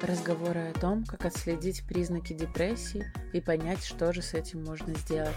Разговоры 0.00 0.68
о 0.68 0.78
том, 0.78 1.04
как 1.04 1.24
отследить 1.24 1.86
признаки 1.86 2.32
депрессии 2.32 3.04
и 3.32 3.40
понять, 3.40 3.82
что 3.84 4.12
же 4.12 4.22
с 4.22 4.34
этим 4.34 4.64
можно 4.64 4.94
сделать. 4.94 5.34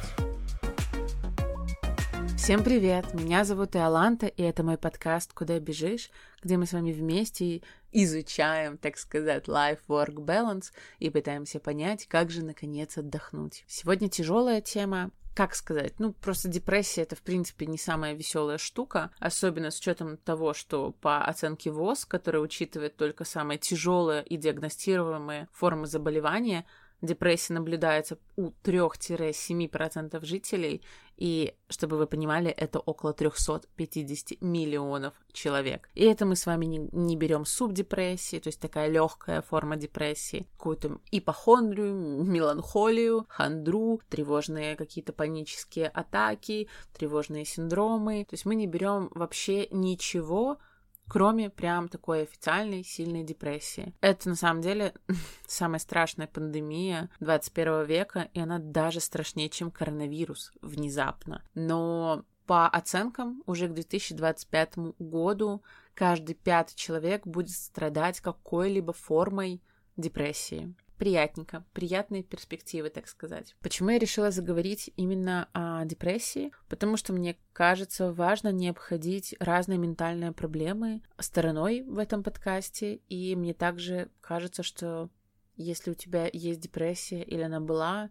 Всем 2.38 2.64
привет! 2.64 3.14
Меня 3.14 3.44
зовут 3.44 3.76
Иоланта, 3.76 4.28
и 4.28 4.42
это 4.42 4.64
мой 4.64 4.78
подкаст 4.78 5.34
«Куда 5.34 5.60
бежишь?», 5.60 6.10
где 6.42 6.58
мы 6.58 6.66
с 6.66 6.74
вами 6.74 6.92
вместе 6.92 7.62
изучаем, 7.92 8.78
так 8.78 8.98
сказать, 8.98 9.48
life-work 9.48 10.16
balance 10.16 10.72
и 11.00 11.10
пытаемся 11.10 11.60
понять, 11.60 12.08
как 12.08 12.30
же, 12.30 12.44
наконец, 12.44 12.98
отдохнуть. 12.98 13.66
Сегодня 13.68 14.10
тяжелая 14.10 14.62
тема, 14.62 15.12
как 15.38 15.54
сказать, 15.54 15.94
ну, 16.00 16.14
просто 16.14 16.48
депрессия 16.48 17.04
это, 17.04 17.16
в 17.16 17.22
принципе, 17.22 17.68
не 17.68 17.78
самая 17.78 18.16
веселая 18.16 18.58
штука, 18.58 19.12
особенно 19.20 19.70
с 19.70 19.78
учетом 19.78 20.18
того, 20.18 20.56
что 20.56 20.94
по 20.94 21.24
оценке 21.24 21.70
ВОЗ, 21.70 22.06
которая 22.06 22.42
учитывает 22.42 22.98
только 22.98 23.24
самые 23.24 23.60
тяжелые 23.60 24.24
и 24.24 24.36
диагностируемые 24.36 25.48
формы 25.54 25.86
заболевания, 25.86 26.66
Депрессия 27.02 27.54
наблюдается 27.54 28.18
у 28.36 28.52
3-7% 28.64 30.26
жителей, 30.26 30.82
и, 31.18 31.56
чтобы 31.70 31.98
вы 31.98 32.06
понимали, 32.06 32.50
это 32.50 32.80
около 32.80 33.12
350 33.12 34.42
миллионов 34.42 35.14
человек. 35.32 35.90
И 35.96 36.04
это 36.04 36.26
мы 36.26 36.36
с 36.36 36.46
вами 36.46 36.66
не, 36.66 36.90
не 36.92 37.16
берем 37.16 37.46
субдепрессии, 37.46 38.40
то 38.40 38.50
есть 38.50 38.60
такая 38.60 38.90
легкая 38.90 39.42
форма 39.42 39.78
депрессии, 39.78 40.48
какую-то 40.58 41.00
ипохондрию, 41.12 42.24
меланхолию, 42.24 43.26
хандру, 43.30 44.00
тревожные 44.10 44.76
какие-то 44.76 45.12
панические 45.12 45.88
атаки, 45.88 46.68
тревожные 46.94 47.46
синдромы. 47.46 48.26
То 48.30 48.34
есть 48.34 48.46
мы 48.46 48.56
не 48.56 48.68
берем 48.68 49.10
вообще 49.14 49.68
ничего, 49.72 50.60
кроме 51.08 51.50
прям 51.50 51.88
такой 51.88 52.24
официальной 52.24 52.84
сильной 52.84 53.24
депрессии. 53.24 53.94
Это 54.02 54.30
на 54.30 54.36
самом 54.36 54.62
деле 54.62 54.94
самая 55.48 55.80
страшная 55.80 56.28
пандемия 56.28 57.10
21 57.20 57.86
века, 57.86 58.30
и 58.34 58.40
она 58.40 58.60
даже 58.60 59.00
страшнее, 59.00 59.50
чем 59.50 59.72
коронавирус 59.72 60.52
внезапно. 60.62 61.44
Но 61.54 62.24
по 62.46 62.68
оценкам, 62.68 63.44
уже 63.46 63.68
к 63.68 63.74
2025 63.74 64.78
году 65.00 65.64
каждый 65.94 66.34
пятый 66.34 66.76
человек 66.76 67.28
будет 67.28 67.52
страдать 67.52 68.22
какой-либо 68.22 68.94
формой 68.94 69.62
депрессии 69.98 70.74
приятненько, 70.98 71.64
приятные 71.74 72.24
перспективы, 72.24 72.90
так 72.90 73.08
сказать. 73.08 73.56
Почему 73.62 73.90
я 73.90 74.00
решила 74.00 74.32
заговорить 74.32 74.92
именно 74.96 75.50
о 75.54 75.86
депрессии? 75.86 76.52
Потому 76.70 76.98
что 76.98 77.14
мне 77.14 77.38
кажется 77.54 78.12
важно 78.12 78.52
не 78.52 78.70
обходить 78.70 79.36
разные 79.40 79.78
ментальные 79.78 80.32
проблемы 80.32 81.02
стороной 81.20 81.84
в 81.84 81.98
этом 81.98 82.24
подкасте, 82.24 82.96
и 83.08 83.36
мне 83.36 83.54
также 83.54 84.10
кажется, 84.22 84.64
что 84.64 85.10
если 85.56 85.92
у 85.92 85.96
тебя 85.96 86.30
есть 86.32 86.60
депрессия 86.60 87.24
или 87.24 87.42
она 87.42 87.60
была, 87.60 88.10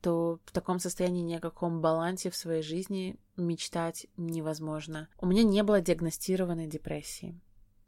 то 0.00 0.40
в 0.44 0.52
таком 0.52 0.78
состоянии 0.78 1.22
ни 1.22 1.34
о 1.34 1.40
каком 1.40 1.80
балансе 1.80 2.30
в 2.30 2.36
своей 2.36 2.62
жизни 2.62 3.18
мечтать 3.36 4.06
невозможно. 4.16 5.08
У 5.18 5.26
меня 5.26 5.42
не 5.42 5.62
было 5.62 5.80
диагностированной 5.80 6.66
депрессии. 6.66 7.38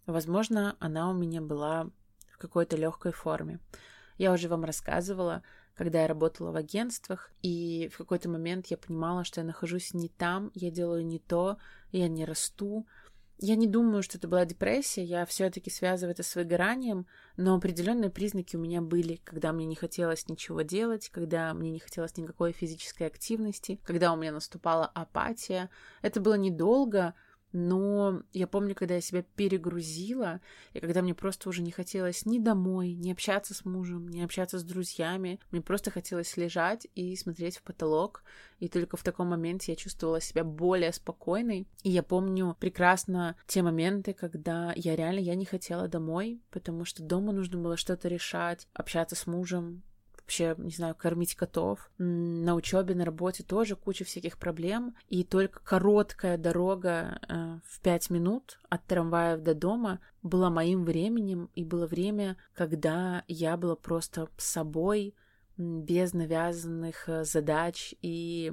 Возможно, 0.06 0.76
она 0.80 1.10
у 1.10 1.14
меня 1.14 1.40
была 1.40 1.90
в 2.32 2.38
какой-то 2.38 2.76
легкой 2.76 3.12
форме. 3.12 3.60
Я 4.22 4.30
уже 4.32 4.46
вам 4.46 4.64
рассказывала, 4.64 5.42
когда 5.74 6.02
я 6.02 6.06
работала 6.06 6.52
в 6.52 6.54
агентствах, 6.54 7.32
и 7.42 7.90
в 7.92 7.98
какой-то 7.98 8.28
момент 8.28 8.68
я 8.68 8.76
понимала, 8.76 9.24
что 9.24 9.40
я 9.40 9.44
нахожусь 9.44 9.94
не 9.94 10.08
там, 10.08 10.52
я 10.54 10.70
делаю 10.70 11.04
не 11.04 11.18
то, 11.18 11.58
я 11.90 12.06
не 12.06 12.24
расту. 12.24 12.86
Я 13.38 13.56
не 13.56 13.66
думаю, 13.66 14.04
что 14.04 14.18
это 14.18 14.28
была 14.28 14.44
депрессия, 14.44 15.02
я 15.02 15.26
все-таки 15.26 15.70
связываю 15.70 16.12
это 16.12 16.22
с 16.22 16.36
выгоранием, 16.36 17.08
но 17.36 17.56
определенные 17.56 18.10
признаки 18.10 18.54
у 18.54 18.60
меня 18.60 18.80
были, 18.80 19.16
когда 19.24 19.52
мне 19.52 19.66
не 19.66 19.74
хотелось 19.74 20.28
ничего 20.28 20.62
делать, 20.62 21.08
когда 21.08 21.52
мне 21.52 21.72
не 21.72 21.80
хотелось 21.80 22.16
никакой 22.16 22.52
физической 22.52 23.08
активности, 23.08 23.80
когда 23.82 24.12
у 24.12 24.16
меня 24.16 24.30
наступала 24.30 24.86
апатия. 24.86 25.68
Это 26.00 26.20
было 26.20 26.34
недолго, 26.34 27.14
но 27.52 28.22
я 28.32 28.46
помню, 28.46 28.74
когда 28.74 28.94
я 28.94 29.00
себя 29.00 29.22
перегрузила, 29.36 30.40
и 30.72 30.80
когда 30.80 31.02
мне 31.02 31.14
просто 31.14 31.48
уже 31.48 31.62
не 31.62 31.70
хотелось 31.70 32.24
ни 32.26 32.38
домой, 32.38 32.94
ни 32.94 33.12
общаться 33.12 33.54
с 33.54 33.64
мужем, 33.64 34.08
ни 34.08 34.22
общаться 34.22 34.58
с 34.58 34.64
друзьями, 34.64 35.38
мне 35.50 35.60
просто 35.60 35.90
хотелось 35.90 36.36
лежать 36.36 36.86
и 36.94 37.14
смотреть 37.16 37.58
в 37.58 37.62
потолок, 37.62 38.24
и 38.58 38.68
только 38.68 38.96
в 38.96 39.02
таком 39.02 39.28
моменте 39.28 39.72
я 39.72 39.76
чувствовала 39.76 40.20
себя 40.20 40.44
более 40.44 40.92
спокойной. 40.92 41.66
И 41.82 41.90
я 41.90 42.02
помню 42.02 42.56
прекрасно 42.58 43.36
те 43.46 43.62
моменты, 43.62 44.14
когда 44.14 44.72
я 44.76 44.96
реально 44.96 45.20
я 45.20 45.34
не 45.34 45.44
хотела 45.44 45.88
домой, 45.88 46.40
потому 46.50 46.84
что 46.84 47.02
дома 47.02 47.32
нужно 47.32 47.58
было 47.58 47.76
что-то 47.76 48.08
решать, 48.08 48.66
общаться 48.72 49.16
с 49.16 49.26
мужем, 49.26 49.82
вообще, 50.22 50.54
не 50.58 50.70
знаю, 50.70 50.94
кормить 50.94 51.34
котов. 51.34 51.90
На 51.98 52.54
учебе, 52.54 52.94
на 52.94 53.04
работе 53.04 53.42
тоже 53.42 53.76
куча 53.76 54.04
всяких 54.04 54.38
проблем. 54.38 54.94
И 55.08 55.24
только 55.24 55.60
короткая 55.60 56.38
дорога 56.38 57.20
э, 57.28 57.58
в 57.64 57.80
пять 57.80 58.10
минут 58.10 58.58
от 58.68 58.84
трамвая 58.86 59.36
до 59.36 59.54
дома 59.54 60.00
была 60.22 60.50
моим 60.50 60.84
временем, 60.84 61.50
и 61.54 61.64
было 61.64 61.86
время, 61.86 62.36
когда 62.54 63.24
я 63.28 63.56
была 63.56 63.76
просто 63.76 64.28
собой, 64.38 65.14
без 65.56 66.12
навязанных 66.12 67.08
э, 67.08 67.24
задач 67.24 67.94
и 68.00 68.52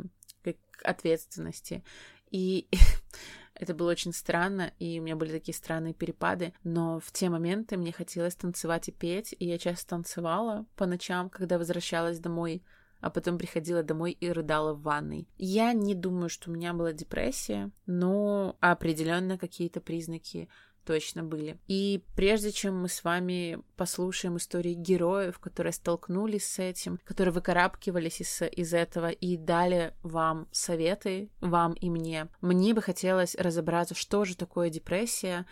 ответственности. 0.83 1.83
И 2.31 2.67
Это 3.59 3.73
было 3.73 3.91
очень 3.91 4.13
странно, 4.13 4.71
и 4.79 4.99
у 4.99 5.03
меня 5.03 5.17
были 5.17 5.31
такие 5.31 5.53
странные 5.53 5.93
перепады, 5.93 6.53
но 6.63 6.99
в 6.99 7.11
те 7.11 7.29
моменты 7.29 7.75
мне 7.75 7.91
хотелось 7.91 8.35
танцевать 8.35 8.87
и 8.87 8.93
петь, 8.93 9.35
и 9.37 9.45
я 9.45 9.57
часто 9.57 9.89
танцевала 9.89 10.65
по 10.77 10.85
ночам, 10.85 11.29
когда 11.29 11.57
возвращалась 11.57 12.19
домой, 12.19 12.63
а 13.01 13.09
потом 13.09 13.37
приходила 13.37 13.83
домой 13.83 14.11
и 14.11 14.31
рыдала 14.31 14.73
в 14.73 14.81
ванной. 14.81 15.27
Я 15.37 15.73
не 15.73 15.93
думаю, 15.93 16.29
что 16.29 16.49
у 16.49 16.53
меня 16.53 16.73
была 16.73 16.93
депрессия, 16.93 17.71
но 17.85 18.55
определенно 18.61 19.37
какие-то 19.37 19.81
признаки 19.81 20.49
точно 20.85 21.23
были. 21.23 21.59
И 21.67 22.03
прежде 22.15 22.51
чем 22.51 22.81
мы 22.81 22.89
с 22.89 23.03
вами 23.03 23.59
послушаем 23.75 24.37
истории 24.37 24.73
героев, 24.73 25.39
которые 25.39 25.73
столкнулись 25.73 26.45
с 26.45 26.59
этим, 26.59 26.99
которые 27.03 27.33
выкарабкивались 27.33 28.21
из, 28.21 28.41
из 28.41 28.73
этого 28.73 29.09
и 29.09 29.37
дали 29.37 29.93
вам 30.03 30.47
советы, 30.51 31.29
вам 31.41 31.73
и 31.73 31.89
мне, 31.89 32.27
мне 32.41 32.73
бы 32.73 32.81
хотелось 32.81 33.35
разобраться, 33.35 33.95
что 33.95 34.25
же 34.25 34.35
такое 34.35 34.69
депрессия, 34.69 35.45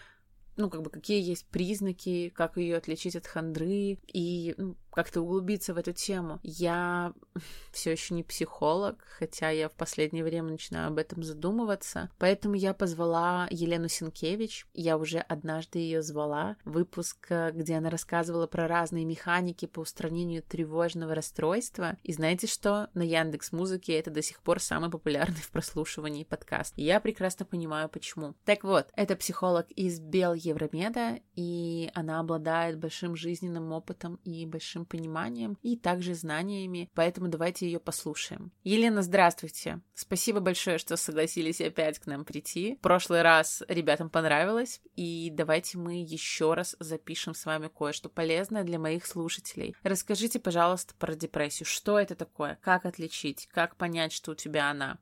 ну, 0.57 0.71
как 0.71 0.81
бы, 0.81 0.89
какие 0.89 1.21
есть 1.21 1.45
признаки, 1.47 2.29
как 2.29 2.57
ее 2.57 2.77
отличить 2.77 3.15
от 3.15 3.27
хандры, 3.27 3.99
и 4.11 4.55
ну, 4.57 4.75
как-то 4.97 5.21
углубиться 5.21 5.75
в 5.75 5.77
эту 5.77 5.93
тему. 5.93 6.39
Я 6.41 7.13
все 7.71 7.91
еще 7.91 8.15
не 8.15 8.23
психолог, 8.23 9.05
хотя 9.19 9.51
я 9.51 9.69
в 9.69 9.73
последнее 9.73 10.23
время 10.23 10.49
начинаю 10.49 10.87
об 10.87 10.97
этом 10.97 11.21
задумываться, 11.21 12.09
поэтому 12.17 12.55
я 12.55 12.73
позвала 12.73 13.47
Елену 13.51 13.89
Синкевич, 13.89 14.65
я 14.73 14.97
уже 14.97 15.19
однажды 15.19 15.77
ее 15.77 16.01
звала, 16.01 16.55
выпуск, 16.65 17.31
где 17.53 17.75
она 17.75 17.91
рассказывала 17.91 18.47
про 18.47 18.67
разные 18.67 19.05
механики 19.05 19.67
по 19.67 19.81
устранению 19.81 20.41
тревожного 20.41 21.13
расстройства, 21.13 21.97
и 22.01 22.11
знаете 22.11 22.47
что? 22.47 22.89
На 22.95 23.03
Яндекс 23.03 23.51
Музыке 23.51 23.99
это 23.99 24.09
до 24.09 24.23
сих 24.23 24.41
пор 24.41 24.59
самый 24.59 24.89
популярный 24.89 25.35
в 25.43 25.51
прослушивании 25.51 26.23
подкаст. 26.23 26.73
Я 26.75 26.99
прекрасно 26.99 27.45
понимаю, 27.45 27.87
почему. 27.87 28.33
Так 28.45 28.63
вот, 28.63 28.87
это 28.95 29.15
психолог 29.15 29.69
из 29.69 29.99
Бел 29.99 30.33
Евромеда, 30.33 31.19
и 31.35 31.91
она 31.93 32.19
обладает 32.19 32.79
большим 32.79 33.15
жизненным 33.15 33.71
опытом 33.71 34.19
и 34.23 34.43
большим 34.47 34.86
пониманием 34.87 35.57
и 35.61 35.77
также 35.77 36.15
знаниями, 36.15 36.89
поэтому 36.95 37.27
давайте 37.27 37.65
ее 37.67 37.79
послушаем. 37.79 38.51
Елена, 38.63 39.01
здравствуйте! 39.01 39.81
Спасибо 39.93 40.39
большое, 40.39 40.77
что 40.77 40.97
согласились 40.97 41.61
опять 41.61 41.99
к 41.99 42.07
нам 42.07 42.25
прийти. 42.25 42.75
В 42.75 42.79
прошлый 42.79 43.21
раз 43.21 43.63
ребятам 43.67 44.09
понравилось, 44.09 44.81
и 44.95 45.29
давайте 45.31 45.77
мы 45.77 46.01
еще 46.01 46.53
раз 46.53 46.75
запишем 46.79 47.35
с 47.35 47.45
вами 47.45 47.67
кое-что 47.67 48.09
полезное 48.09 48.63
для 48.63 48.79
моих 48.79 49.05
слушателей. 49.05 49.75
Расскажите, 49.83 50.39
пожалуйста, 50.39 50.95
про 50.95 51.15
депрессию. 51.15 51.67
Что 51.67 51.99
это 51.99 52.15
такое? 52.15 52.57
Как 52.61 52.85
отличить? 52.85 53.47
Как 53.51 53.75
понять, 53.75 54.13
что 54.13 54.31
у 54.31 54.35
тебя 54.35 54.69
она? 54.69 54.99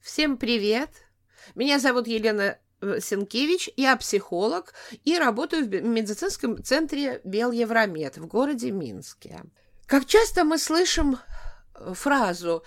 Всем 0.00 0.36
привет! 0.36 0.90
Меня 1.54 1.78
зовут 1.78 2.06
Елена 2.06 2.58
Сенкевич, 3.00 3.70
я 3.76 3.96
психолог 3.96 4.74
и 5.04 5.16
работаю 5.16 5.66
в 5.66 5.68
медицинском 5.68 6.62
центре 6.62 7.20
Белевромед 7.24 8.18
в 8.18 8.26
городе 8.26 8.70
Минске. 8.70 9.42
Как 9.86 10.06
часто 10.06 10.44
мы 10.44 10.58
слышим 10.58 11.18
э, 11.74 11.94
фразу 11.94 12.62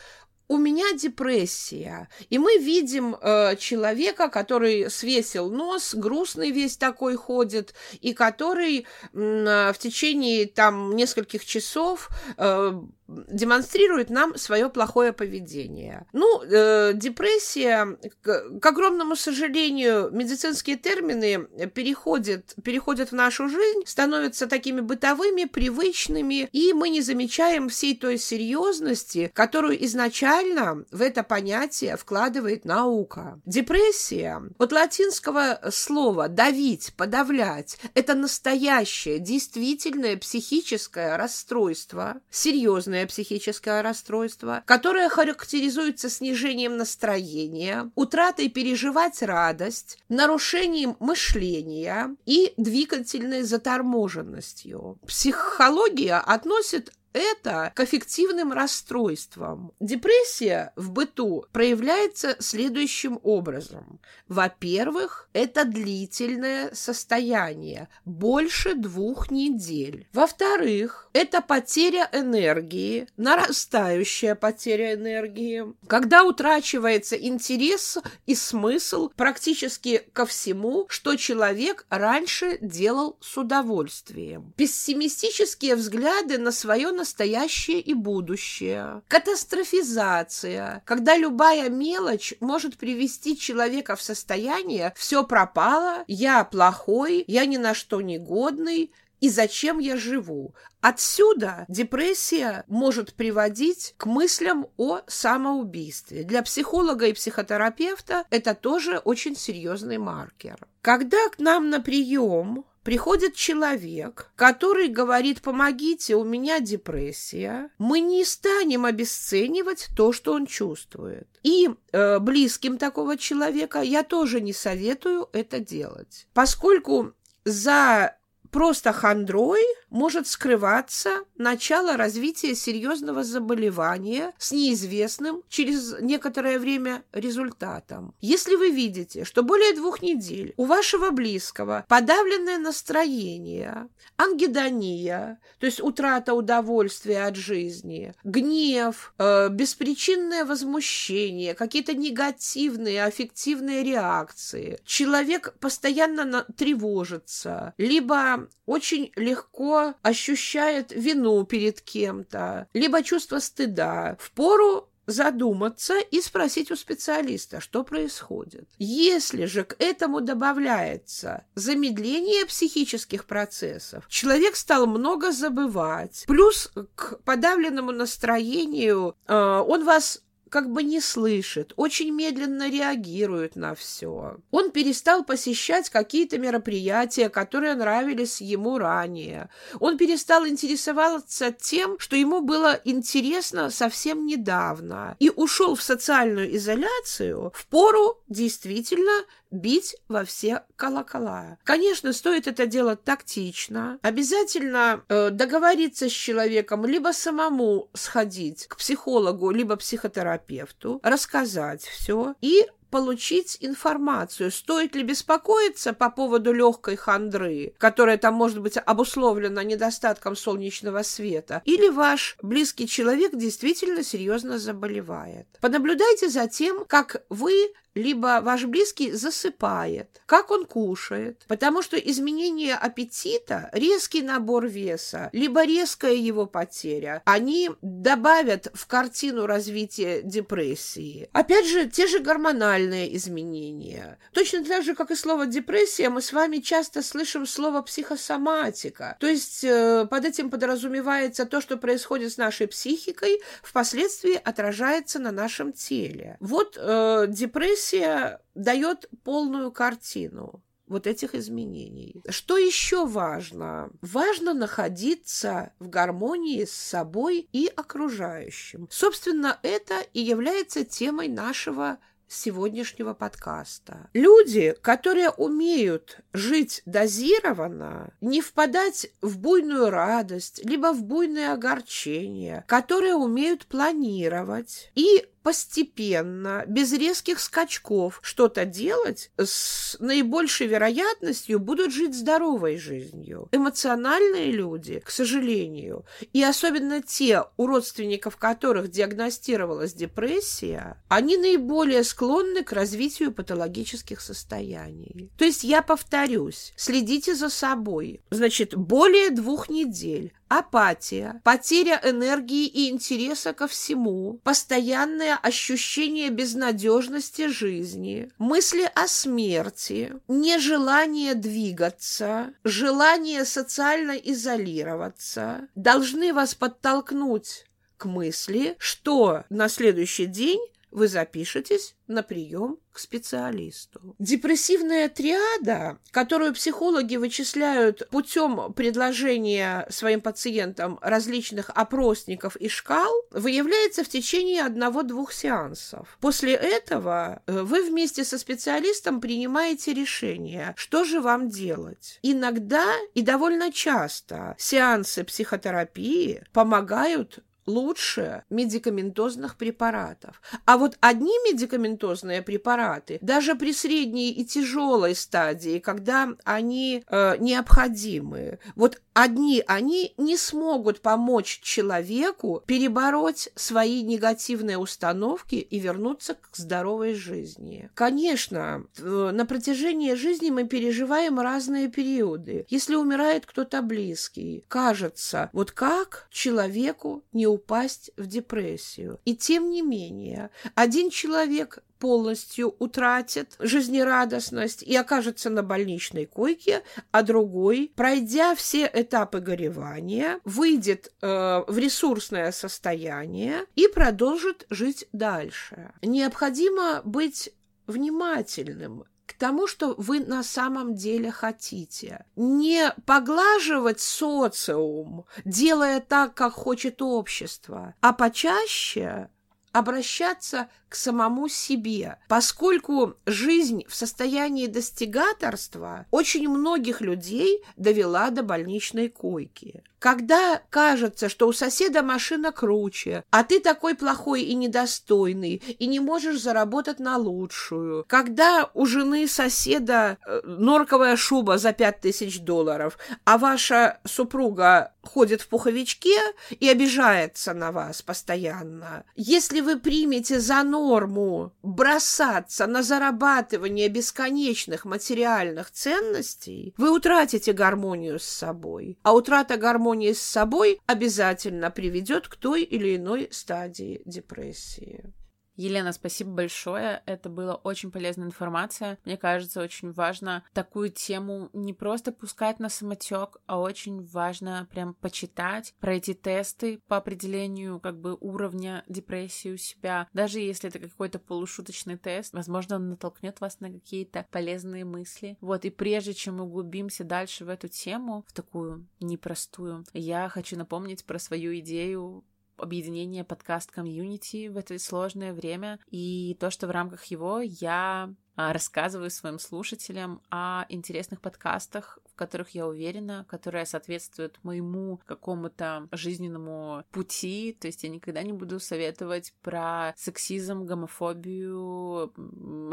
у 0.47 0.57
меня 0.57 0.93
депрессия. 0.93 2.07
И 2.29 2.37
мы 2.37 2.57
видим 2.57 3.15
э, 3.19 3.55
человека, 3.57 4.29
который 4.29 4.89
свесил 4.89 5.49
нос, 5.49 5.95
грустный 5.95 6.51
весь 6.51 6.77
такой 6.77 7.15
ходит, 7.15 7.73
и 7.99 8.13
который 8.13 8.85
э, 9.13 9.73
в 9.73 9.77
течение 9.79 10.45
там 10.45 10.95
нескольких 10.95 11.45
часов 11.45 12.09
э, 12.37 12.79
демонстрирует 13.07 14.09
нам 14.09 14.35
свое 14.37 14.69
плохое 14.69 15.13
поведение. 15.13 16.05
Ну, 16.13 16.41
э, 16.41 16.93
депрессия, 16.93 17.97
к, 18.21 18.59
к 18.59 18.65
огромному 18.65 19.15
сожалению, 19.15 20.09
медицинские 20.11 20.77
термины 20.77 21.47
переходят, 21.73 22.55
переходят 22.63 23.09
в 23.09 23.15
нашу 23.15 23.47
жизнь, 23.49 23.83
становятся 23.85 24.47
такими 24.47 24.81
бытовыми, 24.81 25.45
привычными, 25.45 26.49
и 26.51 26.73
мы 26.73 26.89
не 26.89 27.01
замечаем 27.01 27.69
всей 27.69 27.95
той 27.95 28.17
серьезности, 28.17 29.31
которую 29.33 29.83
изначально 29.85 30.85
в 30.91 31.01
это 31.01 31.23
понятие 31.23 31.97
вкладывает 31.97 32.65
наука. 32.65 33.39
Депрессия 33.45 34.41
от 34.57 34.71
латинского 34.71 35.59
слова 35.71 36.27
«давить», 36.27 36.93
«подавлять»— 36.97 37.77
это 37.93 38.15
настоящее, 38.15 39.19
действительное 39.19 40.17
психическое 40.17 41.17
расстройство, 41.17 42.15
серьезное 42.29 42.94
серьезное 42.95 43.07
психическое 43.07 43.81
расстройство, 43.81 44.63
которое 44.65 45.09
характеризуется 45.09 46.09
снижением 46.09 46.77
настроения, 46.77 47.91
утратой 47.95 48.49
переживать 48.49 49.21
радость, 49.21 49.97
нарушением 50.09 50.95
мышления 50.99 52.15
и 52.25 52.53
двигательной 52.57 53.43
заторможенностью. 53.43 54.97
Психология 55.05 56.17
относит 56.17 56.91
это 57.15 57.71
к 57.73 57.79
аффективным 57.79 58.51
расстройствам. 58.51 59.71
Депрессия 59.79 60.73
в 60.75 60.91
быту 60.91 61.45
проявляется 61.53 62.35
следующим 62.39 63.19
образом. 63.23 64.01
Во-первых, 64.27 65.29
это 65.31 65.63
длительное 65.63 66.73
состояние, 66.73 67.87
больше 68.03 68.75
двух 68.75 69.31
недель. 69.31 70.07
Во-вторых, 70.11 71.09
это 71.13 71.41
потеря 71.41 72.09
энергии, 72.11 73.07
нарастающая 73.15 74.35
потеря 74.35 74.95
энергии, 74.95 75.73
когда 75.87 76.23
утрачивается 76.23 77.15
интерес 77.15 77.97
и 78.25 78.35
смысл 78.35 79.09
практически 79.15 80.03
ко 80.11 80.25
всему, 80.25 80.85
что 80.89 81.15
человек 81.15 81.85
раньше 81.89 82.57
делал 82.59 83.17
с 83.21 83.37
удовольствием. 83.37 84.53
Пессимистические 84.57 85.75
взгляды 85.75 86.37
на 86.37 86.51
свое 86.51 86.91
настоящее 86.91 87.04
настоящее 87.05 87.79
и 87.81 87.93
будущее. 87.93 89.03
Катастрофизация, 89.07 90.81
когда 90.85 91.15
любая 91.15 91.69
мелочь 91.69 92.33
может 92.39 92.77
привести 92.77 93.37
человека 93.37 93.95
в 93.95 94.01
состояние 94.01 94.91
«все 94.97 95.23
пропало», 95.23 96.03
«я 96.07 96.43
плохой», 96.43 97.23
«я 97.27 97.45
ни 97.45 97.57
на 97.57 97.75
что 97.75 98.01
не 98.01 98.17
годный», 98.17 98.91
и 99.21 99.29
зачем 99.29 99.79
я 99.79 99.97
живу. 99.97 100.55
Отсюда 100.81 101.65
депрессия 101.67 102.63
может 102.67 103.13
приводить 103.13 103.93
к 103.97 104.07
мыслям 104.07 104.67
о 104.77 105.01
самоубийстве. 105.07 106.23
Для 106.23 106.43
психолога 106.43 107.07
и 107.07 107.13
психотерапевта 107.13 108.25
это 108.29 108.53
тоже 108.55 108.97
очень 108.97 109.35
серьезный 109.35 109.99
маркер. 109.99 110.57
Когда 110.81 111.29
к 111.29 111.39
нам 111.39 111.69
на 111.69 111.79
прием 111.79 112.65
приходит 112.85 113.33
человек, 113.33 114.31
который 114.35 114.89
говорит, 114.89 115.41
помогите, 115.41 116.15
у 116.15 116.23
меня 116.23 116.59
депрессия, 116.59 117.71
мы 117.79 117.99
не 117.99 118.23
станем 118.23 118.85
обесценивать 118.85 119.87
то, 119.97 120.13
что 120.13 120.33
он 120.33 120.45
чувствует. 120.45 121.27
И 121.41 121.67
э, 121.91 122.19
близким 122.19 122.77
такого 122.77 123.17
человека 123.17 123.81
я 123.81 124.03
тоже 124.03 124.39
не 124.39 124.53
советую 124.53 125.27
это 125.33 125.59
делать, 125.59 126.27
поскольку 126.35 127.13
за 127.43 128.15
просто 128.55 128.93
хандрой 128.93 129.65
может 129.89 130.27
скрываться 130.27 131.25
начало 131.37 131.97
развития 131.97 132.55
серьезного 132.55 133.21
заболевания 133.25 134.31
с 134.37 134.53
неизвестным 134.53 135.43
через 135.49 135.99
некоторое 135.99 136.57
время 136.57 137.03
результатом. 137.11 138.15
Если 138.21 138.55
вы 138.55 138.69
видите, 138.69 139.25
что 139.25 139.43
более 139.43 139.75
двух 139.75 140.01
недель 140.01 140.53
у 140.55 140.63
вашего 140.63 141.11
близкого 141.11 141.83
подавленное 141.89 142.57
настроение, 142.57 143.89
ангидония, 144.15 145.39
то 145.59 145.65
есть 145.65 145.81
утрата 145.81 146.33
удовольствия 146.33 147.23
от 147.23 147.35
жизни, 147.35 148.13
гнев, 148.23 149.13
э, 149.17 149.49
беспричинное 149.49 150.45
возмущение, 150.45 151.55
какие-то 151.55 151.93
негативные 151.93 153.03
аффективные 153.03 153.83
реакции, 153.83 154.79
человек 154.85 155.55
постоянно 155.59 156.45
тревожится, 156.55 157.73
либо 157.77 158.44
очень 158.65 159.11
легко 159.15 159.93
ощущает 160.01 160.91
вину 160.91 161.43
перед 161.45 161.81
кем-то, 161.81 162.67
либо 162.73 163.03
чувство 163.03 163.39
стыда. 163.39 164.17
В 164.19 164.31
пору 164.31 164.89
задуматься 165.07 165.99
и 165.99 166.21
спросить 166.21 166.71
у 166.71 166.75
специалиста, 166.75 167.59
что 167.59 167.83
происходит. 167.83 168.67
Если 168.77 169.45
же 169.45 169.63
к 169.63 169.75
этому 169.79 170.21
добавляется 170.21 171.45
замедление 171.55 172.45
психических 172.45 173.25
процессов, 173.25 174.05
человек 174.07 174.55
стал 174.55 174.87
много 174.87 175.31
забывать, 175.31 176.25
плюс 176.27 176.71
к 176.95 177.19
подавленному 177.23 177.91
настроению 177.91 179.15
э, 179.27 179.33
он 179.35 179.83
вас 179.83 180.21
как 180.49 180.71
бы 180.71 180.83
не 180.83 181.01
слышит, 181.01 181.73
очень 181.75 182.11
медленно 182.11 182.69
реагирует 182.69 183.55
на 183.55 183.75
все. 183.75 184.37
Он 184.51 184.71
перестал 184.71 185.23
посещать 185.23 185.89
какие-то 185.89 186.37
мероприятия, 186.37 187.29
которые 187.29 187.75
нравились 187.75 188.41
ему 188.41 188.77
ранее. 188.77 189.49
Он 189.79 189.97
перестал 189.97 190.47
интересоваться 190.47 191.51
тем, 191.51 191.99
что 191.99 192.15
ему 192.15 192.41
было 192.41 192.79
интересно 192.85 193.69
совсем 193.69 194.25
недавно, 194.25 195.15
и 195.19 195.29
ушел 195.29 195.75
в 195.75 195.81
социальную 195.81 196.55
изоляцию 196.55 197.51
в 197.53 197.65
пору 197.67 198.21
действительно 198.27 199.25
бить 199.51 199.95
во 200.07 200.25
все 200.25 200.63
колокола. 200.75 201.57
Конечно, 201.63 202.13
стоит 202.13 202.47
это 202.47 202.65
делать 202.65 203.03
тактично. 203.03 203.99
Обязательно 204.01 205.03
э, 205.07 205.29
договориться 205.29 206.09
с 206.09 206.11
человеком, 206.11 206.85
либо 206.85 207.11
самому 207.13 207.89
сходить 207.93 208.67
к 208.67 208.77
психологу, 208.77 209.51
либо 209.51 209.75
психотерапевту, 209.75 210.99
рассказать 211.03 211.83
все 211.83 212.35
и 212.41 212.65
получить 212.95 213.57
информацию, 213.59 214.51
стоит 214.51 214.95
ли 214.95 215.03
беспокоиться 215.03 215.91
по 215.91 216.09
поводу 216.09 216.53
легкой 216.53 216.95
хандры, 216.95 217.73
которая 217.77 218.17
там 218.17 218.35
может 218.35 218.61
быть 218.61 218.77
обусловлена 218.77 219.65
недостатком 219.65 220.37
солнечного 220.37 221.03
света, 221.03 221.61
или 221.65 221.89
ваш 221.89 222.37
близкий 222.41 222.87
человек 222.87 223.35
действительно 223.35 224.01
серьезно 224.01 224.59
заболевает. 224.59 225.45
Понаблюдайте 225.59 226.29
за 226.29 226.47
тем, 226.47 226.85
как 226.85 227.23
вы 227.27 227.73
либо 227.95 228.41
ваш 228.41 228.65
близкий 228.65 229.11
засыпает, 229.11 230.21
как 230.25 230.51
он 230.51 230.65
кушает, 230.65 231.45
потому 231.47 231.81
что 231.81 231.97
изменение 231.97 232.75
аппетита, 232.75 233.69
резкий 233.71 234.21
набор 234.21 234.67
веса, 234.67 235.29
либо 235.31 235.65
резкая 235.65 236.13
его 236.13 236.45
потеря, 236.45 237.21
они 237.25 237.71
добавят 237.81 238.67
в 238.73 238.85
картину 238.87 239.45
развития 239.45 240.21
депрессии. 240.21 241.29
Опять 241.31 241.67
же, 241.67 241.89
те 241.89 242.07
же 242.07 242.19
гормональные 242.19 243.15
изменения. 243.15 244.19
Точно 244.33 244.63
так 244.63 244.83
же, 244.83 244.93
как 244.93 245.11
и 245.11 245.15
слово 245.15 245.45
депрессия, 245.45 246.09
мы 246.09 246.21
с 246.21 246.33
вами 246.33 246.57
часто 246.57 247.01
слышим 247.01 247.45
слово 247.45 247.81
психосоматика. 247.81 249.15
То 249.19 249.27
есть 249.27 249.63
э, 249.63 250.05
под 250.09 250.25
этим 250.25 250.49
подразумевается 250.49 251.45
то, 251.45 251.61
что 251.61 251.77
происходит 251.77 252.33
с 252.33 252.37
нашей 252.37 252.67
психикой, 252.67 253.41
впоследствии 253.63 254.39
отражается 254.43 255.19
на 255.19 255.31
нашем 255.31 255.71
теле. 255.71 256.37
Вот 256.39 256.77
э, 256.77 257.25
депрессия 257.29 257.84
Депрессия 257.85 258.39
дает 258.55 259.09
полную 259.23 259.71
картину 259.71 260.63
вот 260.87 261.07
этих 261.07 261.33
изменений. 261.35 262.21
Что 262.29 262.57
еще 262.57 263.05
важно? 263.05 263.89
Важно 264.01 264.53
находиться 264.53 265.73
в 265.79 265.89
гармонии 265.89 266.63
с 266.63 266.71
собой 266.71 267.47
и 267.51 267.71
окружающим. 267.75 268.87
Собственно, 268.91 269.59
это 269.63 270.01
и 270.13 270.19
является 270.19 270.85
темой 270.85 271.27
нашего 271.27 271.97
сегодняшнего 272.27 273.13
подкаста. 273.13 274.09
Люди, 274.13 274.75
которые 274.81 275.29
умеют 275.29 276.19
жить 276.33 276.81
дозированно, 276.85 278.13
не 278.21 278.41
впадать 278.41 279.07
в 279.21 279.37
буйную 279.37 279.89
радость, 279.89 280.63
либо 280.63 280.93
в 280.93 281.03
буйное 281.03 281.53
огорчение, 281.53 282.63
которые 282.67 283.15
умеют 283.15 283.65
планировать 283.65 284.91
и 284.95 285.25
постепенно, 285.45 286.63
без 286.65 286.91
резких 286.91 287.39
скачков 287.39 288.19
что-то 288.23 288.65
делать, 288.65 289.29
с 289.37 289.95
наибольшей 289.99 290.65
вероятностью 290.65 291.59
будут 291.59 291.93
жить 291.93 292.15
здоровой 292.15 292.77
жизнью. 292.77 293.47
Эмоциональные 293.51 294.49
люди, 294.49 295.03
к 295.05 295.11
сожалению, 295.11 296.03
и 296.33 296.41
особенно 296.41 297.03
те, 297.03 297.43
у 297.57 297.67
родственников 297.67 298.37
которых 298.37 298.89
диагностировалась 298.89 299.93
депрессия, 299.93 300.97
они 301.09 301.37
наиболее 301.37 302.03
склонны 302.15 302.63
к 302.63 302.71
развитию 302.71 303.33
патологических 303.33 304.21
состояний. 304.21 305.29
То 305.37 305.43
есть 305.43 305.65
я 305.65 305.81
повторюсь, 305.81 306.71
следите 306.77 307.35
за 307.35 307.49
собой. 307.49 308.21
Значит, 308.29 308.73
более 308.73 309.31
двух 309.31 309.67
недель 309.67 310.31
апатия, 310.47 311.41
потеря 311.43 311.99
энергии 312.01 312.67
и 312.67 312.89
интереса 312.89 313.51
ко 313.51 313.67
всему, 313.67 314.39
постоянное 314.45 315.35
ощущение 315.35 316.29
безнадежности 316.29 317.47
жизни, 317.47 318.31
мысли 318.37 318.89
о 318.95 319.09
смерти, 319.09 320.13
нежелание 320.29 321.35
двигаться, 321.35 322.53
желание 322.63 323.43
социально 323.43 324.11
изолироваться 324.11 325.67
должны 325.75 326.33
вас 326.33 326.55
подтолкнуть 326.55 327.65
к 327.97 328.05
мысли, 328.05 328.75
что 328.77 329.43
на 329.49 329.67
следующий 329.67 330.27
день 330.27 330.59
вы 330.95 331.09
запишетесь 331.09 331.93
на 332.07 332.23
прием 332.23 332.79
к 332.93 332.99
специалисту. 332.99 334.15
Депрессивная 334.17 335.09
триада, 335.09 335.99
которую 336.11 336.53
психологи 336.53 337.17
вычисляют 337.17 338.07
путем 338.09 338.71
предложения 338.71 339.85
своим 339.89 340.21
пациентам 340.21 340.97
различных 341.01 341.69
опросников 341.69 342.55
и 342.55 342.69
шкал, 342.69 343.11
выявляется 343.31 344.05
в 344.05 344.07
течение 344.07 344.63
одного-двух 344.63 345.33
сеансов. 345.33 346.17
После 346.21 346.53
этого 346.53 347.41
э, 347.45 347.61
вы 347.61 347.83
вместе 347.83 348.23
со 348.23 348.37
специалистом 348.37 349.19
принимаете 349.19 349.93
решение, 349.93 350.73
что 350.77 351.03
же 351.03 351.19
вам 351.19 351.49
делать. 351.49 352.19
Иногда 352.21 352.85
и 353.13 353.21
довольно 353.21 353.73
часто 353.73 354.55
сеансы 354.57 355.25
психотерапии 355.25 356.45
помогают 356.53 357.43
лучше 357.65 358.43
медикаментозных 358.49 359.57
препаратов. 359.57 360.41
А 360.65 360.77
вот 360.77 360.97
одни 360.99 361.33
медикаментозные 361.49 362.41
препараты, 362.41 363.17
даже 363.21 363.55
при 363.55 363.73
средней 363.73 364.31
и 364.31 364.45
тяжелой 364.45 365.15
стадии, 365.15 365.79
когда 365.79 366.29
они 366.43 367.03
э, 367.07 367.37
необходимы, 367.39 368.59
вот 368.75 369.01
одни 369.13 369.63
они 369.65 370.13
не 370.17 370.37
смогут 370.37 370.99
помочь 371.01 371.61
человеку 371.61 372.63
перебороть 372.65 373.49
свои 373.55 374.03
негативные 374.03 374.77
установки 374.77 375.55
и 375.55 375.79
вернуться 375.79 376.35
к 376.35 376.49
здоровой 376.53 377.15
жизни. 377.15 377.89
Конечно, 377.93 378.85
э, 378.97 379.31
на 379.33 379.45
протяжении 379.45 380.13
жизни 380.13 380.49
мы 380.49 380.65
переживаем 380.65 381.39
разные 381.39 381.89
периоды. 381.89 382.65
Если 382.69 382.95
умирает 382.95 383.45
кто-то 383.45 383.81
близкий, 383.81 384.65
кажется, 384.67 385.49
вот 385.53 385.71
как 385.71 386.27
человеку 386.29 387.23
не 387.31 387.47
упасть 387.55 388.11
в 388.17 388.27
депрессию. 388.27 389.19
И 389.25 389.35
тем 389.35 389.69
не 389.69 389.81
менее, 389.81 390.49
один 390.75 391.09
человек 391.09 391.79
полностью 391.99 392.75
утратит 392.79 393.55
жизнерадостность 393.59 394.83
и 394.83 394.95
окажется 394.95 395.49
на 395.49 395.63
больничной 395.63 396.25
койке, 396.25 396.83
а 397.11 397.23
другой, 397.23 397.91
пройдя 397.95 398.53
все 398.53 398.89
этапы 398.93 399.39
горевания, 399.39 400.39
выйдет 400.43 401.13
э, 401.21 401.63
в 401.67 401.77
ресурсное 401.77 402.51
состояние 402.51 403.65
и 403.75 403.87
продолжит 403.87 404.65
жить 404.69 405.07
дальше. 405.13 405.93
Необходимо 406.01 407.01
быть 407.03 407.51
внимательным 407.87 409.05
к 409.25 409.33
тому, 409.33 409.67
что 409.67 409.95
вы 409.97 410.19
на 410.19 410.43
самом 410.43 410.95
деле 410.95 411.31
хотите. 411.31 412.25
Не 412.35 412.93
поглаживать 413.05 413.99
социум, 413.99 415.25
делая 415.43 415.99
так, 415.99 416.33
как 416.33 416.53
хочет 416.53 417.01
общество, 417.01 417.95
а 418.01 418.13
почаще 418.13 419.29
обращаться 419.71 420.69
самому 420.95 421.47
себе, 421.47 422.17
поскольку 422.27 423.15
жизнь 423.25 423.83
в 423.87 423.95
состоянии 423.95 424.67
достигаторства 424.67 426.05
очень 426.11 426.47
многих 426.49 427.01
людей 427.01 427.63
довела 427.77 428.29
до 428.29 428.43
больничной 428.43 429.09
койки. 429.09 429.83
Когда 430.05 430.61
кажется, 430.69 431.29
что 431.29 431.47
у 431.47 431.51
соседа 431.51 432.03
машина 432.03 432.51
круче, 432.51 433.23
а 433.31 433.43
ты 433.43 433.59
такой 433.59 433.95
плохой 433.95 434.43
и 434.43 434.53
недостойный, 434.53 435.55
и 435.55 435.87
не 435.87 435.99
можешь 435.99 436.39
заработать 436.39 436.99
на 436.99 437.17
лучшую. 437.17 438.05
Когда 438.07 438.69
у 438.75 438.85
жены 438.85 439.27
соседа 439.27 440.19
э, 440.23 440.41
норковая 440.43 441.15
шуба 441.15 441.57
за 441.57 441.73
пять 441.73 442.01
тысяч 442.01 442.39
долларов, 442.41 442.99
а 443.23 443.39
ваша 443.39 443.99
супруга 444.05 444.93
ходит 445.01 445.41
в 445.41 445.47
пуховичке 445.47 446.15
и 446.51 446.69
обижается 446.69 447.53
на 447.53 447.71
вас 447.71 448.01
постоянно. 448.01 449.05
Если 449.15 449.61
вы 449.61 449.79
примете 449.79 450.39
за 450.39 450.61
норму 450.85 451.51
бросаться 451.63 452.67
на 452.67 452.83
зарабатывание 452.83 453.89
бесконечных 453.89 454.85
материальных 454.85 455.71
ценностей, 455.71 456.73
вы 456.77 456.95
утратите 456.95 457.53
гармонию 457.53 458.19
с 458.19 458.25
собой. 458.25 458.97
А 459.03 459.13
утрата 459.13 459.57
гармонии 459.57 460.13
с 460.13 460.21
собой 460.21 460.79
обязательно 460.85 461.71
приведет 461.71 462.27
к 462.27 462.35
той 462.35 462.63
или 462.63 462.95
иной 462.95 463.29
стадии 463.31 464.01
депрессии. 464.05 465.13
Елена, 465.55 465.93
спасибо 465.93 466.31
большое. 466.31 467.01
Это 467.05 467.29
была 467.29 467.55
очень 467.55 467.91
полезная 467.91 468.27
информация. 468.27 468.97
Мне 469.05 469.17
кажется, 469.17 469.61
очень 469.61 469.91
важно 469.91 470.43
такую 470.53 470.89
тему 470.89 471.49
не 471.53 471.73
просто 471.73 472.11
пускать 472.11 472.59
на 472.59 472.69
самотек, 472.69 473.37
а 473.45 473.59
очень 473.59 474.03
важно 474.05 474.67
прям 474.71 474.93
почитать, 474.95 475.73
пройти 475.79 476.13
тесты 476.13 476.79
по 476.87 476.97
определению 476.97 477.79
как 477.79 477.99
бы 477.99 478.17
уровня 478.19 478.83
депрессии 478.87 479.53
у 479.53 479.57
себя. 479.57 480.07
Даже 480.13 480.39
если 480.39 480.69
это 480.69 480.79
какой-то 480.79 481.19
полушуточный 481.19 481.97
тест, 481.97 482.33
возможно, 482.33 482.75
он 482.75 482.89
натолкнет 482.89 483.39
вас 483.39 483.59
на 483.59 483.71
какие-то 483.71 484.25
полезные 484.31 484.85
мысли. 484.85 485.37
Вот, 485.41 485.65
и 485.65 485.69
прежде 485.69 486.13
чем 486.13 486.37
мы 486.37 486.43
углубимся 486.43 487.03
дальше 487.03 487.45
в 487.45 487.49
эту 487.49 487.67
тему, 487.67 488.25
в 488.27 488.33
такую 488.33 488.87
непростую, 488.99 489.85
я 489.93 490.27
хочу 490.29 490.57
напомнить 490.57 491.05
про 491.05 491.19
свою 491.19 491.57
идею 491.59 492.25
объединение 492.57 493.23
подкаст-комьюнити 493.23 494.47
в 494.47 494.57
это 494.57 494.77
сложное 494.79 495.33
время, 495.33 495.79
и 495.89 496.35
то, 496.39 496.49
что 496.51 496.67
в 496.67 496.71
рамках 496.71 497.05
его 497.05 497.39
я 497.41 498.13
а, 498.37 498.51
рассказываю 498.51 499.09
своим 499.09 499.39
слушателям 499.39 500.21
о 500.29 500.65
интересных 500.67 501.21
подкастах, 501.21 501.99
в 502.05 502.15
которых 502.15 502.49
я 502.49 502.67
уверена, 502.67 503.25
которые 503.29 503.65
соответствуют 503.65 504.39
моему 504.43 504.99
какому-то 505.05 505.87
жизненному 505.91 506.83
пути. 506.91 507.55
То 507.59 507.67
есть 507.67 507.83
я 507.83 507.89
никогда 507.89 508.23
не 508.23 508.33
буду 508.33 508.59
советовать 508.59 509.33
про 509.41 509.93
сексизм, 509.95 510.65
гомофобию, 510.65 512.13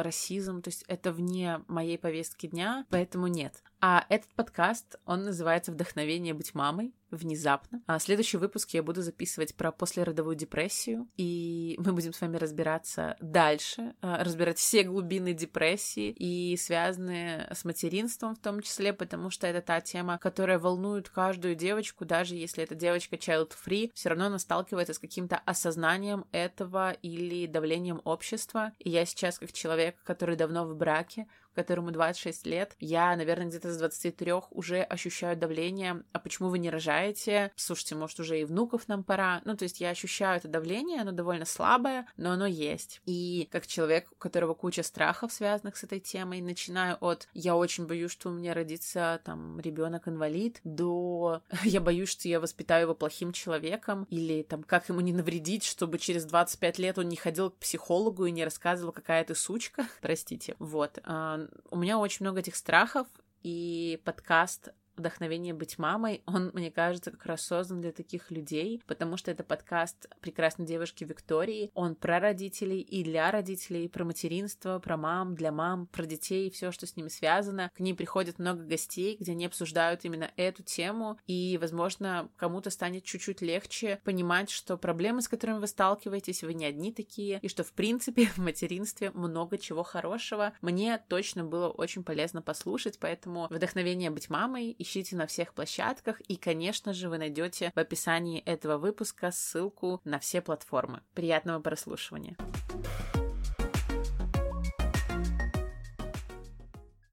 расизм. 0.01 0.63
То 0.63 0.69
есть 0.69 0.85
это 0.89 1.13
вне 1.13 1.63
моей 1.69 1.99
повестки 1.99 2.49
дня, 2.49 2.85
поэтому 2.91 3.29
нет. 3.29 3.63
А 3.85 4.07
этот 4.09 4.31
подкаст, 4.37 4.95
он 5.07 5.25
называется 5.25 5.73
«Вдохновение 5.73 6.35
быть 6.35 6.55
мамой» 6.55 6.95
внезапно. 7.11 7.83
А 7.87 7.99
следующий 7.99 8.39
выпуск 8.39 8.71
я 8.71 8.83
буду 8.83 9.03
записывать 9.03 9.55
про 9.55 9.71
послеродовую 9.71 10.35
депрессию, 10.35 11.09
и 11.17 11.77
мы 11.79 11.93
будем 11.93 12.13
с 12.13 12.21
вами 12.21 12.37
разбираться 12.37 13.17
дальше, 13.21 13.95
а, 14.01 14.25
разбирать 14.25 14.59
все 14.59 14.83
глубины 14.83 15.35
депрессии 15.35 16.11
и 16.11 16.57
связанные 16.57 17.49
с 17.53 17.65
материнством 17.65 18.35
в 18.35 18.39
том 18.39 18.61
числе, 18.63 18.93
потому 18.93 19.31
что 19.31 19.47
это 19.47 19.61
та 19.61 19.81
тема, 19.81 20.19
которая 20.19 20.59
волнует 20.59 21.09
каждую 21.11 21.55
девочку, 21.55 22.05
даже 22.05 22.35
если 22.35 22.65
эта 22.65 22.75
девочка 22.75 23.17
child-free, 23.17 23.91
все 23.95 24.09
равно 24.09 24.27
она 24.27 24.39
сталкивается 24.39 24.95
с 24.95 24.99
каким-то 24.99 25.37
осознанием 25.45 26.25
этого 26.33 26.93
или 27.03 27.47
давлением 27.47 28.01
общества. 28.05 28.73
И 28.79 28.89
я 28.91 29.05
сейчас, 29.05 29.39
как 29.39 29.53
человек, 29.53 29.97
который 30.05 30.37
давно 30.37 30.65
в 30.65 30.75
браке, 30.77 31.27
которому 31.55 31.91
26 31.91 32.47
лет, 32.47 32.77
я, 32.81 33.15
наверное, 33.17 33.47
где-то 33.47 33.73
с 33.73 33.79
23 33.79 34.33
уже 34.51 34.83
ощущаю 34.83 35.37
давление. 35.37 36.03
А 36.13 36.19
почему 36.19 36.49
вы 36.49 36.59
не 36.59 36.71
рожаете? 36.71 37.53
Слушайте, 37.57 37.95
может, 37.95 38.19
уже 38.21 38.41
и 38.41 38.45
внуков 38.45 38.89
нам 38.89 39.05
пора. 39.05 39.43
Ну, 39.45 39.57
то 39.57 39.65
есть 39.65 39.81
я 39.81 39.91
ощущаю 39.91 40.39
это 40.39 40.49
давление, 40.49 41.01
оно 41.01 41.13
довольно 41.13 41.45
слабое, 41.45 42.07
но 42.17 42.33
оно 42.33 42.47
есть. 42.47 43.01
И 43.07 43.49
как 43.51 43.67
человек, 43.67 44.09
у 44.13 44.15
которого 44.17 44.55
куча 44.55 44.83
страхов, 44.83 45.33
связанных 45.33 45.77
с 45.77 45.85
этой 45.85 46.01
темой, 46.01 46.41
начиная 46.41 46.97
от 46.97 47.29
«я 47.35 47.57
очень 47.57 47.87
боюсь, 47.87 48.13
что 48.13 48.31
у 48.31 48.33
меня 48.33 48.55
родится 48.55 49.21
там 49.25 49.61
ребенок 49.61 50.09
инвалид 50.09 50.61
до 50.65 51.43
«я 51.65 51.81
боюсь, 51.81 52.11
что 52.11 52.29
я 52.29 52.41
воспитаю 52.41 52.83
его 52.83 52.95
плохим 52.95 53.33
человеком» 53.33 54.07
или 54.11 54.43
там 54.43 54.63
«как 54.63 54.89
ему 54.89 55.01
не 55.01 55.13
навредить, 55.13 55.65
чтобы 55.65 55.99
через 55.99 56.25
25 56.25 56.79
лет 56.79 56.99
он 56.99 57.09
не 57.09 57.17
ходил 57.17 57.51
к 57.51 57.57
психологу 57.57 58.27
и 58.27 58.31
не 58.31 58.45
рассказывал, 58.45 58.93
какая 58.93 59.25
ты 59.25 59.35
сучка». 59.35 59.87
Простите. 60.01 60.55
Вот. 60.59 60.99
А, 61.05 61.42
у 61.71 61.77
меня 61.77 61.99
очень 61.99 62.25
много 62.25 62.41
этих 62.41 62.57
страхов, 62.57 63.07
и 63.43 64.01
подкаст 64.05 64.71
«Вдохновение 65.03 65.53
быть 65.53 65.79
мамой». 65.79 66.23
Он, 66.27 66.53
мне 66.55 66.71
кажется, 66.71 67.11
как 67.11 67.27
раз 67.27 67.43
создан 67.43 67.81
для 67.81 67.91
таких 67.91 68.31
людей, 68.31 68.81
потому 68.87 69.17
что 69.17 69.33
это 69.33 69.43
подкаст 69.43 70.09
прекрасной 70.21 70.65
девушки 70.65 71.03
Виктории. 71.03 71.73
Он 71.75 71.97
про 71.97 72.21
родителей 72.21 72.81
и 72.81 73.03
для 73.03 73.33
родителей, 73.33 73.89
про 73.89 74.05
материнство, 74.05 74.79
про 74.79 74.97
мам, 74.97 75.35
для 75.35 75.51
мам, 75.51 75.89
про 75.89 76.07
детей 76.07 76.47
и 76.47 76.51
все, 76.51 76.71
что 76.71 76.87
с 76.87 76.95
ними 76.95 77.09
связано. 77.09 77.69
К 77.75 77.81
ней 77.81 77.95
приходит 77.95 78.39
много 78.39 78.63
гостей, 78.63 79.17
где 79.19 79.33
они 79.33 79.47
обсуждают 79.47 80.05
именно 80.05 80.31
эту 80.37 80.63
тему, 80.63 81.19
и, 81.27 81.59
возможно, 81.61 82.31
кому-то 82.37 82.71
станет 82.71 83.03
чуть-чуть 83.03 83.43
легче 83.43 84.01
понимать, 84.05 84.51
что 84.51 84.77
проблемы, 84.77 85.21
с 85.21 85.27
которыми 85.27 85.59
вы 85.59 85.67
сталкиваетесь, 85.67 86.45
вы 86.45 86.55
не 86.55 86.65
одни 86.65 86.93
такие, 86.93 87.41
и 87.43 87.49
что, 87.49 87.65
в 87.65 87.73
принципе, 87.73 88.27
в 88.37 88.39
материнстве 88.39 89.11
много 89.11 89.59
чего 89.59 89.83
хорошего. 89.83 90.53
Мне 90.61 91.03
точно 91.09 91.43
было 91.43 91.71
очень 91.71 92.05
полезно 92.05 92.41
послушать, 92.41 93.01
поэтому 93.01 93.49
вдохновение 93.51 94.11
быть 94.11 94.31
мамой 94.31 94.77
ищите 94.79 94.92
на 95.13 95.27
всех 95.27 95.55
площадках, 95.55 96.21
и, 96.23 96.37
конечно 96.37 96.93
же, 96.93 97.09
вы 97.09 97.19
найдете 97.19 97.73
в 97.75 97.79
описании 97.79 98.41
этого 98.41 98.79
выпуска 98.79 99.31
ссылку 99.31 100.01
на 100.05 100.19
все 100.19 100.41
платформы. 100.41 101.03
Приятного 101.15 101.61
прослушивания! 101.61 102.37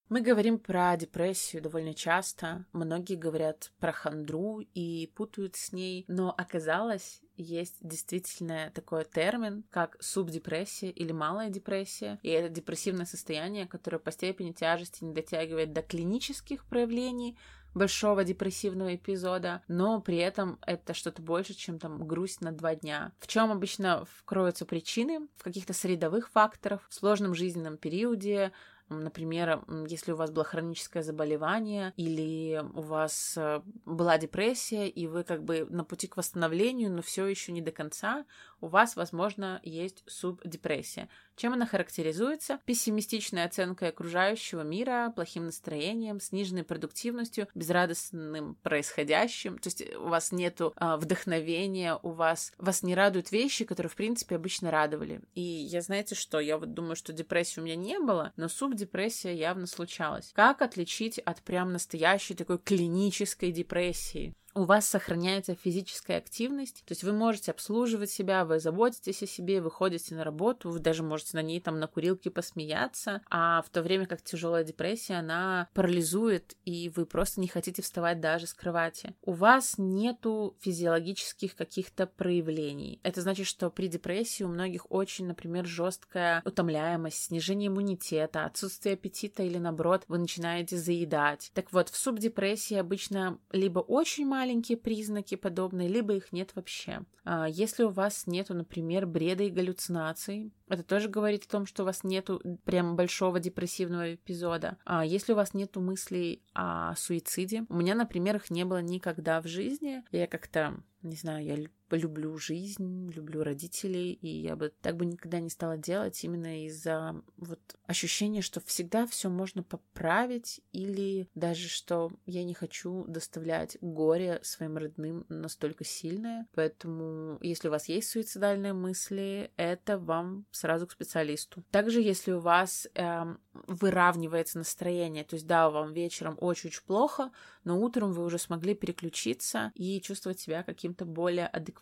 Мы 0.09 0.21
говорим 0.21 0.57
про 0.57 0.97
депрессию 0.97 1.61
довольно 1.61 1.93
часто. 1.93 2.65
Многие 2.73 3.13
говорят 3.13 3.71
про 3.79 3.91
хандру 3.91 4.61
и 4.73 5.11
путают 5.15 5.55
с 5.55 5.71
ней, 5.71 6.03
но 6.07 6.33
оказалось, 6.35 7.21
есть 7.35 7.77
действительно 7.81 8.71
такой 8.73 9.05
термин, 9.05 9.63
как 9.69 9.97
субдепрессия 9.99 10.89
или 10.89 11.11
малая 11.11 11.49
депрессия. 11.49 12.17
И 12.23 12.29
это 12.29 12.49
депрессивное 12.49 13.05
состояние, 13.05 13.67
которое 13.67 13.99
по 13.99 14.11
степени 14.11 14.51
тяжести 14.51 15.03
не 15.03 15.13
дотягивает 15.13 15.73
до 15.73 15.83
клинических 15.83 16.65
проявлений, 16.65 17.37
большого 17.73 18.23
депрессивного 18.23 18.95
эпизода, 18.95 19.61
но 19.67 20.01
при 20.01 20.17
этом 20.17 20.59
это 20.65 20.93
что-то 20.93 21.21
больше, 21.21 21.53
чем 21.53 21.79
там 21.79 22.07
грусть 22.07 22.41
на 22.41 22.51
два 22.51 22.75
дня. 22.75 23.11
В 23.19 23.27
чем 23.27 23.51
обычно 23.51 24.05
кроются 24.25 24.65
причины? 24.65 25.27
В 25.37 25.43
каких-то 25.43 25.73
средовых 25.73 26.29
факторах, 26.29 26.85
в 26.89 26.93
сложном 26.93 27.35
жизненном 27.35 27.77
периоде, 27.77 28.51
Например, 28.89 29.63
если 29.87 30.13
у 30.13 30.15
вас 30.15 30.31
было 30.31 30.43
хроническое 30.43 31.03
заболевание 31.03 31.93
или 31.95 32.59
у 32.73 32.81
вас 32.81 33.35
э, 33.37 33.61
была 33.85 34.17
депрессия, 34.17 34.89
и 34.89 35.05
вы 35.05 35.23
как 35.23 35.43
бы 35.43 35.67
на 35.69 35.83
пути 35.83 36.07
к 36.07 36.17
восстановлению, 36.17 36.91
но 36.91 37.03
все 37.03 37.27
еще 37.27 37.51
не 37.51 37.61
до 37.61 37.71
конца, 37.71 38.25
у 38.61 38.67
вас, 38.67 38.95
возможно, 38.95 39.59
есть 39.63 40.03
субдепрессия. 40.07 41.09
Чем 41.35 41.53
она 41.53 41.65
характеризуется? 41.65 42.59
Пессимистичной 42.65 43.45
оценкой 43.45 43.89
окружающего 43.89 44.61
мира, 44.61 45.11
плохим 45.15 45.45
настроением, 45.45 46.19
сниженной 46.19 46.63
продуктивностью, 46.63 47.47
безрадостным 47.55 48.55
происходящим. 48.55 49.57
То 49.57 49.67
есть 49.67 49.95
у 49.95 50.09
вас 50.09 50.31
нету 50.31 50.73
а, 50.75 50.97
вдохновения, 50.97 51.97
у 52.03 52.11
вас 52.11 52.51
вас 52.57 52.83
не 52.83 52.95
радуют 52.95 53.31
вещи, 53.31 53.65
которые, 53.65 53.89
в 53.89 53.95
принципе, 53.95 54.35
обычно 54.35 54.71
радовали. 54.71 55.21
И 55.33 55.41
я, 55.41 55.81
знаете 55.81 56.15
что, 56.15 56.39
я 56.39 56.57
вот 56.57 56.73
думаю, 56.73 56.95
что 56.95 57.13
депрессии 57.13 57.59
у 57.59 57.63
меня 57.63 57.75
не 57.75 57.99
было, 57.99 58.33
но 58.35 58.47
субдепрессия 58.47 59.33
явно 59.33 59.65
случалась. 59.65 60.31
Как 60.33 60.61
отличить 60.61 61.19
от 61.19 61.41
прям 61.41 61.71
настоящей 61.71 62.35
такой 62.35 62.59
клинической 62.59 63.51
депрессии? 63.51 64.35
У 64.55 64.63
вас 64.63 64.87
сохраняется 64.87 65.55
физическая 65.55 66.17
активность, 66.17 66.83
то 66.85 66.91
есть 66.91 67.03
вы 67.03 67.13
можете 67.13 67.51
обслуживать 67.51 68.09
себя, 68.09 68.45
вы 68.45 68.59
заботитесь 68.59 69.23
о 69.23 69.27
себе, 69.27 69.61
вы 69.61 69.71
ходите 69.71 70.15
на 70.15 70.23
работу, 70.23 70.69
вы 70.69 70.79
даже 70.79 71.03
можете 71.03 71.37
на 71.37 71.41
ней 71.41 71.59
там 71.59 71.79
на 71.79 71.87
курилке 71.87 72.31
посмеяться, 72.31 73.21
а 73.29 73.61
в 73.61 73.69
то 73.69 73.81
время 73.81 74.05
как 74.05 74.21
тяжелая 74.21 74.63
депрессия, 74.63 75.15
она 75.15 75.67
парализует, 75.73 76.55
и 76.65 76.89
вы 76.95 77.05
просто 77.05 77.41
не 77.41 77.47
хотите 77.47 77.81
вставать 77.81 78.19
даже 78.19 78.47
с 78.47 78.53
кровати. 78.53 79.15
У 79.21 79.33
вас 79.33 79.75
нету 79.77 80.55
физиологических 80.59 81.55
каких-то 81.55 82.07
проявлений. 82.07 82.99
Это 83.03 83.21
значит, 83.21 83.47
что 83.47 83.69
при 83.69 83.87
депрессии 83.87 84.43
у 84.43 84.47
многих 84.47 84.89
очень, 84.91 85.27
например, 85.27 85.65
жесткая 85.65 86.41
утомляемость, 86.45 87.23
снижение 87.25 87.67
иммунитета, 87.67 88.45
отсутствие 88.45 88.93
аппетита 88.93 89.43
или 89.43 89.57
наоборот, 89.57 90.03
вы 90.07 90.17
начинаете 90.17 90.77
заедать. 90.77 91.51
Так 91.53 91.71
вот, 91.71 91.89
в 91.89 91.97
субдепрессии 91.97 92.75
обычно 92.75 93.39
либо 93.51 93.79
очень 93.79 94.25
маленькие 94.39 94.77
признаки 94.77 95.35
подобные, 95.35 95.89
либо 95.89 96.13
их 96.13 96.31
нет 96.31 96.51
вообще. 96.55 97.01
А, 97.25 97.49
если 97.49 97.83
у 97.83 97.89
вас 97.89 98.25
нету, 98.25 98.53
например, 98.53 99.05
бреда 99.05 99.43
и 99.43 99.49
галлюцинаций, 99.49 100.53
это 100.69 100.81
тоже 100.81 101.09
говорит 101.09 101.43
о 101.43 101.49
том, 101.49 101.65
что 101.65 101.83
у 101.83 101.85
вас 101.85 102.05
нету 102.05 102.41
прям 102.63 102.95
большого 102.95 103.41
депрессивного 103.41 104.15
эпизода. 104.15 104.77
А 104.85 105.05
если 105.05 105.33
у 105.33 105.35
вас 105.35 105.53
нету 105.53 105.81
мыслей 105.81 106.41
о 106.53 106.95
суициде, 106.95 107.65
у 107.67 107.75
меня, 107.75 107.95
например, 107.95 108.37
их 108.37 108.49
не 108.49 108.63
было 108.63 108.81
никогда 108.81 109.41
в 109.41 109.47
жизни. 109.47 110.05
Я 110.11 110.25
как-то, 110.25 110.81
не 111.01 111.17
знаю, 111.17 111.43
я 111.43 111.57
люблю 111.97 112.37
жизнь, 112.37 113.11
люблю 113.11 113.43
родителей, 113.43 114.13
и 114.13 114.27
я 114.27 114.55
бы 114.55 114.71
так 114.81 114.95
бы 114.95 115.05
никогда 115.05 115.39
не 115.39 115.49
стала 115.49 115.77
делать 115.77 116.23
именно 116.23 116.65
из-за 116.65 117.21
вот 117.37 117.59
ощущения, 117.85 118.41
что 118.41 118.59
всегда 118.61 119.07
все 119.07 119.29
можно 119.29 119.63
поправить, 119.63 120.61
или 120.71 121.27
даже 121.35 121.67
что 121.67 122.11
я 122.25 122.43
не 122.43 122.53
хочу 122.53 123.05
доставлять 123.07 123.77
горе 123.81 124.39
своим 124.43 124.77
родным 124.77 125.25
настолько 125.29 125.83
сильное. 125.83 126.47
Поэтому, 126.53 127.37
если 127.41 127.67
у 127.67 127.71
вас 127.71 127.89
есть 127.89 128.09
суицидальные 128.09 128.73
мысли, 128.73 129.51
это 129.57 129.97
вам 129.97 130.45
сразу 130.51 130.87
к 130.87 130.91
специалисту. 130.91 131.63
Также, 131.71 132.01
если 132.01 132.31
у 132.31 132.39
вас 132.39 132.87
эм, 132.93 133.39
выравнивается 133.53 134.57
настроение, 134.59 135.23
то 135.23 135.35
есть 135.35 135.47
да, 135.47 135.69
вам 135.69 135.93
вечером 135.93 136.37
очень-очень 136.39 136.83
плохо, 136.85 137.31
но 137.63 137.79
утром 137.79 138.13
вы 138.13 138.23
уже 138.23 138.37
смогли 138.37 138.75
переключиться 138.75 139.71
и 139.75 139.99
чувствовать 140.01 140.39
себя 140.39 140.63
каким-то 140.63 141.05
более 141.05 141.47
адекватным 141.47 141.78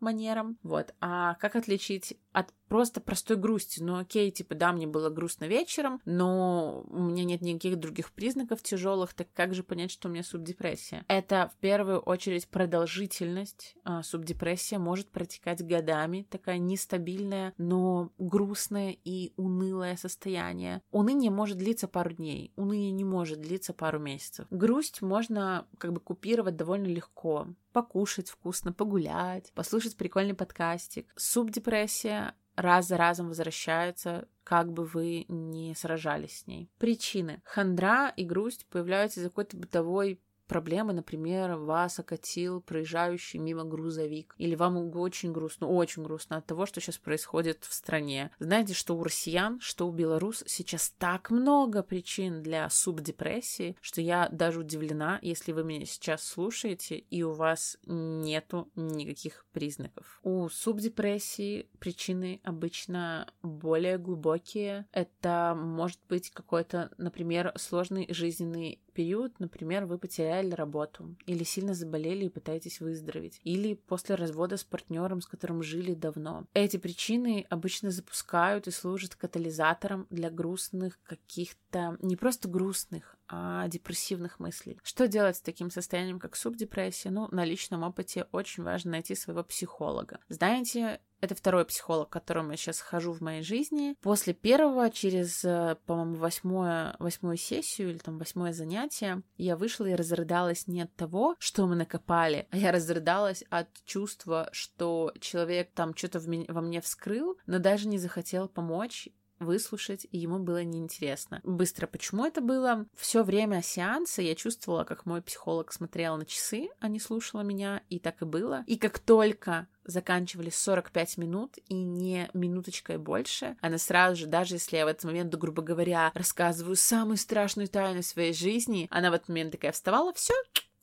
манером. 0.00 0.58
Вот. 0.62 0.94
А 1.00 1.34
как 1.34 1.56
отличить 1.56 2.16
от 2.32 2.52
просто 2.70 3.00
простой 3.00 3.36
грусти. 3.36 3.82
Ну, 3.82 3.98
окей, 3.98 4.30
типа, 4.30 4.54
да, 4.54 4.72
мне 4.72 4.86
было 4.86 5.10
грустно 5.10 5.46
вечером, 5.46 6.00
но 6.04 6.84
у 6.88 7.00
меня 7.00 7.24
нет 7.24 7.42
никаких 7.42 7.76
других 7.76 8.12
признаков 8.12 8.62
тяжелых, 8.62 9.12
так 9.12 9.26
как 9.34 9.54
же 9.54 9.64
понять, 9.64 9.90
что 9.90 10.08
у 10.08 10.12
меня 10.12 10.22
субдепрессия? 10.22 11.04
Это 11.08 11.50
в 11.52 11.58
первую 11.60 11.98
очередь 11.98 12.48
продолжительность. 12.48 13.74
А, 13.84 14.02
субдепрессия 14.04 14.78
может 14.78 15.10
протекать 15.10 15.66
годами, 15.66 16.26
такая 16.30 16.58
нестабильная, 16.58 17.52
но 17.58 18.12
грустное 18.18 18.96
и 19.04 19.32
унылое 19.36 19.96
состояние. 19.96 20.82
Уныние 20.92 21.32
может 21.32 21.58
длиться 21.58 21.88
пару 21.88 22.12
дней, 22.12 22.52
уныние 22.54 22.92
не 22.92 23.04
может 23.04 23.40
длиться 23.40 23.74
пару 23.74 23.98
месяцев. 23.98 24.46
Грусть 24.50 25.02
можно 25.02 25.66
как 25.78 25.92
бы 25.92 26.00
купировать 26.00 26.56
довольно 26.56 26.86
легко 26.86 27.48
покушать 27.72 28.28
вкусно, 28.28 28.72
погулять, 28.72 29.52
послушать 29.54 29.96
прикольный 29.96 30.34
подкастик. 30.34 31.06
Субдепрессия 31.16 32.29
раз 32.56 32.88
за 32.88 32.96
разом 32.96 33.28
возвращается, 33.28 34.28
как 34.44 34.72
бы 34.72 34.84
вы 34.84 35.24
ни 35.28 35.72
сражались 35.74 36.40
с 36.40 36.46
ней. 36.46 36.70
Причины. 36.78 37.40
Хандра 37.44 38.12
и 38.16 38.24
грусть 38.24 38.66
появляются 38.66 39.20
из-за 39.20 39.28
какой-то 39.30 39.56
бытовой 39.56 40.20
проблемы, 40.50 40.92
например, 40.92 41.54
вас 41.54 42.00
окатил 42.00 42.60
проезжающий 42.60 43.38
мимо 43.38 43.62
грузовик, 43.62 44.34
или 44.36 44.56
вам 44.56 44.76
очень 44.96 45.30
грустно, 45.30 45.68
очень 45.68 46.02
грустно 46.02 46.38
от 46.38 46.46
того, 46.46 46.66
что 46.66 46.80
сейчас 46.80 46.98
происходит 46.98 47.62
в 47.62 47.72
стране. 47.72 48.32
Знаете, 48.40 48.74
что 48.74 48.96
у 48.96 49.04
россиян, 49.04 49.60
что 49.60 49.86
у 49.86 49.92
белорус 49.92 50.42
сейчас 50.48 50.90
так 50.98 51.30
много 51.30 51.84
причин 51.84 52.42
для 52.42 52.68
субдепрессии, 52.68 53.76
что 53.80 54.00
я 54.00 54.28
даже 54.28 54.58
удивлена, 54.58 55.20
если 55.22 55.52
вы 55.52 55.62
меня 55.62 55.86
сейчас 55.86 56.24
слушаете, 56.24 56.96
и 56.96 57.22
у 57.22 57.32
вас 57.32 57.78
нету 57.86 58.68
никаких 58.74 59.46
признаков. 59.52 60.18
У 60.24 60.48
субдепрессии 60.48 61.68
причины 61.78 62.40
обычно 62.42 63.28
более 63.44 63.98
глубокие. 63.98 64.86
Это 64.90 65.54
может 65.56 66.00
быть 66.08 66.30
какой-то, 66.30 66.90
например, 66.98 67.52
сложный 67.56 68.12
жизненный 68.12 68.80
период, 69.00 69.40
например, 69.40 69.86
вы 69.86 69.96
потеряли 69.96 70.50
работу, 70.50 71.16
или 71.24 71.42
сильно 71.42 71.72
заболели 71.72 72.26
и 72.26 72.28
пытаетесь 72.28 72.80
выздороветь, 72.80 73.40
или 73.44 73.72
после 73.72 74.14
развода 74.14 74.58
с 74.58 74.64
партнером, 74.64 75.22
с 75.22 75.26
которым 75.26 75.62
жили 75.62 75.94
давно. 75.94 76.44
Эти 76.52 76.76
причины 76.76 77.46
обычно 77.48 77.90
запускают 77.90 78.66
и 78.66 78.70
служат 78.70 79.14
катализатором 79.14 80.06
для 80.10 80.28
грустных 80.30 81.00
каких-то, 81.02 81.96
не 82.02 82.14
просто 82.14 82.46
грустных, 82.46 83.16
а 83.26 83.68
депрессивных 83.68 84.38
мыслей. 84.38 84.78
Что 84.82 85.08
делать 85.08 85.36
с 85.36 85.40
таким 85.40 85.70
состоянием, 85.70 86.18
как 86.18 86.36
субдепрессия? 86.36 87.10
Ну, 87.10 87.26
на 87.30 87.46
личном 87.46 87.82
опыте 87.82 88.26
очень 88.32 88.64
важно 88.64 88.90
найти 88.90 89.14
своего 89.14 89.42
психолога. 89.42 90.18
Знаете, 90.28 91.00
это 91.20 91.34
второй 91.34 91.64
психолог, 91.64 92.08
к 92.08 92.12
которому 92.12 92.52
я 92.52 92.56
сейчас 92.56 92.80
хожу 92.80 93.12
в 93.12 93.20
моей 93.20 93.42
жизни. 93.42 93.96
После 94.00 94.34
первого, 94.34 94.90
через, 94.90 95.44
э, 95.44 95.76
по-моему, 95.86 96.16
восьмое, 96.16 96.96
восьмую 96.98 97.36
сессию 97.36 97.90
или 97.90 97.98
там 97.98 98.18
восьмое 98.18 98.52
занятие, 98.52 99.22
я 99.36 99.56
вышла 99.56 99.86
и 99.86 99.94
разрыдалась 99.94 100.66
не 100.66 100.82
от 100.82 100.94
того, 100.94 101.36
что 101.38 101.66
мы 101.66 101.76
накопали, 101.76 102.46
а 102.50 102.56
я 102.56 102.72
разрыдалась 102.72 103.44
от 103.50 103.68
чувства, 103.84 104.48
что 104.52 105.12
человек 105.20 105.70
там 105.74 105.94
что-то 105.96 106.20
во 106.20 106.60
мне 106.60 106.80
вскрыл, 106.80 107.38
но 107.46 107.58
даже 107.58 107.88
не 107.88 107.98
захотел 107.98 108.48
помочь 108.48 109.08
выслушать, 109.40 110.06
и 110.10 110.18
ему 110.18 110.38
было 110.38 110.62
неинтересно. 110.62 111.40
Быстро, 111.42 111.86
почему 111.86 112.24
это 112.24 112.40
было? 112.40 112.86
Все 112.94 113.22
время 113.22 113.62
сеанса 113.62 114.22
я 114.22 114.34
чувствовала, 114.34 114.84
как 114.84 115.06
мой 115.06 115.22
психолог 115.22 115.72
смотрел 115.72 116.16
на 116.16 116.26
часы, 116.26 116.68
а 116.78 116.88
не 116.88 117.00
слушала 117.00 117.40
меня, 117.40 117.82
и 117.88 117.98
так 117.98 118.22
и 118.22 118.24
было. 118.24 118.64
И 118.66 118.76
как 118.76 118.98
только 118.98 119.66
заканчивались 119.84 120.56
45 120.56 121.18
минут 121.18 121.58
и 121.66 121.74
не 121.74 122.30
минуточкой 122.32 122.98
больше. 122.98 123.56
Она 123.60 123.78
сразу 123.78 124.16
же, 124.16 124.26
даже 124.26 124.56
если 124.56 124.76
я 124.76 124.84
в 124.84 124.88
этот 124.88 125.04
момент, 125.04 125.34
грубо 125.34 125.62
говоря, 125.62 126.12
рассказываю 126.14 126.76
самую 126.76 127.16
страшную 127.16 127.68
тайну 127.68 128.02
своей 128.02 128.32
жизни, 128.32 128.86
она 128.90 129.10
в 129.10 129.14
этот 129.14 129.28
момент 129.28 129.52
такая 129.52 129.72
вставала, 129.72 130.12
все, 130.12 130.34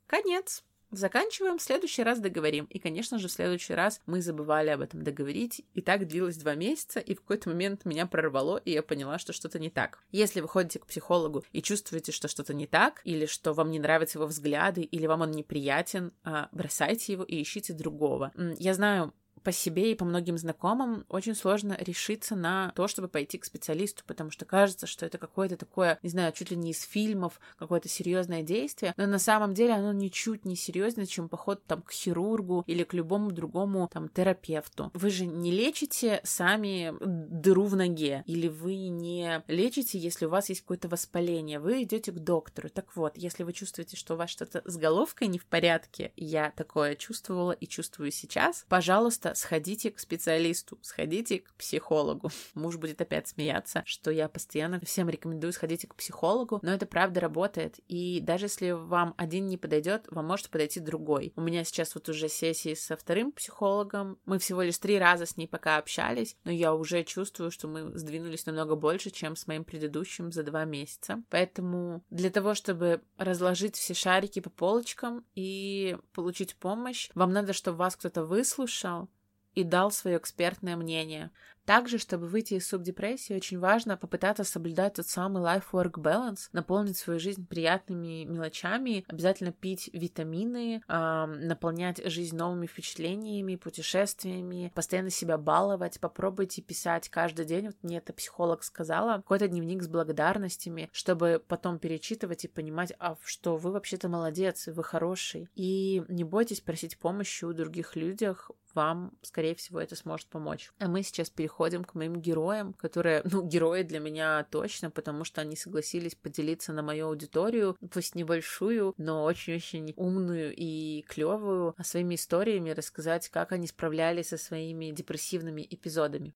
конец. 0.07 0.63
Заканчиваем, 0.91 1.57
в 1.57 1.61
следующий 1.61 2.03
раз 2.03 2.19
договорим. 2.19 2.65
И, 2.65 2.79
конечно 2.79 3.19
же, 3.19 3.27
в 3.27 3.31
следующий 3.31 3.73
раз 3.73 4.01
мы 4.05 4.21
забывали 4.21 4.69
об 4.69 4.81
этом 4.81 5.03
договорить. 5.03 5.65
И 5.73 5.81
так 5.81 6.07
длилось 6.07 6.37
два 6.37 6.55
месяца, 6.55 6.99
и 6.99 7.13
в 7.13 7.21
какой-то 7.21 7.49
момент 7.49 7.83
меня 7.85 8.07
прорвало, 8.07 8.57
и 8.57 8.71
я 8.71 8.81
поняла, 8.81 9.19
что 9.19 9.33
что-то 9.33 9.59
не 9.59 9.69
так. 9.69 9.99
Если 10.11 10.39
вы 10.39 10.47
ходите 10.47 10.79
к 10.79 10.85
психологу 10.85 11.43
и 11.51 11.61
чувствуете, 11.61 12.11
что 12.11 12.27
что-то 12.27 12.53
не 12.53 12.67
так, 12.67 13.01
или 13.03 13.25
что 13.25 13.53
вам 13.53 13.69
не 13.69 13.79
нравятся 13.79 14.17
его 14.17 14.27
взгляды, 14.27 14.81
или 14.81 15.05
вам 15.07 15.21
он 15.21 15.31
неприятен, 15.31 16.13
а, 16.23 16.47
бросайте 16.51 17.11
его 17.13 17.23
и 17.23 17.41
ищите 17.41 17.73
другого. 17.73 18.31
Я 18.57 18.73
знаю, 18.73 19.13
по 19.47 19.53
себе 19.53 19.93
и 19.93 19.95
по 19.95 20.03
многим 20.03 20.37
знакомым 20.37 21.05
очень 21.07 21.33
сложно 21.33 21.77
решиться 21.79 22.35
на 22.35 22.73
то, 22.75 22.89
чтобы 22.89 23.07
пойти 23.07 23.37
к 23.37 23.45
специалисту, 23.45 24.03
потому 24.05 24.29
что 24.29 24.43
кажется, 24.43 24.87
что 24.87 25.05
это 25.05 25.17
какое-то 25.17 25.55
такое, 25.55 25.99
не 26.03 26.09
знаю, 26.09 26.33
чуть 26.33 26.51
ли 26.51 26.57
не 26.57 26.71
из 26.71 26.81
фильмов, 26.81 27.39
какое-то 27.57 27.87
серьезное 27.87 28.43
действие, 28.43 28.93
но 28.97 29.05
на 29.05 29.19
самом 29.19 29.53
деле 29.53 29.75
оно 29.75 29.93
ничуть 29.93 30.43
не 30.43 30.57
серьезнее, 30.57 31.07
чем 31.07 31.29
поход 31.29 31.63
там 31.63 31.81
к 31.81 31.93
хирургу 31.93 32.65
или 32.67 32.83
к 32.83 32.93
любому 32.93 33.31
другому 33.31 33.89
там 33.89 34.09
терапевту. 34.09 34.91
Вы 34.93 35.09
же 35.11 35.25
не 35.25 35.51
лечите 35.51 36.19
сами 36.25 36.93
дыру 36.99 37.67
в 37.67 37.77
ноге, 37.77 38.23
или 38.25 38.49
вы 38.49 38.89
не 38.89 39.45
лечите, 39.47 39.97
если 39.97 40.25
у 40.25 40.29
вас 40.29 40.49
есть 40.49 40.59
какое-то 40.59 40.89
воспаление, 40.89 41.61
вы 41.61 41.83
идете 41.83 42.11
к 42.11 42.19
доктору. 42.19 42.69
Так 42.69 42.97
вот, 42.97 43.15
если 43.15 43.43
вы 43.43 43.53
чувствуете, 43.53 43.95
что 43.95 44.15
у 44.15 44.17
вас 44.17 44.29
что-то 44.29 44.61
с 44.65 44.75
головкой 44.75 45.29
не 45.29 45.39
в 45.39 45.45
порядке, 45.45 46.11
я 46.17 46.51
такое 46.51 46.95
чувствовала 46.95 47.53
и 47.53 47.65
чувствую 47.65 48.11
сейчас, 48.11 48.65
пожалуйста, 48.67 49.35
сходите 49.37 49.91
к 49.91 49.99
специалисту, 49.99 50.77
сходите 50.81 51.39
к 51.39 51.53
психологу. 51.53 52.29
Муж 52.53 52.77
будет 52.77 53.01
опять 53.01 53.27
смеяться, 53.27 53.83
что 53.85 54.11
я 54.11 54.27
постоянно 54.27 54.79
всем 54.79 55.09
рекомендую 55.09 55.53
сходите 55.53 55.87
к 55.87 55.95
психологу, 55.95 56.59
но 56.61 56.73
это 56.73 56.85
правда 56.85 57.19
работает. 57.19 57.79
И 57.87 58.19
даже 58.21 58.45
если 58.45 58.71
вам 58.71 59.13
один 59.17 59.47
не 59.47 59.57
подойдет, 59.57 60.05
вам 60.09 60.25
может 60.25 60.49
подойти 60.49 60.79
другой. 60.79 61.33
У 61.35 61.41
меня 61.41 61.63
сейчас 61.63 61.95
вот 61.95 62.09
уже 62.09 62.29
сессии 62.29 62.73
со 62.73 62.97
вторым 62.97 63.31
психологом. 63.31 64.17
Мы 64.25 64.39
всего 64.39 64.61
лишь 64.61 64.77
три 64.77 64.97
раза 64.97 65.25
с 65.25 65.37
ней 65.37 65.47
пока 65.47 65.77
общались, 65.77 66.35
но 66.43 66.51
я 66.51 66.73
уже 66.73 67.03
чувствую, 67.03 67.51
что 67.51 67.67
мы 67.67 67.97
сдвинулись 67.97 68.45
намного 68.45 68.75
больше, 68.75 69.11
чем 69.11 69.35
с 69.35 69.47
моим 69.47 69.63
предыдущим 69.63 70.31
за 70.31 70.43
два 70.43 70.65
месяца. 70.65 71.23
Поэтому 71.29 72.03
для 72.09 72.29
того, 72.29 72.53
чтобы 72.53 73.01
разложить 73.17 73.75
все 73.75 73.93
шарики 73.93 74.39
по 74.39 74.49
полочкам 74.49 75.25
и 75.35 75.97
получить 76.13 76.55
помощь, 76.55 77.09
вам 77.13 77.31
надо, 77.31 77.53
чтобы 77.53 77.77
вас 77.77 77.95
кто-то 77.95 78.23
выслушал, 78.23 79.09
и 79.57 79.63
дал 79.63 79.89
свое 79.89 80.17
экспертное 80.17 80.75
мнение. 80.75 81.31
Также, 81.67 81.97
чтобы 81.97 82.27
выйти 82.27 82.53
из 82.53 82.67
субдепрессии, 82.69 83.33
очень 83.35 83.59
важно 83.59 83.97
попытаться 83.97 84.45
соблюдать 84.45 84.93
тот 84.93 85.05
самый 85.05 85.43
life-work 85.43 85.95
balance, 85.95 86.47
наполнить 86.53 86.95
свою 86.95 87.19
жизнь 87.19 87.45
приятными 87.45 88.23
мелочами, 88.23 89.03
обязательно 89.09 89.51
пить 89.51 89.89
витамины, 89.91 90.81
наполнять 90.87 92.01
жизнь 92.09 92.37
новыми 92.37 92.67
впечатлениями, 92.67 93.57
путешествиями, 93.57 94.71
постоянно 94.75 95.09
себя 95.09 95.37
баловать, 95.37 95.99
попробуйте 95.99 96.61
писать 96.61 97.09
каждый 97.09 97.45
день, 97.45 97.65
вот 97.65 97.75
мне 97.83 97.97
это 97.97 98.13
психолог 98.13 98.63
сказала, 98.63 99.17
какой-то 99.17 99.49
дневник 99.49 99.83
с 99.83 99.89
благодарностями, 99.89 100.89
чтобы 100.93 101.43
потом 101.45 101.79
перечитывать 101.79 102.45
и 102.45 102.47
понимать, 102.47 102.93
а 102.97 103.17
что 103.25 103.57
вы 103.57 103.73
вообще-то 103.73 104.07
молодец, 104.07 104.67
вы 104.67 104.85
хороший. 104.85 105.49
И 105.55 106.01
не 106.07 106.23
бойтесь 106.23 106.61
просить 106.61 106.97
помощи 106.97 107.43
у 107.43 107.51
других 107.51 107.97
людях, 107.97 108.51
вам, 108.73 109.11
скорее 109.23 109.55
всего, 109.55 109.81
это 109.81 109.95
сможет 109.95 110.27
помочь. 110.27 110.71
А 110.79 110.87
мы 110.87 111.01
сейчас 111.01 111.29
переходим 111.31 111.56
к 111.57 111.95
моим 111.95 112.21
героям, 112.21 112.73
которые, 112.73 113.21
ну, 113.31 113.43
герои 113.43 113.83
для 113.83 113.99
меня 113.99 114.45
точно, 114.49 114.91
потому 114.91 115.23
что 115.23 115.41
они 115.41 115.55
согласились 115.55 116.15
поделиться 116.15 116.73
на 116.73 116.81
мою 116.83 117.07
аудиторию, 117.07 117.75
пусть 117.91 118.15
небольшую, 118.15 118.93
но 118.97 119.23
очень-очень 119.23 119.93
умную 119.95 120.53
и 120.55 121.03
клевую, 121.07 121.73
а 121.77 121.83
своими 121.83 122.15
историями 122.15 122.69
рассказать, 122.69 123.29
как 123.29 123.51
они 123.51 123.67
справлялись 123.67 124.29
со 124.29 124.37
своими 124.37 124.91
депрессивными 124.91 125.65
эпизодами. 125.69 126.33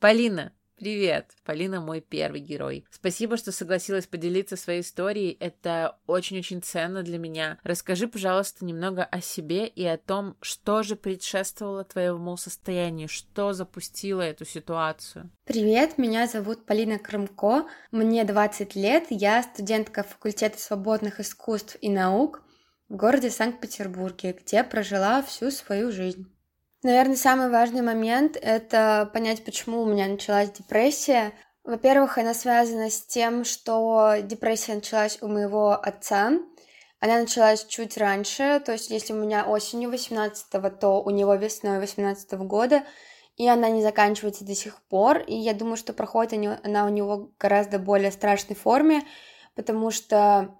Полина, 0.00 0.52
Привет! 0.82 1.30
Полина 1.44 1.80
мой 1.80 2.00
первый 2.00 2.40
герой. 2.40 2.84
Спасибо, 2.90 3.36
что 3.36 3.52
согласилась 3.52 4.08
поделиться 4.08 4.56
своей 4.56 4.80
историей. 4.80 5.36
Это 5.38 5.96
очень-очень 6.08 6.60
ценно 6.60 7.04
для 7.04 7.18
меня. 7.18 7.60
Расскажи, 7.62 8.08
пожалуйста, 8.08 8.64
немного 8.64 9.04
о 9.04 9.20
себе 9.20 9.68
и 9.68 9.84
о 9.84 9.96
том, 9.96 10.36
что 10.40 10.82
же 10.82 10.96
предшествовало 10.96 11.84
твоему 11.84 12.36
состоянию, 12.36 13.08
что 13.08 13.52
запустило 13.52 14.22
эту 14.22 14.44
ситуацию. 14.44 15.30
Привет, 15.44 15.98
меня 15.98 16.26
зовут 16.26 16.66
Полина 16.66 16.98
Крымко. 16.98 17.68
Мне 17.92 18.24
20 18.24 18.74
лет, 18.74 19.04
я 19.10 19.44
студентка 19.44 20.02
факультета 20.02 20.58
свободных 20.58 21.20
искусств 21.20 21.76
и 21.80 21.90
наук 21.90 22.42
в 22.88 22.96
городе 22.96 23.30
Санкт-Петербурге, 23.30 24.32
где 24.32 24.64
прожила 24.64 25.22
всю 25.22 25.52
свою 25.52 25.92
жизнь. 25.92 26.31
Наверное, 26.82 27.14
самый 27.14 27.48
важный 27.48 27.82
момент— 27.82 28.36
это 28.42 29.08
понять, 29.12 29.44
почему 29.44 29.82
у 29.82 29.86
меня 29.86 30.08
началась 30.08 30.50
депрессия. 30.50 31.32
Во-первых, 31.62 32.18
она 32.18 32.34
связана 32.34 32.90
с 32.90 33.06
тем, 33.06 33.44
что 33.44 34.16
депрессия 34.20 34.74
началась 34.74 35.18
у 35.22 35.28
моего 35.28 35.74
отца. 35.74 36.32
Она 36.98 37.20
началась 37.20 37.64
чуть 37.66 37.96
раньше, 37.96 38.60
то 38.64 38.72
есть 38.72 38.90
если 38.90 39.12
у 39.12 39.16
меня 39.16 39.44
осенью 39.46 39.90
18-го, 39.90 40.70
то 40.70 41.02
у 41.02 41.10
него 41.10 41.36
весной 41.36 41.78
18 41.78 42.32
-го 42.32 42.44
года, 42.44 42.82
и 43.36 43.46
она 43.48 43.68
не 43.68 43.82
заканчивается 43.82 44.44
до 44.44 44.54
сих 44.56 44.82
пор, 44.88 45.18
и 45.18 45.34
я 45.34 45.54
думаю, 45.54 45.76
что 45.76 45.92
проходит 45.92 46.60
она 46.64 46.84
у 46.84 46.88
него 46.88 47.30
гораздо 47.38 47.78
более 47.78 48.10
страшной 48.10 48.56
форме, 48.56 49.02
потому 49.54 49.92
что 49.92 50.58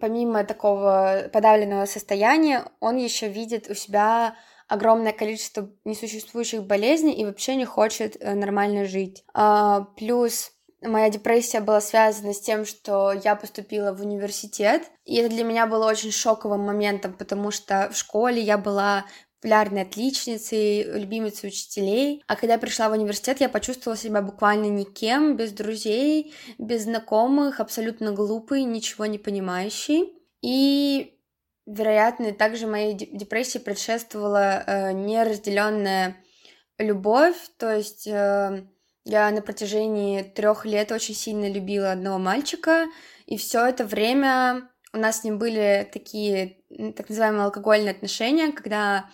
помимо 0.00 0.44
такого 0.44 1.30
подавленного 1.32 1.86
состояния, 1.86 2.64
он 2.80 2.96
еще 2.96 3.28
видит 3.28 3.70
у 3.70 3.74
себя 3.74 4.34
огромное 4.72 5.12
количество 5.12 5.68
несуществующих 5.84 6.64
болезней 6.64 7.12
и 7.12 7.26
вообще 7.26 7.56
не 7.56 7.66
хочет 7.66 8.16
э, 8.18 8.34
нормально 8.34 8.86
жить. 8.86 9.22
А, 9.34 9.82
плюс 9.98 10.52
моя 10.80 11.10
депрессия 11.10 11.60
была 11.60 11.82
связана 11.82 12.32
с 12.32 12.40
тем, 12.40 12.64
что 12.64 13.12
я 13.12 13.36
поступила 13.36 13.92
в 13.92 14.00
университет, 14.00 14.90
и 15.04 15.16
это 15.16 15.28
для 15.28 15.44
меня 15.44 15.66
было 15.66 15.90
очень 15.90 16.10
шоковым 16.10 16.62
моментом, 16.62 17.12
потому 17.12 17.50
что 17.50 17.90
в 17.92 17.96
школе 17.98 18.40
я 18.40 18.56
была 18.56 19.04
популярной 19.42 19.82
отличницей, 19.82 20.84
любимицей 20.84 21.48
учителей. 21.48 22.22
А 22.26 22.36
когда 22.36 22.54
я 22.54 22.58
пришла 22.58 22.88
в 22.88 22.92
университет, 22.92 23.40
я 23.40 23.50
почувствовала 23.50 23.98
себя 23.98 24.22
буквально 24.22 24.66
никем, 24.66 25.36
без 25.36 25.52
друзей, 25.52 26.32
без 26.56 26.84
знакомых, 26.84 27.60
абсолютно 27.60 28.12
глупый, 28.12 28.62
ничего 28.62 29.04
не 29.04 29.18
понимающий. 29.18 30.14
И 30.40 31.11
вероятно, 31.66 32.32
также 32.32 32.66
моей 32.66 32.94
депрессии 32.94 33.58
предшествовала 33.58 34.62
э, 34.66 34.92
неразделенная 34.92 36.16
любовь, 36.78 37.36
то 37.58 37.74
есть 37.74 38.06
э, 38.06 38.66
я 39.04 39.30
на 39.30 39.42
протяжении 39.42 40.22
трех 40.22 40.64
лет 40.64 40.92
очень 40.92 41.14
сильно 41.14 41.50
любила 41.50 41.92
одного 41.92 42.18
мальчика, 42.18 42.86
и 43.26 43.36
все 43.36 43.66
это 43.66 43.84
время 43.84 44.68
у 44.92 44.98
нас 44.98 45.20
с 45.20 45.24
ним 45.24 45.38
были 45.38 45.88
такие 45.92 46.58
так 46.96 47.08
называемые 47.08 47.44
алкогольные 47.44 47.92
отношения, 47.92 48.52
когда 48.52 49.08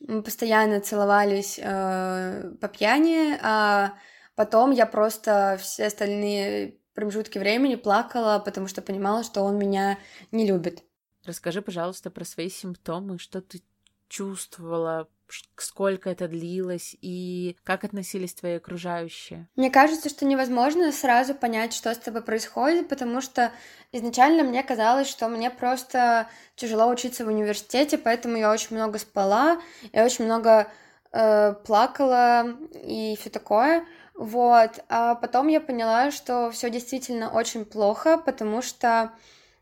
мы 0.00 0.22
постоянно 0.22 0.80
целовались 0.80 1.58
э, 1.62 2.52
по 2.60 2.68
пьяни, 2.68 3.38
а 3.42 3.94
потом 4.34 4.70
я 4.70 4.86
просто 4.86 5.58
все 5.60 5.86
остальные 5.86 6.78
промежутки 6.94 7.38
времени 7.38 7.74
плакала, 7.74 8.38
потому 8.38 8.68
что 8.68 8.82
понимала, 8.82 9.24
что 9.24 9.42
он 9.42 9.58
меня 9.58 9.98
не 10.30 10.46
любит. 10.46 10.84
Расскажи, 11.24 11.62
пожалуйста, 11.62 12.10
про 12.10 12.24
свои 12.24 12.50
симптомы, 12.50 13.18
что 13.18 13.40
ты 13.40 13.62
чувствовала, 14.08 15.08
сколько 15.56 16.10
это 16.10 16.28
длилось 16.28 16.96
и 17.00 17.56
как 17.64 17.84
относились 17.84 18.34
твои 18.34 18.54
окружающие? 18.54 19.48
Мне 19.56 19.70
кажется, 19.70 20.08
что 20.08 20.24
невозможно 20.26 20.92
сразу 20.92 21.34
понять, 21.34 21.72
что 21.72 21.92
с 21.92 21.98
тобой 21.98 22.22
происходит, 22.22 22.88
потому 22.88 23.20
что 23.20 23.50
изначально 23.92 24.44
мне 24.44 24.62
казалось, 24.62 25.08
что 25.08 25.28
мне 25.28 25.50
просто 25.50 26.28
тяжело 26.56 26.88
учиться 26.88 27.24
в 27.24 27.28
университете, 27.28 27.98
поэтому 27.98 28.36
я 28.36 28.52
очень 28.52 28.76
много 28.76 28.98
спала, 28.98 29.60
я 29.92 30.04
очень 30.04 30.26
много 30.26 30.70
э, 31.12 31.54
плакала 31.64 32.56
и 32.74 33.16
все 33.18 33.30
такое. 33.30 33.86
Вот. 34.14 34.78
А 34.88 35.16
потом 35.16 35.48
я 35.48 35.60
поняла, 35.60 36.10
что 36.10 36.50
все 36.52 36.70
действительно 36.70 37.30
очень 37.30 37.64
плохо, 37.64 38.18
потому 38.18 38.62
что 38.62 39.12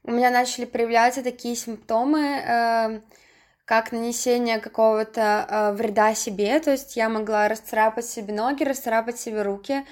у 0.05 0.11
меня 0.11 0.31
начали 0.31 0.65
проявляться 0.65 1.23
такие 1.23 1.55
симптомы, 1.57 2.21
э, 2.21 3.01
как 3.65 3.93
нанесение 3.93 4.59
какого-то 4.59 5.47
э, 5.49 5.73
вреда 5.73 6.15
себе, 6.15 6.59
то 6.61 6.73
есть 6.73 6.97
я 6.97 7.09
могла 7.09 7.49
расцарапать 7.49 8.07
себе 8.07 8.35
ноги, 8.35 8.65
расцарапать 8.65 9.19
себе 9.19 9.43
руки. 9.43 9.87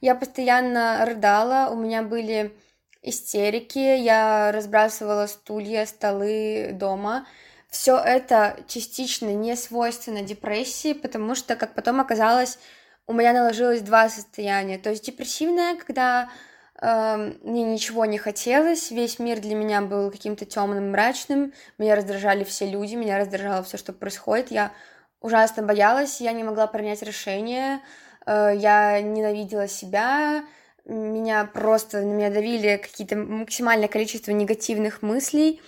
Я 0.00 0.14
постоянно 0.14 1.04
рыдала, 1.06 1.70
у 1.70 1.76
меня 1.76 2.02
были 2.02 2.54
истерики, 3.02 3.78
я 3.78 4.52
разбрасывала 4.52 5.26
стулья, 5.26 5.86
столы 5.86 6.70
дома. 6.72 7.26
Все 7.70 7.96
это 7.96 8.56
частично 8.68 9.34
не 9.34 9.56
свойственно 9.56 10.22
депрессии, 10.22 10.92
потому 10.92 11.34
что, 11.34 11.56
как 11.56 11.74
потом 11.74 12.00
оказалось, 12.00 12.58
у 13.06 13.12
меня 13.12 13.32
наложилось 13.32 13.80
два 13.80 14.08
состояния. 14.08 14.78
То 14.78 14.90
есть 14.90 15.04
депрессивное, 15.04 15.76
когда 15.76 16.28
мне 16.84 17.62
ничего 17.62 18.04
не 18.04 18.18
хотелось, 18.18 18.90
весь 18.90 19.18
мир 19.18 19.40
для 19.40 19.54
меня 19.54 19.80
был 19.80 20.10
каким-то 20.10 20.44
темным, 20.44 20.90
мрачным, 20.90 21.54
меня 21.78 21.94
раздражали 21.94 22.44
все 22.44 22.66
люди, 22.66 22.94
меня 22.94 23.18
раздражало 23.18 23.62
все, 23.62 23.78
что 23.78 23.94
происходит, 23.94 24.50
я 24.50 24.72
ужасно 25.20 25.62
боялась, 25.62 26.20
я 26.20 26.32
не 26.32 26.44
могла 26.44 26.66
принять 26.66 27.00
решение, 27.02 27.80
э, 28.26 28.52
я 28.56 29.00
ненавидела 29.00 29.66
себя, 29.66 30.44
меня 30.84 31.46
просто, 31.46 32.02
на 32.02 32.12
меня 32.12 32.30
давили 32.30 32.76
какие-то 32.76 33.16
максимальное 33.16 33.88
количество 33.88 34.32
негативных 34.32 35.00
мыслей, 35.00 35.62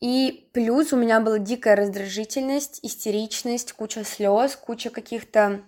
и 0.00 0.50
плюс 0.52 0.92
у 0.92 0.96
меня 0.96 1.20
была 1.20 1.38
дикая 1.38 1.74
раздражительность, 1.74 2.80
истеричность, 2.82 3.72
куча 3.72 4.04
слез, 4.04 4.56
куча 4.56 4.90
каких-то 4.90 5.62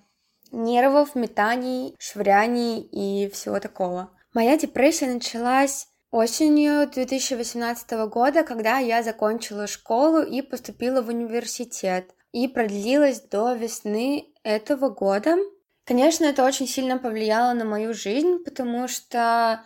нервов, 0.52 1.14
метаний, 1.14 1.96
швыряний 1.98 2.80
и 2.80 3.30
всего 3.30 3.58
такого. 3.58 4.10
Моя 4.32 4.56
депрессия 4.56 5.06
началась 5.06 5.88
осенью 6.12 6.88
2018 6.88 7.90
года, 8.08 8.44
когда 8.44 8.78
я 8.78 9.02
закончила 9.02 9.66
школу 9.66 10.22
и 10.22 10.40
поступила 10.40 11.02
в 11.02 11.08
университет. 11.08 12.14
И 12.30 12.46
продлилась 12.46 13.20
до 13.22 13.54
весны 13.54 14.28
этого 14.44 14.88
года. 14.88 15.36
Конечно, 15.84 16.26
это 16.26 16.44
очень 16.44 16.68
сильно 16.68 16.96
повлияло 16.96 17.54
на 17.54 17.64
мою 17.64 17.92
жизнь, 17.92 18.38
потому 18.44 18.86
что, 18.86 19.62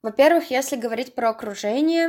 во-первых, 0.00 0.50
если 0.50 0.76
говорить 0.76 1.14
про 1.14 1.28
окружение, 1.28 2.08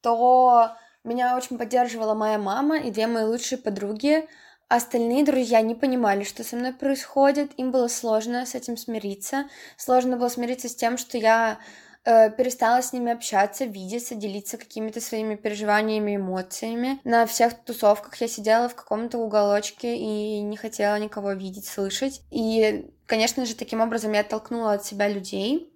то 0.00 0.76
меня 1.02 1.36
очень 1.36 1.58
поддерживала 1.58 2.14
моя 2.14 2.38
мама 2.38 2.78
и 2.78 2.92
две 2.92 3.08
мои 3.08 3.24
лучшие 3.24 3.58
подруги. 3.58 4.28
Остальные 4.72 5.26
друзья 5.26 5.60
не 5.60 5.74
понимали, 5.74 6.24
что 6.24 6.42
со 6.44 6.56
мной 6.56 6.72
происходит, 6.72 7.50
им 7.58 7.72
было 7.72 7.88
сложно 7.88 8.46
с 8.46 8.54
этим 8.54 8.78
смириться. 8.78 9.44
Сложно 9.76 10.16
было 10.16 10.30
смириться 10.30 10.70
с 10.70 10.74
тем, 10.74 10.96
что 10.96 11.18
я 11.18 11.58
э, 12.06 12.30
перестала 12.30 12.80
с 12.80 12.94
ними 12.94 13.12
общаться, 13.12 13.66
видеться, 13.66 14.14
делиться 14.14 14.56
какими-то 14.56 15.02
своими 15.02 15.34
переживаниями, 15.34 16.16
эмоциями. 16.16 17.02
На 17.04 17.26
всех 17.26 17.52
тусовках 17.52 18.18
я 18.22 18.28
сидела 18.28 18.70
в 18.70 18.74
каком-то 18.74 19.18
уголочке 19.18 19.94
и 19.94 20.40
не 20.40 20.56
хотела 20.56 20.98
никого 20.98 21.32
видеть, 21.32 21.66
слышать. 21.66 22.22
И, 22.30 22.90
конечно 23.04 23.44
же, 23.44 23.54
таким 23.54 23.82
образом 23.82 24.12
я 24.12 24.20
оттолкнула 24.20 24.72
от 24.72 24.86
себя 24.86 25.06
людей. 25.06 25.70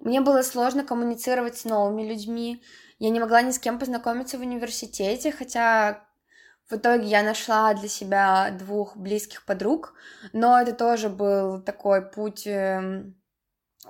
Мне 0.00 0.20
было 0.20 0.42
сложно 0.42 0.82
коммуницировать 0.82 1.56
с 1.56 1.64
новыми 1.64 2.02
людьми. 2.02 2.60
Я 2.98 3.10
не 3.10 3.20
могла 3.20 3.42
ни 3.42 3.52
с 3.52 3.60
кем 3.60 3.78
познакомиться 3.78 4.38
в 4.38 4.40
университете, 4.40 5.30
хотя 5.30 6.09
в 6.70 6.76
итоге 6.76 7.06
я 7.06 7.22
нашла 7.22 7.74
для 7.74 7.88
себя 7.88 8.50
двух 8.52 8.96
близких 8.96 9.44
подруг, 9.44 9.94
но 10.32 10.60
это 10.60 10.72
тоже 10.72 11.08
был 11.08 11.60
такой 11.60 12.00
путь 12.00 12.46
эм, 12.46 13.16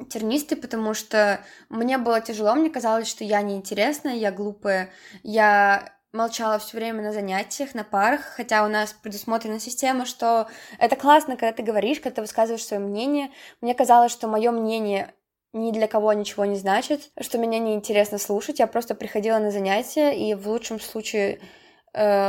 тернистый, 0.08 0.56
потому 0.56 0.94
что 0.94 1.40
мне 1.68 1.98
было 1.98 2.20
тяжело, 2.20 2.54
мне 2.54 2.70
казалось, 2.70 3.08
что 3.08 3.22
я 3.22 3.42
неинтересная, 3.42 4.14
я 4.14 4.32
глупая, 4.32 4.90
я 5.22 5.92
молчала 6.12 6.58
все 6.58 6.78
время 6.78 7.02
на 7.02 7.12
занятиях, 7.12 7.74
на 7.74 7.84
парах, 7.84 8.22
хотя 8.22 8.64
у 8.64 8.68
нас 8.68 8.94
предусмотрена 8.94 9.60
система, 9.60 10.06
что 10.06 10.48
это 10.78 10.96
классно, 10.96 11.36
когда 11.36 11.52
ты 11.52 11.62
говоришь, 11.62 12.00
когда 12.00 12.16
ты 12.16 12.20
высказываешь 12.22 12.64
свое 12.64 12.82
мнение. 12.82 13.30
Мне 13.60 13.74
казалось, 13.74 14.10
что 14.10 14.26
мое 14.26 14.50
мнение 14.50 15.14
ни 15.52 15.70
для 15.70 15.86
кого 15.86 16.12
ничего 16.12 16.44
не 16.44 16.56
значит, 16.56 17.10
что 17.20 17.38
меня 17.38 17.58
неинтересно 17.58 18.18
слушать. 18.18 18.58
Я 18.58 18.66
просто 18.66 18.94
приходила 18.94 19.38
на 19.38 19.50
занятия 19.50 20.12
и 20.12 20.34
в 20.34 20.48
лучшем 20.48 20.80
случае 20.80 21.40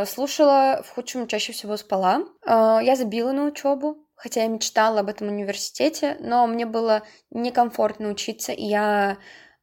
слушала, 0.08 0.82
в 0.84 0.89
худшем 0.89 1.28
чаще 1.28 1.54
всего 1.54 1.78
спала. 1.78 2.24
Э, 2.45 2.80
я 2.82 2.95
забила 2.95 3.32
на 3.32 3.45
учебу, 3.45 3.97
хотя 4.15 4.43
я 4.43 4.47
мечтала 4.47 5.02
об 5.02 5.10
этом 5.10 5.28
университете, 5.28 6.17
но 6.19 6.47
мне 6.47 6.65
было 6.65 7.04
некомфортно 7.30 8.10
учиться, 8.10 8.52
и 8.52 8.63
я 8.65 9.17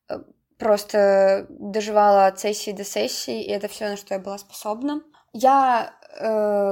э, 0.09 0.19
просто 0.59 1.47
доживала 1.51 2.27
от 2.27 2.39
сессии 2.39 2.71
до 2.71 2.85
сессии, 2.85 3.43
и 3.43 3.51
это 3.51 3.69
все, 3.69 3.89
на 3.89 3.97
что 3.97 4.15
я 4.15 4.21
была 4.21 4.39
способна. 4.39 5.03
Я, 5.35 5.95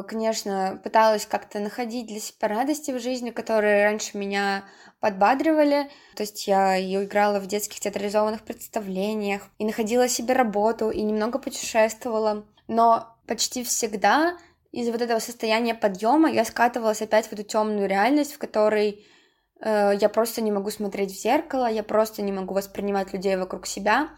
конечно, 0.08 0.80
пыталась 0.82 1.26
как-то 1.26 1.60
находить 1.60 2.06
для 2.06 2.18
себя 2.18 2.48
радости 2.48 2.90
в 2.90 2.98
жизни, 2.98 3.30
которые 3.30 3.84
раньше 3.84 4.16
меня 4.16 4.64
подбадривали. 4.98 5.90
То 6.16 6.22
есть 6.22 6.48
я 6.48 6.74
ее 6.74 7.04
играла 7.04 7.38
в 7.38 7.46
детских 7.46 7.78
театрализованных 7.80 8.42
представлениях 8.42 9.42
и 9.58 9.64
находила 9.64 10.08
себе 10.08 10.32
работу, 10.32 10.90
и 10.90 11.02
немного 11.02 11.38
путешествовала. 11.38 12.46
Но 12.68 13.16
почти 13.26 13.64
всегда 13.64 14.36
из 14.72 14.90
вот 14.90 15.00
этого 15.00 15.18
состояния 15.20 15.74
подъема 15.74 16.30
я 16.30 16.44
скатывалась 16.44 17.02
опять 17.02 17.28
в 17.28 17.32
эту 17.32 17.42
темную 17.42 17.88
реальность, 17.88 18.34
в 18.34 18.38
которой 18.38 19.06
э, 19.60 19.92
я 19.98 20.08
просто 20.08 20.40
не 20.42 20.52
могу 20.52 20.70
смотреть 20.70 21.12
в 21.12 21.20
зеркало, 21.20 21.66
я 21.70 21.82
просто 21.82 22.22
не 22.22 22.32
могу 22.32 22.54
воспринимать 22.54 23.12
людей 23.12 23.36
вокруг 23.36 23.66
себя. 23.66 24.10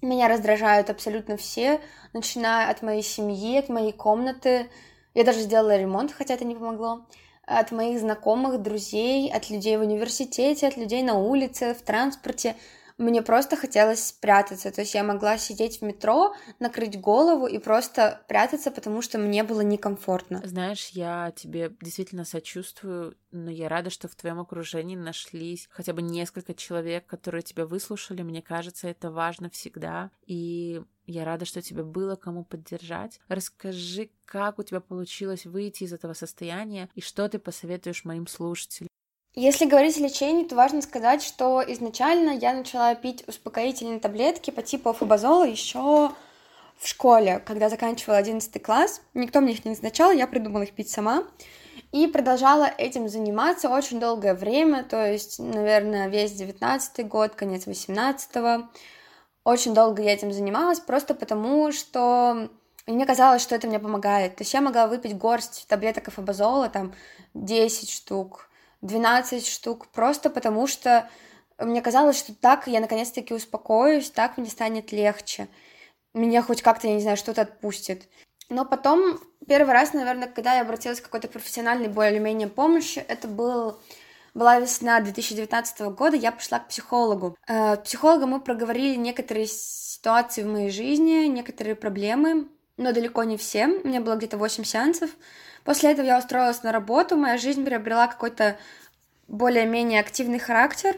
Меня 0.00 0.28
раздражают 0.28 0.90
абсолютно 0.90 1.36
все, 1.36 1.80
начиная 2.12 2.70
от 2.70 2.82
моей 2.82 3.02
семьи, 3.02 3.58
от 3.58 3.68
моей 3.68 3.92
комнаты. 3.92 4.68
Я 5.14 5.24
даже 5.24 5.40
сделала 5.40 5.76
ремонт, 5.76 6.12
хотя 6.12 6.34
это 6.34 6.44
не 6.44 6.54
помогло. 6.54 7.06
От 7.44 7.72
моих 7.72 8.00
знакомых, 8.00 8.62
друзей, 8.62 9.32
от 9.32 9.50
людей 9.50 9.76
в 9.76 9.80
университете, 9.80 10.68
от 10.68 10.76
людей 10.76 11.02
на 11.02 11.14
улице, 11.14 11.74
в 11.74 11.82
транспорте 11.82 12.56
мне 13.02 13.22
просто 13.22 13.56
хотелось 13.56 14.06
спрятаться. 14.06 14.70
То 14.70 14.80
есть 14.80 14.94
я 14.94 15.02
могла 15.02 15.38
сидеть 15.38 15.80
в 15.80 15.82
метро, 15.82 16.34
накрыть 16.58 17.00
голову 17.00 17.46
и 17.46 17.58
просто 17.58 18.22
прятаться, 18.28 18.70
потому 18.70 19.02
что 19.02 19.18
мне 19.18 19.42
было 19.42 19.60
некомфортно. 19.60 20.40
Знаешь, 20.44 20.88
я 20.88 21.32
тебе 21.36 21.72
действительно 21.80 22.24
сочувствую, 22.24 23.16
но 23.30 23.50
я 23.50 23.68
рада, 23.68 23.90
что 23.90 24.08
в 24.08 24.14
твоем 24.14 24.40
окружении 24.40 24.96
нашлись 24.96 25.68
хотя 25.70 25.92
бы 25.92 26.02
несколько 26.02 26.54
человек, 26.54 27.06
которые 27.06 27.42
тебя 27.42 27.66
выслушали. 27.66 28.22
Мне 28.22 28.42
кажется, 28.42 28.88
это 28.88 29.10
важно 29.10 29.50
всегда. 29.50 30.10
И 30.26 30.82
я 31.06 31.24
рада, 31.24 31.44
что 31.44 31.60
тебе 31.60 31.82
было 31.82 32.16
кому 32.16 32.44
поддержать. 32.44 33.20
Расскажи, 33.28 34.10
как 34.24 34.58
у 34.58 34.62
тебя 34.62 34.80
получилось 34.80 35.44
выйти 35.46 35.84
из 35.84 35.92
этого 35.92 36.14
состояния 36.14 36.88
и 36.94 37.00
что 37.00 37.28
ты 37.28 37.38
посоветуешь 37.38 38.04
моим 38.04 38.26
слушателям. 38.26 38.88
Если 39.34 39.64
говорить 39.64 39.96
о 39.96 40.00
лечении, 40.00 40.44
то 40.44 40.54
важно 40.54 40.82
сказать, 40.82 41.22
что 41.22 41.62
изначально 41.66 42.32
я 42.32 42.52
начала 42.52 42.94
пить 42.94 43.24
успокоительные 43.26 43.98
таблетки 43.98 44.50
по 44.50 44.60
типу 44.60 44.90
афобазола 44.90 45.44
еще 45.44 46.12
в 46.76 46.86
школе, 46.86 47.38
когда 47.38 47.70
заканчивала 47.70 48.18
11 48.18 48.62
класс. 48.62 49.00
Никто 49.14 49.40
мне 49.40 49.54
их 49.54 49.64
не 49.64 49.70
назначал, 49.70 50.12
я 50.12 50.26
придумала 50.26 50.64
их 50.64 50.72
пить 50.72 50.90
сама. 50.90 51.24
И 51.92 52.06
продолжала 52.08 52.70
этим 52.76 53.08
заниматься 53.08 53.70
очень 53.70 54.00
долгое 54.00 54.34
время, 54.34 54.84
то 54.84 55.06
есть, 55.06 55.38
наверное, 55.38 56.08
весь 56.08 56.32
19 56.32 57.08
год, 57.08 57.34
конец 57.34 57.66
18 57.66 58.36
-го. 58.36 58.64
Очень 59.44 59.72
долго 59.72 60.02
я 60.02 60.12
этим 60.12 60.30
занималась, 60.32 60.80
просто 60.80 61.14
потому 61.14 61.72
что 61.72 62.50
мне 62.86 63.06
казалось, 63.06 63.42
что 63.42 63.54
это 63.54 63.66
мне 63.66 63.78
помогает. 63.78 64.36
То 64.36 64.42
есть 64.42 64.52
я 64.52 64.60
могла 64.60 64.86
выпить 64.86 65.16
горсть 65.16 65.66
таблеток 65.68 66.08
афобазола, 66.08 66.68
там, 66.68 66.94
10 67.34 67.90
штук, 67.90 68.48
12 68.82 69.46
штук, 69.46 69.88
просто 69.88 70.30
потому 70.30 70.66
что 70.66 71.08
мне 71.58 71.80
казалось, 71.80 72.18
что 72.18 72.34
так 72.34 72.66
я 72.66 72.80
наконец-таки 72.80 73.34
успокоюсь, 73.34 74.10
так 74.10 74.36
мне 74.36 74.50
станет 74.50 74.92
легче. 74.92 75.48
Меня 76.14 76.42
хоть 76.42 76.62
как-то, 76.62 76.88
я 76.88 76.94
не 76.94 77.00
знаю, 77.00 77.16
что-то 77.16 77.42
отпустит. 77.42 78.08
Но 78.48 78.64
потом, 78.64 79.18
первый 79.46 79.72
раз, 79.72 79.94
наверное, 79.94 80.28
когда 80.28 80.56
я 80.56 80.62
обратилась 80.62 81.00
к 81.00 81.04
какой-то 81.04 81.28
профессиональной 81.28 81.88
более-менее 81.88 82.48
помощи, 82.48 82.98
это 83.08 83.28
был 83.28 83.78
была 84.34 84.58
весна 84.58 85.00
2019 85.00 85.80
года, 85.94 86.16
я 86.16 86.32
пошла 86.32 86.58
к 86.58 86.68
психологу. 86.68 87.36
Э, 87.46 87.76
психолога 87.76 88.26
мы 88.26 88.40
проговорили 88.40 88.96
некоторые 88.96 89.46
ситуации 89.46 90.42
в 90.42 90.46
моей 90.46 90.70
жизни, 90.70 91.26
некоторые 91.26 91.76
проблемы, 91.76 92.48
но 92.76 92.92
далеко 92.92 93.24
не 93.24 93.36
все. 93.36 93.66
У 93.66 93.88
меня 93.88 94.00
было 94.00 94.16
где-то 94.16 94.38
8 94.38 94.64
сеансов. 94.64 95.10
После 95.64 95.92
этого 95.92 96.06
я 96.06 96.18
устроилась 96.18 96.62
на 96.62 96.72
работу, 96.72 97.16
моя 97.16 97.38
жизнь 97.38 97.64
приобрела 97.64 98.08
какой-то 98.08 98.56
более-менее 99.28 100.00
активный 100.00 100.38
характер, 100.38 100.96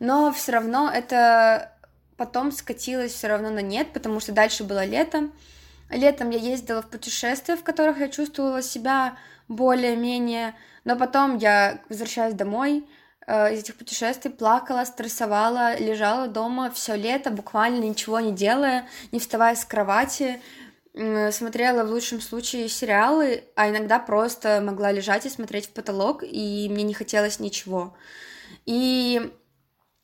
но 0.00 0.32
все 0.32 0.52
равно 0.52 0.90
это 0.92 1.72
потом 2.16 2.50
скатилось 2.50 3.12
все 3.12 3.28
равно 3.28 3.50
на 3.50 3.60
нет, 3.60 3.92
потому 3.92 4.20
что 4.20 4.32
дальше 4.32 4.64
было 4.64 4.84
лето. 4.84 5.28
Летом 5.90 6.30
я 6.30 6.38
ездила 6.38 6.82
в 6.82 6.88
путешествия, 6.88 7.56
в 7.56 7.62
которых 7.62 7.98
я 7.98 8.08
чувствовала 8.08 8.62
себя 8.62 9.16
более-менее, 9.48 10.54
но 10.84 10.96
потом 10.96 11.36
я 11.36 11.80
возвращаюсь 11.88 12.34
домой 12.34 12.88
э, 13.26 13.54
из 13.54 13.60
этих 13.60 13.76
путешествий, 13.76 14.32
плакала, 14.32 14.84
стрессовала, 14.84 15.78
лежала 15.78 16.26
дома 16.26 16.70
все 16.70 16.96
лето, 16.96 17.30
буквально 17.30 17.84
ничего 17.84 18.18
не 18.18 18.32
делая, 18.32 18.88
не 19.12 19.20
вставая 19.20 19.54
с 19.54 19.64
кровати, 19.64 20.40
смотрела 20.96 21.84
в 21.84 21.90
лучшем 21.90 22.22
случае 22.22 22.68
сериалы, 22.68 23.44
а 23.54 23.68
иногда 23.68 23.98
просто 23.98 24.62
могла 24.62 24.92
лежать 24.92 25.26
и 25.26 25.30
смотреть 25.30 25.66
в 25.66 25.72
потолок, 25.72 26.22
и 26.22 26.68
мне 26.70 26.84
не 26.84 26.94
хотелось 26.94 27.38
ничего. 27.38 27.94
И, 28.64 29.30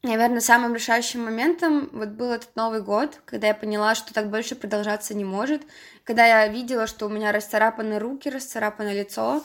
наверное, 0.03 0.41
самым 0.41 0.75
решающим 0.75 1.25
моментом 1.25 1.89
вот 1.93 2.11
был 2.11 2.31
этот 2.33 2.55
Новый 2.57 2.83
год, 2.83 3.21
когда 3.25 3.47
я 3.47 3.55
поняла, 3.55 3.95
что 3.95 4.13
так 4.13 4.29
больше 4.29 4.55
продолжаться 4.55 5.15
не 5.15 5.25
может, 5.25 5.63
когда 6.05 6.27
я 6.27 6.47
видела, 6.49 6.87
что 6.87 7.07
у 7.07 7.09
меня 7.09 7.33
расцарапаны 7.33 7.99
руки, 7.99 8.29
расцарапано 8.29 8.93
лицо, 8.93 9.43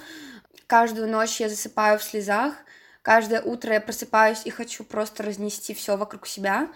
каждую 0.68 1.08
ночь 1.08 1.40
я 1.40 1.48
засыпаю 1.48 1.98
в 1.98 2.04
слезах, 2.04 2.56
каждое 3.02 3.42
утро 3.42 3.74
я 3.74 3.80
просыпаюсь 3.80 4.42
и 4.44 4.50
хочу 4.50 4.84
просто 4.84 5.24
разнести 5.24 5.74
все 5.74 5.96
вокруг 5.96 6.28
себя, 6.28 6.68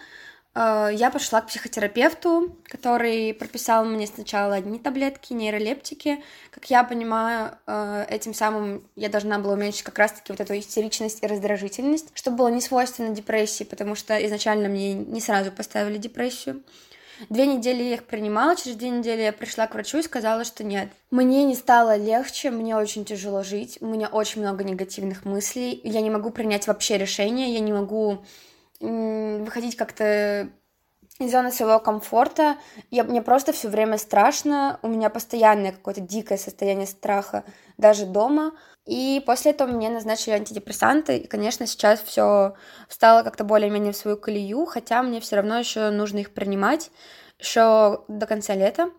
я 0.54 1.10
пошла 1.10 1.40
к 1.40 1.46
психотерапевту, 1.46 2.56
который 2.64 3.32
прописал 3.32 3.86
мне 3.86 4.06
сначала 4.06 4.56
одни 4.56 4.78
таблетки, 4.78 5.32
нейролептики. 5.32 6.22
Как 6.50 6.68
я 6.68 6.84
понимаю, 6.84 7.52
э, 7.66 8.04
этим 8.10 8.34
самым 8.34 8.86
я 8.94 9.08
должна 9.08 9.38
была 9.38 9.54
уменьшить 9.54 9.82
как 9.82 9.98
раз-таки 9.98 10.30
вот 10.30 10.40
эту 10.40 10.58
истеричность 10.58 11.22
и 11.22 11.26
раздражительность, 11.26 12.10
что 12.14 12.30
было 12.30 12.48
не 12.48 12.60
свойственно 12.60 13.14
депрессии, 13.14 13.64
потому 13.64 13.94
что 13.94 14.14
изначально 14.26 14.68
мне 14.68 14.92
не 14.92 15.20
сразу 15.22 15.50
поставили 15.52 15.96
депрессию. 15.96 16.62
Две 17.30 17.46
недели 17.46 17.82
я 17.82 17.94
их 17.94 18.04
принимала, 18.04 18.56
через 18.56 18.76
две 18.76 18.90
недели 18.90 19.22
я 19.22 19.32
пришла 19.32 19.66
к 19.66 19.74
врачу 19.74 19.98
и 19.98 20.02
сказала, 20.02 20.44
что 20.44 20.64
нет. 20.64 20.88
Мне 21.10 21.44
не 21.44 21.54
стало 21.54 21.96
легче, 21.96 22.50
мне 22.50 22.76
очень 22.76 23.04
тяжело 23.04 23.42
жить, 23.42 23.78
у 23.80 23.86
меня 23.86 24.08
очень 24.08 24.42
много 24.42 24.64
негативных 24.64 25.24
мыслей, 25.24 25.80
я 25.84 26.00
не 26.00 26.10
могу 26.10 26.30
принять 26.30 26.66
вообще 26.66 26.98
решение, 26.98 27.54
я 27.54 27.60
не 27.60 27.72
могу 27.72 28.24
выходить 28.82 29.76
как-то 29.76 30.48
из 31.18 31.30
зоны 31.30 31.52
своего 31.52 31.78
комфорта. 31.78 32.56
Я, 32.90 33.04
мне 33.04 33.22
просто 33.22 33.52
все 33.52 33.68
время 33.68 33.98
страшно, 33.98 34.78
у 34.82 34.88
меня 34.88 35.08
постоянное 35.10 35.72
какое-то 35.72 36.00
дикое 36.00 36.38
состояние 36.38 36.86
страха 36.86 37.44
даже 37.78 38.06
дома. 38.06 38.52
И 38.84 39.22
после 39.24 39.52
этого 39.52 39.70
мне 39.70 39.90
назначили 39.90 40.34
антидепрессанты, 40.34 41.18
и, 41.18 41.26
конечно, 41.28 41.66
сейчас 41.66 42.02
все 42.02 42.54
встало 42.88 43.22
как-то 43.22 43.44
более-менее 43.44 43.92
в 43.92 43.96
свою 43.96 44.16
колею, 44.16 44.66
хотя 44.66 45.02
мне 45.02 45.20
все 45.20 45.36
равно 45.36 45.58
еще 45.58 45.90
нужно 45.90 46.18
их 46.18 46.34
принимать 46.34 46.90
еще 47.38 48.04
до 48.08 48.26
конца 48.26 48.54
лета. 48.54 48.90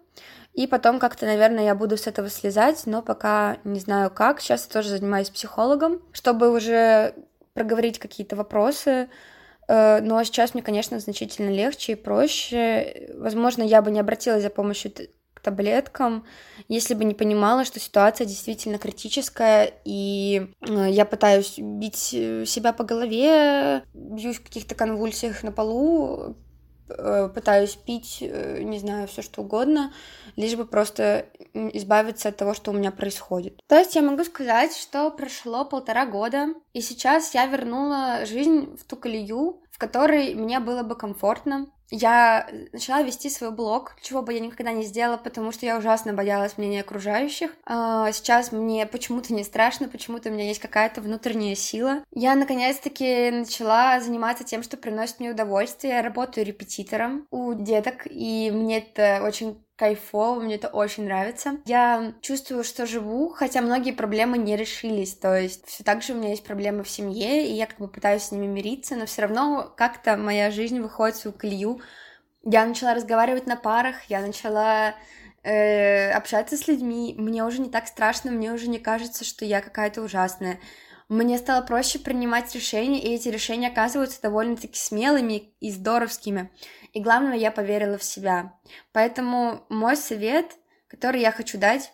И 0.54 0.68
потом 0.68 1.00
как-то, 1.00 1.26
наверное, 1.26 1.66
я 1.66 1.76
буду 1.76 1.98
с 1.98 2.06
этого 2.08 2.30
слезать, 2.30 2.84
но 2.86 3.02
пока 3.02 3.58
не 3.64 3.80
знаю 3.80 4.12
как. 4.12 4.40
Сейчас 4.40 4.68
я 4.68 4.74
тоже 4.74 4.90
занимаюсь 4.90 5.32
психологом, 5.32 6.02
чтобы 6.12 6.52
уже 6.52 7.16
проговорить 7.54 8.00
какие-то 8.00 8.36
вопросы, 8.36 9.10
но 9.68 10.02
ну, 10.02 10.18
а 10.18 10.26
сейчас 10.26 10.54
мне, 10.54 10.64
конечно, 10.64 11.00
значительно 11.00 11.50
легче 11.50 11.94
и 11.94 11.96
проще. 11.96 13.12
Возможно, 13.16 13.64
я 13.64 13.82
бы 13.82 13.92
не 13.92 14.00
обратилась 14.00 14.44
за 14.44 14.50
помощью 14.50 14.92
к 15.34 15.40
таблеткам, 15.40 16.26
если 16.68 16.94
бы 16.94 17.04
не 17.04 17.14
понимала, 17.14 17.66
что 17.66 17.80
ситуация 17.80 18.26
действительно 18.26 18.78
критическая, 18.78 19.74
и 19.84 20.48
э, 20.62 20.88
я 20.90 21.06
пытаюсь 21.06 21.56
бить 21.58 22.12
э, 22.14 22.46
себя 22.46 22.72
по 22.74 22.84
голове, 22.84 23.84
бьюсь 23.94 24.38
в 24.38 24.44
каких-то 24.44 24.76
конвульсиях 24.76 25.44
на 25.44 25.52
полу, 25.52 26.36
пытаюсь 26.88 27.76
пить, 27.76 28.18
не 28.22 28.80
знаю, 28.80 29.08
все 29.08 29.22
что 29.22 29.42
угодно, 29.42 29.94
лишь 30.36 30.56
бы 30.56 30.66
просто 30.66 31.28
избавиться 31.54 32.30
от 32.30 32.38
того, 32.38 32.54
что 32.54 32.72
у 32.72 32.74
меня 32.74 32.92
происходит. 32.92 33.60
То 33.68 33.76
есть 33.78 33.96
я 33.96 34.02
могу 34.02 34.24
сказать, 34.24 34.76
что 34.76 35.10
прошло 35.12 35.66
полтора 35.66 36.06
года, 36.06 36.48
и 36.74 36.82
сейчас 36.82 37.34
я 37.34 37.46
вернула 37.46 38.26
жизнь 38.26 38.78
в 38.78 38.84
ту 38.86 38.96
колею, 38.96 39.62
в 39.72 39.78
которой 39.78 40.36
мне 40.36 40.60
было 40.60 40.84
бы 40.84 40.96
комфортно. 40.96 41.68
Я 41.96 42.50
начала 42.72 43.04
вести 43.04 43.30
свой 43.30 43.52
блог, 43.52 43.96
чего 44.02 44.24
бы 44.24 44.34
я 44.34 44.40
никогда 44.40 44.72
не 44.72 44.84
сделала, 44.84 45.18
потому 45.18 45.52
что 45.52 45.68
я 45.68 45.78
ужасно 45.78 46.12
боялась 46.12 46.58
мнения 46.58 46.82
окружающих. 46.82 47.52
А 47.66 48.12
сейчас 48.12 48.52
мне 48.52 48.88
почему-то 48.88 49.32
не 49.32 49.44
страшно, 49.44 49.88
почему-то 49.88 50.30
у 50.30 50.34
меня 50.34 50.48
есть 50.48 50.60
какая-то 50.60 51.02
внутренняя 51.02 51.54
сила. 51.54 52.04
Я 52.12 52.34
наконец-таки 52.34 53.30
начала 53.30 54.02
заниматься 54.02 54.44
тем, 54.44 54.64
что 54.64 54.76
приносит 54.76 55.20
мне 55.20 55.30
удовольствие. 55.30 55.94
Я 55.94 56.02
работаю 56.02 56.48
репетитором 56.48 57.28
у 57.30 57.54
деток, 57.54 58.08
и 58.10 58.50
мне 58.52 58.80
это 58.80 59.24
очень 59.24 59.63
кайфово, 59.76 60.40
мне 60.40 60.56
это 60.56 60.68
очень 60.68 61.06
нравится. 61.06 61.58
Я 61.66 62.14
чувствую, 62.22 62.64
что 62.64 62.86
живу, 62.86 63.30
хотя 63.30 63.62
многие 63.62 63.92
проблемы 63.92 64.38
не 64.38 64.56
решились, 64.56 65.16
то 65.16 65.36
есть 65.36 65.68
все 65.68 65.84
так 65.84 66.04
же 66.04 66.14
у 66.14 66.18
меня 66.18 66.30
есть 66.30 66.44
проблемы 66.44 66.84
в 66.84 66.90
семье, 66.90 67.48
и 67.48 67.54
я 67.54 67.66
как 67.66 67.80
бы 67.80 67.88
пытаюсь 67.88 68.24
с 68.24 68.32
ними 68.32 68.46
мириться, 68.46 68.96
но 68.96 69.06
все 69.06 69.24
равно 69.24 69.74
как-то 69.76 70.16
моя 70.16 70.52
жизнь 70.52 70.80
выходит 70.80 71.16
в 71.16 71.20
свою 71.22 71.38
колею. 71.38 71.82
Я 72.44 72.66
начала 72.66 72.94
разговаривать 72.94 73.48
на 73.48 73.56
парах, 73.56 74.04
я 74.10 74.22
начала 74.22 74.96
э, 75.44 76.12
общаться 76.12 76.58
с 76.58 76.68
людьми, 76.68 77.16
мне 77.18 77.44
уже 77.44 77.62
не 77.62 77.70
так 77.70 77.88
страшно, 77.88 78.32
мне 78.32 78.52
уже 78.52 78.68
не 78.70 78.80
кажется, 78.80 79.24
что 79.24 79.46
я 79.46 79.62
какая-то 79.62 80.02
ужасная. 80.02 80.60
Мне 81.14 81.38
стало 81.38 81.64
проще 81.64 82.00
принимать 82.00 82.56
решения, 82.56 83.00
и 83.00 83.14
эти 83.14 83.30
решения 83.30 83.68
оказываются 83.68 84.20
довольно-таки 84.20 84.80
смелыми 84.80 85.54
и 85.60 85.70
здоровскими. 85.70 86.50
И 86.92 87.00
главное, 87.00 87.38
я 87.38 87.52
поверила 87.52 88.00
в 88.00 88.04
себя. 88.04 88.54
Поэтому 88.94 89.64
мой 89.70 89.96
совет, 89.96 90.58
который 90.88 91.22
я 91.22 91.32
хочу 91.32 91.60
дать, 91.60 91.94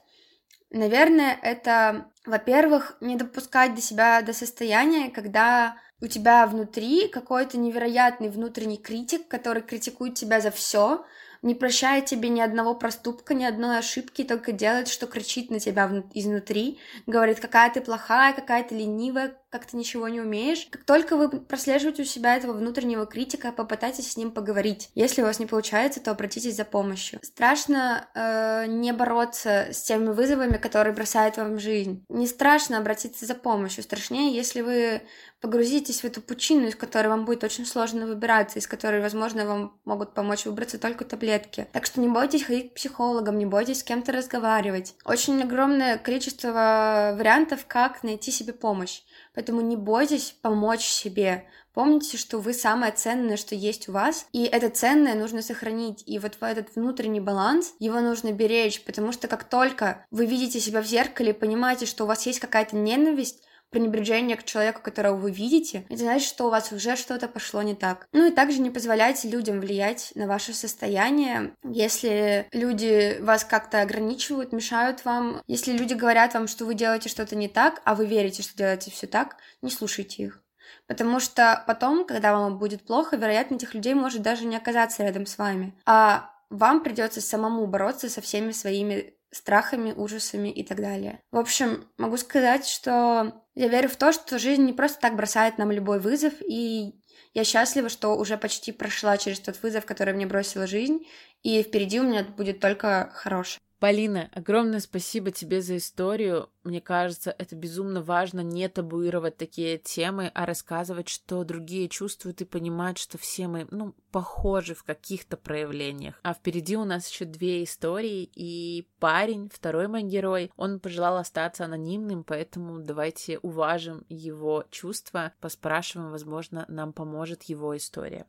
наверное, 0.70 1.38
это, 1.42 2.10
во-первых, 2.26 2.96
не 3.02 3.18
допускать 3.18 3.76
до 3.76 3.82
себя 3.82 4.22
до 4.22 4.32
состояния, 4.32 5.10
когда 5.10 5.76
у 6.00 6.08
тебя 6.08 6.48
внутри 6.48 7.10
какой-то 7.10 7.58
невероятный 7.58 8.30
внутренний 8.30 8.78
критик, 8.78 9.28
который 9.28 9.64
критикует 9.64 10.16
тебя 10.16 10.40
за 10.40 10.50
все, 10.50 11.04
не 11.42 11.56
прощает 11.56 12.06
тебе 12.06 12.30
ни 12.30 12.42
одного 12.42 12.76
проступка, 12.76 13.34
ни 13.34 13.44
одной 13.44 13.78
ошибки, 13.78 14.24
только 14.24 14.52
делает, 14.52 14.88
что 14.88 15.08
кричит 15.08 15.50
на 15.50 15.60
тебя 15.60 15.90
изнутри, 16.14 16.80
говорит, 17.06 17.40
какая 17.40 17.72
ты 17.72 17.82
плохая, 17.82 18.34
какая 18.34 18.64
ты 18.64 18.76
ленивая, 18.76 19.38
как 19.50 19.66
ты 19.66 19.78
ничего 19.78 20.08
не 20.08 20.22
умеешь. 20.22 20.68
Как 20.70 20.84
только 20.84 21.16
вы 21.16 21.30
прослеживаете 21.30 22.04
у 22.04 22.06
себя 22.06 22.36
этого 22.36 22.54
внутреннего 22.54 23.06
критика, 23.06 23.52
попытайтесь 23.52 24.12
с 24.12 24.18
ним 24.18 24.32
поговорить. 24.32 24.90
Если 24.96 25.22
у 25.22 25.26
вас 25.26 25.40
не 25.40 25.46
получается, 25.46 26.00
то 26.00 26.12
обратитесь 26.12 26.56
за 26.56 26.66
помощью. 26.66 27.20
Страшно 27.24 28.08
э, 28.14 28.66
не 28.68 28.94
бороться 28.94 29.68
с 29.72 29.82
теми 29.82 30.08
вызовами, 30.08 30.58
которые 30.58 30.94
бросает 30.94 31.38
вам 31.38 31.60
жизнь. 31.60 32.06
Не 32.10 32.28
страшно 32.28 32.78
обратиться 32.78 33.26
за 33.26 33.36
помощью. 33.36 33.84
Страшнее, 33.84 34.36
если 34.36 34.62
вы 34.62 35.02
погрузитесь 35.42 36.02
в 36.02 36.06
эту 36.06 36.22
пучину, 36.22 36.68
из 36.68 36.76
которой 36.76 37.08
вам 37.08 37.26
будет 37.26 37.44
очень 37.44 37.66
сложно 37.66 38.06
выбираться, 38.06 38.60
из 38.60 38.68
которой, 38.68 39.02
возможно, 39.02 39.46
вам 39.46 39.80
могут 39.86 40.14
помочь 40.14 40.46
выбраться 40.46 40.78
только 40.78 41.06
таблетки. 41.06 41.68
Так 41.72 41.86
что 41.86 42.02
не 42.02 42.08
бойтесь 42.08 42.44
ходить 42.44 42.72
к 42.72 42.76
психологам, 42.76 43.38
не 43.38 43.46
бойтесь 43.46 43.80
с 43.80 43.84
кем-то 43.84 44.12
разговаривать. 44.12 44.96
Очень 45.06 45.42
огромное 45.42 45.98
количество 45.98 47.16
вариантов, 47.18 47.66
как 47.68 48.04
найти 48.04 48.32
себе 48.32 48.54
помощь. 48.54 49.02
Поэтому 49.34 49.62
не 49.62 49.78
бойтесь 49.78 50.36
помочь 50.42 50.86
себе. 50.86 51.46
Помните, 51.74 52.18
что 52.18 52.40
вы 52.40 52.54
самое 52.54 52.92
ценное, 52.92 53.38
что 53.38 53.56
есть 53.56 53.88
у 53.88 53.94
вас, 53.94 54.28
и 54.34 54.44
это 54.44 54.70
ценное 54.70 55.16
нужно 55.16 55.42
сохранить. 55.42 56.04
И 56.06 56.20
вот 56.20 56.38
этот 56.42 56.76
внутренний 56.76 57.20
баланс 57.20 57.74
его 57.80 58.00
нужно 58.00 58.32
беречь, 58.32 58.84
потому 58.84 59.12
что 59.12 59.28
как 59.28 59.44
только 59.44 60.06
вы 60.12 60.26
видите 60.26 60.60
себя 60.60 60.82
в 60.82 60.86
зеркале 60.86 61.34
понимаете, 61.34 61.86
что 61.86 62.04
у 62.04 62.08
вас 62.08 62.26
есть 62.26 62.40
какая-то 62.40 62.76
ненависть, 62.76 63.44
пренебрежение 63.70 64.38
к 64.38 64.44
человеку, 64.44 64.82
которого 64.82 65.16
вы 65.16 65.32
видите, 65.32 65.86
это 65.90 66.00
значит, 66.00 66.28
что 66.28 66.48
у 66.48 66.50
вас 66.50 66.72
уже 66.72 66.96
что-то 66.96 67.28
пошло 67.28 67.62
не 67.62 67.76
так. 67.76 68.08
Ну 68.12 68.28
и 68.28 68.32
также 68.32 68.60
не 68.60 68.70
позволяйте 68.70 69.30
людям 69.30 69.60
влиять 69.60 70.12
на 70.16 70.28
ваше 70.28 70.54
состояние. 70.54 71.54
Если 71.64 72.48
люди 72.52 73.18
вас 73.22 73.44
как-то 73.46 73.82
ограничивают, 73.82 74.52
мешают 74.52 75.06
вам, 75.06 75.42
если 75.48 75.74
люди 75.74 75.94
говорят 75.94 76.34
вам, 76.34 76.48
что 76.48 76.66
вы 76.66 76.74
делаете 76.74 77.10
что-то 77.10 77.36
не 77.36 77.48
так, 77.48 77.82
а 77.86 77.96
вы 77.96 78.06
верите, 78.06 78.44
что 78.44 78.58
делаете 78.58 78.92
все 78.92 79.08
так, 79.08 79.38
не 79.62 79.70
слушайте 79.70 80.24
их. 80.24 80.44
Потому 80.88 81.20
что 81.20 81.64
потом, 81.68 82.06
когда 82.06 82.34
вам 82.34 82.58
будет 82.58 82.86
плохо, 82.86 83.16
вероятно, 83.16 83.56
этих 83.56 83.74
людей 83.74 83.94
может 83.94 84.22
даже 84.22 84.46
не 84.46 84.56
оказаться 84.56 85.04
рядом 85.04 85.26
с 85.26 85.38
вами. 85.38 85.74
А 85.86 86.32
вам 86.50 86.82
придется 86.84 87.22
самому 87.22 87.68
бороться 87.68 88.10
со 88.10 88.22
всеми 88.22 88.52
своими 88.52 89.14
страхами, 89.32 89.92
ужасами 89.92 90.50
и 90.50 90.64
так 90.64 90.80
далее. 90.80 91.22
В 91.32 91.38
общем, 91.38 91.88
могу 91.98 92.18
сказать, 92.18 92.66
что 92.66 93.44
я 93.56 93.68
верю 93.68 93.90
в 93.90 93.96
то, 93.96 94.12
что 94.12 94.40
жизнь 94.40 94.66
не 94.66 94.74
просто 94.74 95.00
так 95.00 95.16
бросает 95.16 95.58
нам 95.58 95.72
любой 95.72 96.00
вызов, 96.00 96.34
и 96.42 96.96
я 97.34 97.44
счастлива, 97.44 97.90
что 97.90 98.16
уже 98.16 98.38
почти 98.38 98.72
прошла 98.72 99.18
через 99.18 99.40
тот 99.40 99.62
вызов, 99.62 99.86
который 99.86 100.14
мне 100.14 100.26
бросила 100.26 100.66
жизнь, 100.66 101.06
и 101.44 101.62
впереди 101.62 102.00
у 102.00 102.04
меня 102.04 102.24
будет 102.24 102.60
только 102.60 103.12
хорошее. 103.14 103.60
Полина, 103.80 104.30
огромное 104.34 104.82
спасибо 104.82 105.32
тебе 105.32 105.62
за 105.62 105.78
историю. 105.78 106.50
Мне 106.64 106.82
кажется, 106.82 107.34
это 107.38 107.56
безумно 107.56 108.02
важно 108.02 108.42
не 108.42 108.68
табуировать 108.68 109.38
такие 109.38 109.78
темы, 109.78 110.30
а 110.34 110.46
рассказывать, 110.46 111.08
что 111.08 111.46
другие 111.46 111.88
чувствуют 111.88 112.42
и 112.42 112.46
понимать, 112.46 112.98
что 112.98 113.18
все 113.18 113.48
мы, 113.48 113.70
ну, 113.72 113.96
похожи 114.12 114.76
в 114.76 114.84
каких-то 114.84 115.38
проявлениях. 115.38 116.20
А 116.24 116.34
впереди 116.34 116.76
у 116.76 116.84
нас 116.84 117.10
еще 117.10 117.24
две 117.24 117.64
истории, 117.64 118.30
и 118.36 118.86
парень, 119.00 119.50
второй 119.50 119.88
мой 119.88 120.04
герой, 120.04 120.52
он 120.58 120.82
пожелал 120.82 121.16
остаться 121.16 121.64
анонимным, 121.64 122.26
поэтому 122.26 122.80
давайте 122.80 123.40
уважим 123.40 124.06
его 124.10 124.66
чувства, 124.72 125.32
поспрашиваем, 125.40 126.12
возможно, 126.12 126.66
нам 126.68 126.92
поможет 126.92 127.44
его 127.44 127.78
история. 127.78 128.26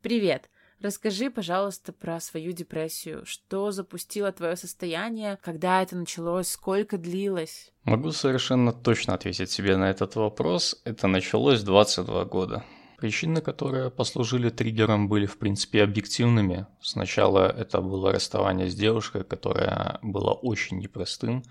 Привет! 0.00 0.48
Расскажи, 0.84 1.30
пожалуйста, 1.30 1.94
про 1.94 2.20
свою 2.20 2.52
депрессию. 2.52 3.24
Что 3.24 3.70
запустило 3.70 4.30
твое 4.32 4.54
состояние, 4.54 5.38
когда 5.42 5.82
это 5.82 5.96
началось, 5.96 6.48
сколько 6.48 6.98
длилось? 6.98 7.72
Могу 7.84 8.10
совершенно 8.10 8.70
точно 8.70 9.14
ответить 9.14 9.50
себе 9.50 9.78
на 9.78 9.88
этот 9.88 10.14
вопрос. 10.16 10.78
Это 10.84 11.06
началось 11.06 11.62
22 11.62 12.26
года. 12.26 12.64
Причины, 12.98 13.40
которые 13.40 13.90
послужили 13.90 14.50
триггером, 14.50 15.08
были 15.08 15.24
в 15.24 15.38
принципе 15.38 15.82
объективными. 15.82 16.66
Сначала 16.82 17.48
это 17.48 17.80
было 17.80 18.12
расставание 18.12 18.68
с 18.68 18.74
девушкой, 18.74 19.24
которая 19.24 19.98
была 20.02 20.34
очень 20.34 20.80
непростым, 20.80 21.44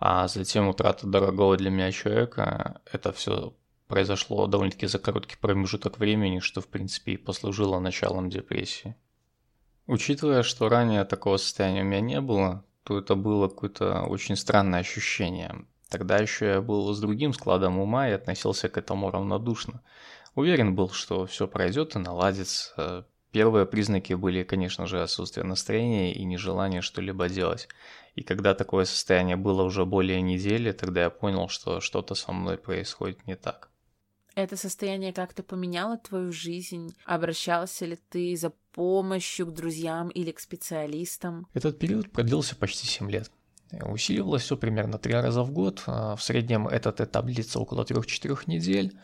а 0.00 0.26
затем 0.26 0.66
утрата 0.66 1.06
дорогого 1.06 1.56
для 1.56 1.70
меня 1.70 1.92
человека. 1.92 2.80
Это 2.92 3.12
все 3.12 3.54
произошло 3.92 4.46
довольно-таки 4.46 4.86
за 4.86 4.98
короткий 4.98 5.36
промежуток 5.36 5.98
времени, 5.98 6.38
что 6.38 6.62
в 6.62 6.68
принципе 6.68 7.12
и 7.12 7.16
послужило 7.18 7.78
началом 7.78 8.30
депрессии. 8.30 8.96
Учитывая, 9.86 10.42
что 10.42 10.70
ранее 10.70 11.04
такого 11.04 11.36
состояния 11.36 11.82
у 11.82 11.84
меня 11.84 12.00
не 12.00 12.22
было, 12.22 12.64
то 12.84 12.96
это 12.96 13.16
было 13.16 13.48
какое-то 13.48 14.04
очень 14.04 14.36
странное 14.36 14.80
ощущение. 14.80 15.66
Тогда 15.90 16.16
еще 16.16 16.46
я 16.46 16.62
был 16.62 16.90
с 16.94 17.00
другим 17.00 17.34
складом 17.34 17.78
ума 17.78 18.08
и 18.08 18.12
относился 18.12 18.70
к 18.70 18.78
этому 18.78 19.10
равнодушно. 19.10 19.82
Уверен 20.34 20.74
был, 20.74 20.88
что 20.88 21.26
все 21.26 21.46
пройдет 21.46 21.94
и 21.94 21.98
наладится. 21.98 23.06
Первые 23.30 23.66
признаки 23.66 24.14
были, 24.14 24.42
конечно 24.42 24.86
же, 24.86 25.02
отсутствие 25.02 25.44
настроения 25.44 26.14
и 26.14 26.24
нежелание 26.24 26.80
что-либо 26.80 27.28
делать. 27.28 27.68
И 28.14 28.22
когда 28.22 28.54
такое 28.54 28.86
состояние 28.86 29.36
было 29.36 29.64
уже 29.64 29.84
более 29.84 30.22
недели, 30.22 30.72
тогда 30.72 31.02
я 31.02 31.10
понял, 31.10 31.48
что 31.48 31.82
что-то 31.82 32.14
со 32.14 32.32
мной 32.32 32.56
происходит 32.56 33.26
не 33.26 33.36
так. 33.36 33.68
Это 34.34 34.56
состояние 34.56 35.12
как-то 35.12 35.42
поменяло 35.42 35.98
твою 35.98 36.32
жизнь? 36.32 36.94
Обращался 37.04 37.86
ли 37.86 37.98
ты 38.08 38.34
за 38.36 38.52
помощью 38.72 39.46
к 39.46 39.52
друзьям 39.52 40.08
или 40.08 40.32
к 40.32 40.40
специалистам? 40.40 41.46
Этот 41.52 41.78
период 41.78 42.10
продлился 42.10 42.56
почти 42.56 42.86
7 42.86 43.10
лет. 43.10 43.30
Усиливалось 43.84 44.42
все 44.42 44.56
примерно 44.56 44.98
три 44.98 45.14
раза 45.14 45.42
в 45.42 45.50
год. 45.50 45.82
А 45.86 46.16
в 46.16 46.22
среднем 46.22 46.66
этот 46.66 47.00
этап 47.00 47.26
длится 47.26 47.58
около 47.58 47.84
3-4 47.84 48.44
недель. 48.46 48.98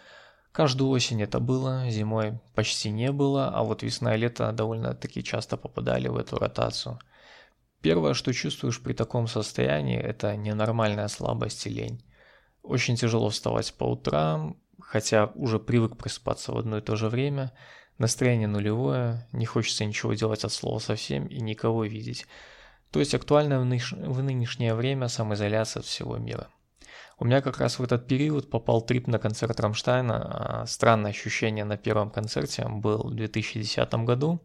Каждую 0.52 0.90
осень 0.90 1.22
это 1.22 1.40
было, 1.40 1.88
зимой 1.90 2.40
почти 2.54 2.90
не 2.90 3.12
было, 3.12 3.48
а 3.48 3.62
вот 3.62 3.82
весна 3.82 4.14
и 4.14 4.18
лето 4.18 4.50
довольно-таки 4.52 5.22
часто 5.22 5.56
попадали 5.56 6.08
в 6.08 6.16
эту 6.16 6.36
ротацию. 6.36 6.98
Первое, 7.80 8.14
что 8.14 8.32
чувствуешь 8.32 8.82
при 8.82 8.92
таком 8.92 9.28
состоянии, 9.28 10.00
это 10.00 10.34
ненормальная 10.36 11.08
слабость 11.08 11.66
и 11.66 11.70
лень. 11.70 12.02
Очень 12.62 12.96
тяжело 12.96 13.28
вставать 13.28 13.72
по 13.74 13.84
утрам, 13.84 14.56
хотя 14.80 15.26
уже 15.34 15.58
привык 15.58 15.96
просыпаться 15.96 16.52
в 16.52 16.58
одно 16.58 16.78
и 16.78 16.82
то 16.82 16.96
же 16.96 17.08
время. 17.08 17.52
Настроение 17.98 18.46
нулевое, 18.46 19.26
не 19.32 19.44
хочется 19.44 19.84
ничего 19.84 20.14
делать 20.14 20.44
от 20.44 20.52
слова 20.52 20.78
совсем 20.78 21.26
и 21.26 21.40
никого 21.40 21.84
видеть. 21.84 22.26
То 22.90 23.00
есть 23.00 23.14
актуальная 23.14 23.58
в, 23.58 23.64
ныш... 23.64 23.92
в 23.92 24.22
нынешнее 24.22 24.74
время 24.74 25.08
самоизоляция 25.08 25.80
от 25.80 25.86
всего 25.86 26.16
мира. 26.16 26.48
У 27.18 27.24
меня 27.24 27.40
как 27.40 27.58
раз 27.58 27.78
в 27.78 27.82
этот 27.82 28.06
период 28.06 28.48
попал 28.48 28.80
трип 28.80 29.08
на 29.08 29.18
концерт 29.18 29.58
Рамштайна. 29.58 30.62
А 30.62 30.66
странное 30.66 31.10
ощущение 31.10 31.64
на 31.64 31.76
первом 31.76 32.10
концерте 32.10 32.66
был 32.68 33.08
в 33.08 33.14
2010 33.14 33.92
году. 34.04 34.40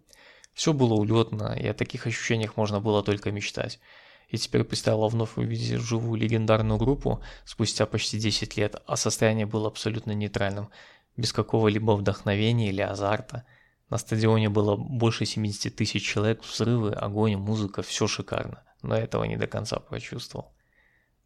Все 0.54 0.74
было 0.74 0.94
улетно, 0.94 1.56
и 1.60 1.68
о 1.68 1.74
таких 1.74 2.08
ощущениях 2.08 2.58
можно 2.58 2.80
было 2.80 3.04
только 3.04 3.32
мечтать. 3.32 3.80
И 4.30 4.38
теперь 4.38 4.64
предстояло 4.64 5.08
вновь 5.08 5.38
увидеть 5.38 5.80
живую 5.80 6.20
легендарную 6.20 6.78
группу 6.78 7.22
спустя 7.46 7.86
почти 7.86 8.20
10 8.20 8.58
лет, 8.58 8.82
а 8.86 8.96
состояние 8.96 9.46
было 9.46 9.68
абсолютно 9.68 10.12
нейтральным, 10.12 10.70
без 11.18 11.32
какого-либо 11.34 11.92
вдохновения 11.92 12.70
или 12.70 12.82
азарта. 12.82 13.46
На 13.90 13.98
стадионе 13.98 14.50
было 14.50 14.76
больше 14.76 15.26
70 15.26 15.76
тысяч 15.76 16.04
человек, 16.04 16.44
взрывы, 16.44 16.94
огонь, 16.94 17.36
музыка, 17.36 17.84
все 17.84 18.08
шикарно, 18.08 18.64
но 18.82 18.96
этого 18.96 19.24
не 19.26 19.38
до 19.38 19.48
конца 19.48 19.80
прочувствовал 19.80 20.54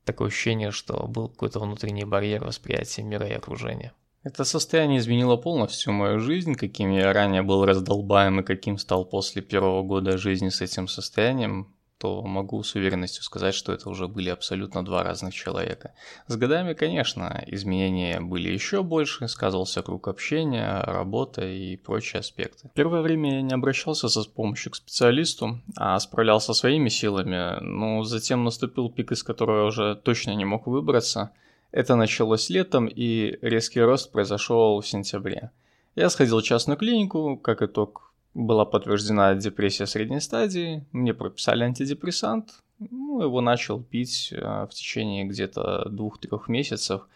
такое 0.07 0.29
ощущение, 0.29 0.71
что 0.71 1.05
был 1.07 1.29
какой-то 1.29 1.59
внутренний 1.59 2.05
барьер 2.05 2.43
восприятия 2.43 3.03
мира 3.03 3.27
и 3.27 3.33
окружения. 3.33 3.93
Это 4.23 4.43
состояние 4.45 4.99
изменило 4.99 5.37
полностью 5.37 5.93
мою 5.93 6.19
жизнь, 6.19 6.55
каким 6.55 6.91
я 6.91 7.13
ранее 7.13 7.43
был 7.43 7.65
раздолбаем 7.65 8.39
и 8.39 8.43
каким 8.43 8.77
стал 8.77 9.05
после 9.05 9.41
первого 9.41 9.83
года 9.83 10.17
жизни 10.17 10.49
с 10.49 10.61
этим 10.61 10.87
состоянием 10.87 11.75
то 11.97 12.21
могу 12.21 12.63
с 12.63 12.75
уверенностью 12.75 13.23
сказать, 13.23 13.55
что 13.55 13.73
это 13.73 13.89
уже 13.89 14.07
были 14.07 14.29
абсолютно 14.29 14.85
два 14.85 15.03
разных 15.03 15.33
человека. 15.33 15.93
С 16.27 16.35
годами, 16.35 16.73
конечно, 16.73 17.43
изменения 17.47 18.19
были 18.19 18.49
еще 18.49 18.83
больше, 18.83 19.27
сказывался 19.27 19.81
круг 19.81 20.07
общения, 20.07 20.81
работа 20.83 21.47
и 21.47 21.75
прочие 21.75 22.19
аспекты. 22.19 22.69
Первое 22.73 23.01
время 23.01 23.35
я 23.35 23.41
не 23.41 23.53
обращался 23.53 24.07
за 24.07 24.23
помощью 24.29 24.71
к 24.71 24.75
специалисту, 24.75 25.59
а 25.75 25.99
справлялся 25.99 26.53
своими 26.53 26.89
силами, 26.89 27.59
но 27.61 28.03
затем 28.03 28.43
наступил 28.43 28.89
пик, 28.89 29.11
из 29.11 29.23
которого 29.23 29.61
я 29.61 29.65
уже 29.65 29.95
точно 29.95 30.35
не 30.35 30.45
мог 30.45 30.67
выбраться. 30.67 31.31
Это 31.71 31.95
началось 31.95 32.49
летом, 32.49 32.87
и 32.87 33.37
резкий 33.41 33.81
рост 33.81 34.11
произошел 34.11 34.79
в 34.79 34.87
сентябре. 34.87 35.51
Я 35.95 36.09
сходил 36.09 36.39
в 36.39 36.43
частную 36.43 36.77
клинику, 36.77 37.37
как 37.37 37.63
итог 37.63 38.06
была 38.37 38.65
подтверждена 38.65 39.35
депрессия 39.35 39.87
средней 39.87 40.21
стадии, 40.21 40.85
мне 40.91 41.13
прописали 41.13 41.63
антидепрессант, 41.63 42.61
ну, 42.79 43.21
его 43.21 43.41
начал 43.41 43.81
пить 43.81 44.29
э, 44.31 44.67
в 44.69 44.69
течение 44.69 45.25
где-то 45.25 45.89
двух-трех 45.89 46.47
месяцев, 46.47 47.07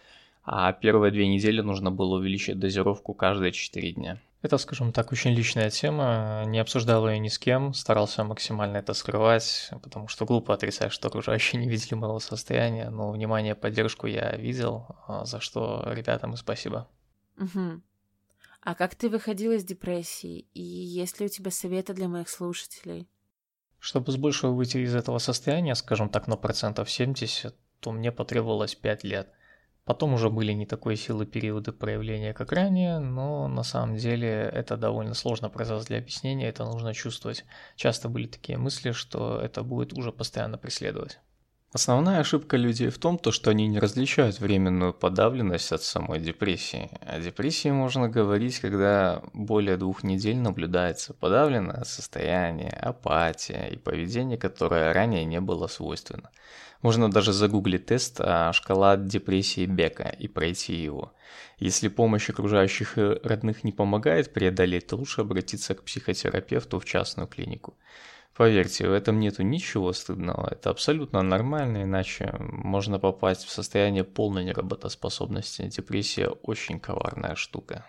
а 0.43 0.73
первые 0.73 1.11
две 1.11 1.27
недели 1.27 1.61
нужно 1.61 1.91
было 1.91 2.17
увеличить 2.17 2.57
дозировку 2.57 3.13
каждые 3.13 3.51
четыре 3.51 3.91
дня. 3.91 4.19
Это, 4.41 4.57
скажем 4.57 4.91
так, 4.91 5.11
очень 5.11 5.35
личная 5.35 5.69
тема, 5.69 6.43
не 6.47 6.57
обсуждал 6.57 7.07
ее 7.07 7.19
ни 7.19 7.27
с 7.27 7.37
кем, 7.37 7.75
старался 7.75 8.23
максимально 8.23 8.77
это 8.77 8.95
скрывать, 8.95 9.69
потому 9.83 10.07
что 10.07 10.25
глупо 10.25 10.55
отрицать, 10.55 10.91
что 10.91 11.09
окружающие 11.09 11.61
не 11.63 11.69
видели 11.69 11.93
моего 11.93 12.19
состояния, 12.19 12.89
но 12.89 13.11
внимание, 13.11 13.53
поддержку 13.53 14.07
я 14.07 14.35
видел, 14.35 14.87
а, 15.07 15.25
за 15.25 15.39
что 15.39 15.83
ребятам 15.85 16.33
и 16.33 16.37
спасибо. 16.37 16.87
Угу. 17.37 17.81
А 18.63 18.75
как 18.75 18.93
ты 18.93 19.09
выходила 19.09 19.53
из 19.53 19.63
депрессии? 19.63 20.45
И 20.53 20.61
есть 20.61 21.19
ли 21.19 21.25
у 21.25 21.29
тебя 21.29 21.49
советы 21.49 21.93
для 21.93 22.07
моих 22.07 22.29
слушателей? 22.29 23.09
Чтобы 23.79 24.11
с 24.11 24.17
большего 24.17 24.51
выйти 24.51 24.77
из 24.77 24.93
этого 24.93 25.17
состояния, 25.17 25.73
скажем 25.73 26.09
так, 26.09 26.27
на 26.27 26.37
процентов 26.37 26.89
70, 26.89 27.55
то 27.79 27.91
мне 27.91 28.11
потребовалось 28.11 28.75
5 28.75 29.03
лет. 29.03 29.29
Потом 29.83 30.13
уже 30.13 30.29
были 30.29 30.51
не 30.51 30.67
такой 30.67 30.95
силы 30.95 31.25
периоды 31.25 31.71
проявления, 31.71 32.35
как 32.35 32.51
ранее, 32.51 32.99
но 32.99 33.47
на 33.47 33.63
самом 33.63 33.97
деле 33.97 34.29
это 34.29 34.77
довольно 34.77 35.15
сложно 35.15 35.49
процесс 35.49 35.87
для 35.87 35.97
объяснения, 35.97 36.47
это 36.47 36.63
нужно 36.63 36.93
чувствовать. 36.93 37.45
Часто 37.75 38.09
были 38.09 38.27
такие 38.27 38.59
мысли, 38.59 38.91
что 38.91 39.41
это 39.41 39.63
будет 39.63 39.93
уже 39.93 40.11
постоянно 40.11 40.59
преследовать. 40.59 41.19
Основная 41.73 42.19
ошибка 42.19 42.57
людей 42.57 42.89
в 42.89 42.97
том, 42.97 43.17
то, 43.17 43.31
что 43.31 43.49
они 43.49 43.65
не 43.65 43.79
различают 43.79 44.41
временную 44.41 44.93
подавленность 44.93 45.71
от 45.71 45.81
самой 45.81 46.19
депрессии. 46.19 46.89
О 46.99 47.17
депрессии 47.17 47.69
можно 47.69 48.09
говорить, 48.09 48.59
когда 48.59 49.23
более 49.31 49.77
двух 49.77 50.03
недель 50.03 50.35
наблюдается 50.35 51.13
подавленное 51.13 51.85
состояние, 51.85 52.71
апатия 52.71 53.69
и 53.71 53.77
поведение, 53.77 54.37
которое 54.37 54.91
ранее 54.91 55.23
не 55.23 55.39
было 55.39 55.67
свойственно. 55.67 56.31
Можно 56.81 57.09
даже 57.09 57.31
загуглить 57.31 57.85
тест 57.85 58.19
а, 58.19 58.51
«Шкала 58.51 58.97
депрессии 58.97 59.65
Бека» 59.65 60.13
и 60.19 60.27
пройти 60.27 60.75
его. 60.75 61.13
Если 61.57 61.87
помощь 61.87 62.29
окружающих 62.29 62.97
и 62.97 63.19
родных 63.23 63.63
не 63.63 63.71
помогает 63.71 64.33
преодолеть, 64.33 64.87
то 64.87 64.97
лучше 64.97 65.21
обратиться 65.21 65.73
к 65.73 65.83
психотерапевту 65.83 66.79
в 66.79 66.85
частную 66.85 67.29
клинику. 67.29 67.77
Поверьте, 68.41 68.89
в 68.89 68.93
этом 68.93 69.19
нету 69.19 69.43
ничего 69.43 69.93
стыдного. 69.93 70.47
Это 70.49 70.71
абсолютно 70.71 71.21
нормально, 71.21 71.83
иначе 71.83 72.35
можно 72.39 72.97
попасть 72.97 73.45
в 73.45 73.51
состояние 73.51 74.03
полной 74.03 74.43
неработоспособности. 74.45 75.67
Депрессия 75.67 76.27
очень 76.27 76.79
коварная 76.79 77.35
штука. 77.35 77.85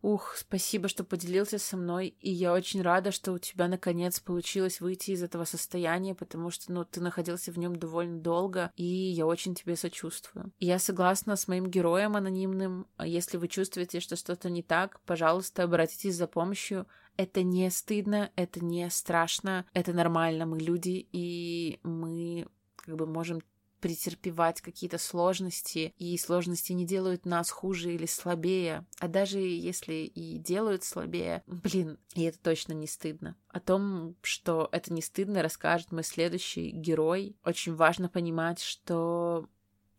Ух, 0.00 0.34
спасибо, 0.36 0.88
что 0.88 1.04
поделился 1.04 1.58
со 1.58 1.76
мной, 1.76 2.14
и 2.20 2.30
я 2.30 2.54
очень 2.54 2.80
рада, 2.80 3.12
что 3.12 3.32
у 3.32 3.38
тебя 3.38 3.68
наконец 3.68 4.18
получилось 4.18 4.80
выйти 4.80 5.10
из 5.10 5.22
этого 5.22 5.44
состояния, 5.44 6.14
потому 6.14 6.50
что, 6.50 6.72
ну, 6.72 6.84
ты 6.86 7.02
находился 7.02 7.52
в 7.52 7.58
нем 7.58 7.76
довольно 7.76 8.18
долго, 8.18 8.70
и 8.76 8.84
я 8.84 9.26
очень 9.26 9.54
тебе 9.54 9.76
сочувствую. 9.76 10.52
Я 10.58 10.78
согласна 10.78 11.36
с 11.36 11.48
моим 11.48 11.66
героем 11.66 12.16
анонимным. 12.16 12.86
Если 13.02 13.36
вы 13.36 13.48
чувствуете, 13.48 14.00
что 14.00 14.16
что-то 14.16 14.48
не 14.48 14.62
так, 14.62 15.00
пожалуйста, 15.02 15.64
обратитесь 15.64 16.14
за 16.14 16.26
помощью. 16.26 16.86
Это 17.16 17.42
не 17.42 17.70
стыдно, 17.70 18.30
это 18.36 18.64
не 18.64 18.88
страшно, 18.90 19.66
это 19.72 19.92
нормально, 19.92 20.46
мы 20.46 20.58
люди, 20.58 21.06
и 21.12 21.80
мы 21.82 22.46
как 22.76 22.96
бы 22.96 23.06
можем 23.06 23.40
претерпевать 23.80 24.60
какие-то 24.60 24.98
сложности, 24.98 25.94
и 25.98 26.16
сложности 26.18 26.72
не 26.72 26.84
делают 26.84 27.24
нас 27.24 27.50
хуже 27.50 27.94
или 27.94 28.06
слабее, 28.06 28.84
а 28.98 29.08
даже 29.08 29.38
если 29.38 29.94
и 29.94 30.38
делают 30.38 30.82
слабее, 30.82 31.42
блин, 31.46 31.98
и 32.14 32.22
это 32.22 32.38
точно 32.38 32.72
не 32.72 32.86
стыдно. 32.86 33.36
О 33.48 33.60
том, 33.60 34.16
что 34.22 34.68
это 34.72 34.92
не 34.92 35.02
стыдно, 35.02 35.42
расскажет 35.42 35.92
мой 35.92 36.04
следующий 36.04 36.70
герой. 36.70 37.36
Очень 37.44 37.74
важно 37.74 38.08
понимать, 38.08 38.60
что 38.60 39.48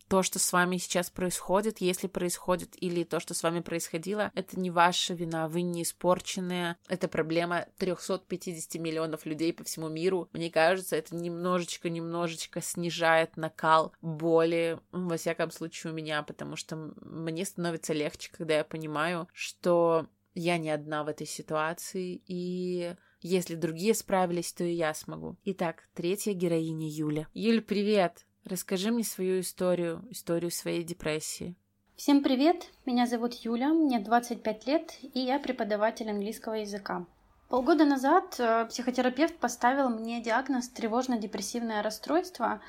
то, 0.08 0.24
что 0.24 0.40
с 0.40 0.54
вами 0.54 0.78
сейчас 0.78 1.10
происходит, 1.10 1.82
если 1.82 2.08
происходит, 2.08 2.76
или 2.82 3.04
то, 3.04 3.20
что 3.20 3.34
с 3.34 3.44
вами 3.44 3.60
происходило, 3.60 4.32
это 4.36 4.60
не 4.60 4.72
ваша 4.72 5.14
вина, 5.14 5.48
вы 5.48 5.62
не 5.62 5.84
испорченные. 5.84 6.78
Это 6.88 7.08
проблема 7.08 7.68
350 7.78 8.76
миллионов 8.82 9.26
людей 9.26 9.54
по 9.54 9.64
всему 9.64 9.90
миру. 9.90 10.30
Мне 10.34 10.50
кажется, 10.50 10.96
это 10.96 11.16
немножечко-немножечко 11.16 12.62
снижает 12.62 13.38
накал 13.38 13.94
боли, 14.02 14.80
во 14.92 15.18
всяком 15.18 15.52
случае 15.52 15.92
у 15.92 15.96
меня, 15.96 16.24
потому 16.24 16.56
что 16.56 16.94
мне 17.02 17.46
становится 17.46 17.94
легче, 17.94 18.32
когда 18.32 18.58
я 18.58 18.64
понимаю, 18.64 19.28
что 19.34 20.08
я 20.34 20.58
не 20.58 20.70
одна 20.70 21.04
в 21.04 21.08
этой 21.08 21.26
ситуации, 21.26 22.22
и 22.28 22.96
если 23.22 23.56
другие 23.56 23.96
справились, 23.96 24.54
то 24.54 24.64
и 24.64 24.74
я 24.74 24.94
смогу. 24.94 25.38
Итак, 25.44 25.90
третья 25.96 26.34
героиня 26.34 26.88
Юля. 26.88 27.28
Юль, 27.34 27.62
привет! 27.62 28.27
Расскажи 28.50 28.92
мне 28.92 29.04
свою 29.04 29.42
историю, 29.42 30.06
историю 30.10 30.52
своей 30.52 30.82
депрессии. 30.82 31.58
Всем 31.98 32.24
привет! 32.24 32.68
Меня 32.86 33.06
зовут 33.06 33.34
Юля, 33.34 33.74
мне 33.74 34.00
25 34.00 34.68
лет, 34.68 34.98
и 35.02 35.20
я 35.20 35.38
преподаватель 35.38 36.10
английского 36.10 36.54
языка. 36.54 37.06
Полгода 37.50 37.84
назад 37.84 38.40
э, 38.40 38.66
психотерапевт 38.70 39.36
поставил 39.36 39.90
мне 39.90 40.22
диагноз 40.22 40.70
тревожно-депрессивное 40.70 41.84
расстройство, 41.84 42.62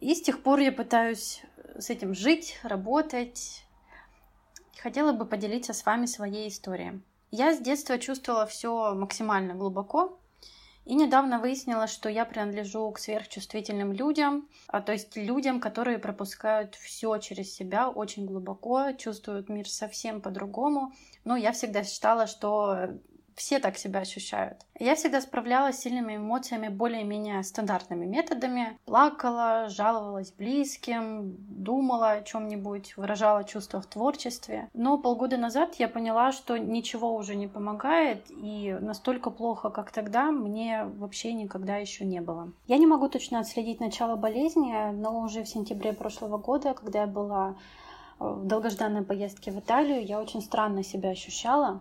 и 0.00 0.14
с 0.14 0.20
тех 0.20 0.42
пор 0.42 0.58
я 0.58 0.70
пытаюсь 0.70 1.44
с 1.78 1.88
этим 1.88 2.12
жить, 2.12 2.58
работать. 2.62 3.64
Хотела 4.82 5.12
бы 5.12 5.24
поделиться 5.24 5.72
с 5.72 5.86
вами 5.86 6.04
своей 6.04 6.50
историей. 6.50 7.00
Я 7.30 7.54
с 7.54 7.58
детства 7.58 7.98
чувствовала 7.98 8.44
все 8.44 8.92
максимально 8.94 9.54
глубоко, 9.54 10.20
и 10.84 10.94
недавно 10.94 11.38
выяснила, 11.38 11.86
что 11.86 12.08
я 12.08 12.24
принадлежу 12.24 12.90
к 12.90 12.98
сверхчувствительным 12.98 13.92
людям, 13.92 14.48
а, 14.66 14.80
то 14.80 14.92
есть 14.92 15.16
людям, 15.16 15.60
которые 15.60 15.98
пропускают 15.98 16.74
все 16.74 17.18
через 17.18 17.54
себя 17.54 17.88
очень 17.88 18.26
глубоко, 18.26 18.92
чувствуют 18.92 19.48
мир 19.48 19.68
совсем 19.68 20.20
по-другому. 20.20 20.92
Но 21.24 21.36
я 21.36 21.52
всегда 21.52 21.84
считала, 21.84 22.26
что 22.26 22.98
все 23.34 23.58
так 23.58 23.76
себя 23.76 24.00
ощущают. 24.00 24.58
Я 24.78 24.94
всегда 24.94 25.20
справлялась 25.20 25.76
с 25.76 25.80
сильными 25.80 26.16
эмоциями 26.16 26.68
более-менее 26.68 27.42
стандартными 27.42 28.06
методами. 28.06 28.78
Плакала, 28.86 29.68
жаловалась 29.68 30.32
близким, 30.32 31.36
думала 31.48 32.12
о 32.12 32.22
чем-нибудь, 32.22 32.96
выражала 32.96 33.44
чувства 33.44 33.80
в 33.80 33.86
творчестве. 33.86 34.68
Но 34.72 34.96
полгода 34.96 35.36
назад 35.36 35.74
я 35.74 35.88
поняла, 35.88 36.32
что 36.32 36.56
ничего 36.56 37.14
уже 37.14 37.34
не 37.34 37.46
помогает, 37.46 38.24
и 38.30 38.76
настолько 38.80 39.30
плохо, 39.30 39.70
как 39.70 39.92
тогда, 39.92 40.30
мне 40.30 40.84
вообще 40.84 41.32
никогда 41.32 41.76
еще 41.76 42.04
не 42.04 42.20
было. 42.20 42.52
Я 42.66 42.78
не 42.78 42.86
могу 42.86 43.08
точно 43.08 43.40
отследить 43.40 43.80
начало 43.80 44.16
болезни, 44.16 44.92
но 44.92 45.20
уже 45.20 45.42
в 45.42 45.48
сентябре 45.48 45.92
прошлого 45.92 46.38
года, 46.38 46.74
когда 46.74 47.00
я 47.02 47.06
была 47.06 47.56
э, 48.18 48.24
в 48.24 48.46
долгожданной 48.46 49.02
поездке 49.02 49.50
в 49.50 49.58
Италию, 49.58 50.04
я 50.04 50.20
очень 50.20 50.40
странно 50.40 50.82
себя 50.82 51.10
ощущала. 51.10 51.80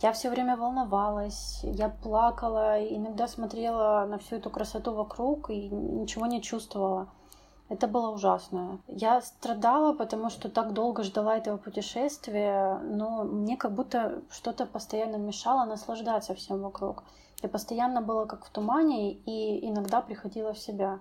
Я 0.00 0.12
все 0.12 0.30
время 0.30 0.56
волновалась, 0.56 1.60
я 1.64 1.88
плакала, 1.88 2.78
иногда 2.80 3.26
смотрела 3.26 4.06
на 4.08 4.18
всю 4.18 4.36
эту 4.36 4.48
красоту 4.48 4.94
вокруг 4.94 5.50
и 5.50 5.68
ничего 5.68 6.26
не 6.26 6.40
чувствовала. 6.40 7.08
Это 7.68 7.88
было 7.88 8.10
ужасно. 8.10 8.80
Я 8.86 9.20
страдала, 9.20 9.92
потому 9.92 10.30
что 10.30 10.48
так 10.48 10.72
долго 10.72 11.02
ждала 11.02 11.36
этого 11.36 11.58
путешествия, 11.58 12.78
но 12.78 13.24
мне 13.24 13.56
как 13.56 13.74
будто 13.74 14.22
что-то 14.30 14.66
постоянно 14.66 15.16
мешало 15.16 15.64
наслаждаться 15.64 16.34
всем 16.34 16.62
вокруг. 16.62 17.02
Я 17.42 17.48
постоянно 17.48 18.00
была 18.00 18.26
как 18.26 18.44
в 18.44 18.50
тумане 18.50 19.12
и 19.12 19.68
иногда 19.68 20.00
приходила 20.00 20.54
в 20.54 20.58
себя. 20.58 21.00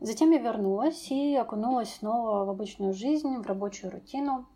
Затем 0.00 0.30
я 0.30 0.38
вернулась 0.38 1.10
и 1.10 1.36
окунулась 1.36 1.96
снова 1.96 2.46
в 2.46 2.50
обычную 2.50 2.94
жизнь, 2.94 3.36
в 3.36 3.46
рабочую 3.46 3.92
рутину. 3.92 4.46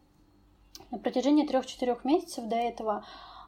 На 0.90 0.99
протяжении 0.99 1.47
трех-четырех 1.47 2.05
месяцев 2.05 2.49
до 2.49 2.57
этого 2.57 3.05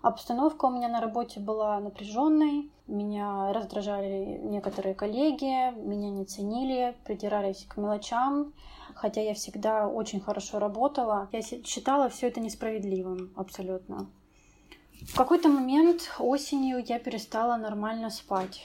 Обстановка 0.07 0.67
у 0.67 0.71
меня 0.71 0.87
на 0.87 1.01
работе 1.01 1.41
была 1.41 1.81
напряженной, 1.81 2.71
меня 2.87 3.53
раздражали 3.53 4.39
некоторые 4.41 4.95
коллеги, 4.95 5.75
меня 5.75 6.11
не 6.11 6.25
ценили, 6.25 6.95
придирались 7.05 7.67
к 7.69 7.77
мелочам, 7.77 8.53
хотя 8.95 9.21
я 9.21 9.35
всегда 9.35 9.89
очень 9.89 10.21
хорошо 10.21 10.61
работала. 10.61 11.29
Я 11.33 11.43
считала 11.43 12.09
все 12.09 12.29
это 12.29 12.39
несправедливым 12.39 13.33
абсолютно. 13.35 14.07
В 15.09 15.17
какой-то 15.17 15.49
момент 15.49 16.09
осенью 16.21 16.85
я 16.87 17.01
перестала 17.01 17.57
нормально 17.57 18.11
спать. 18.11 18.65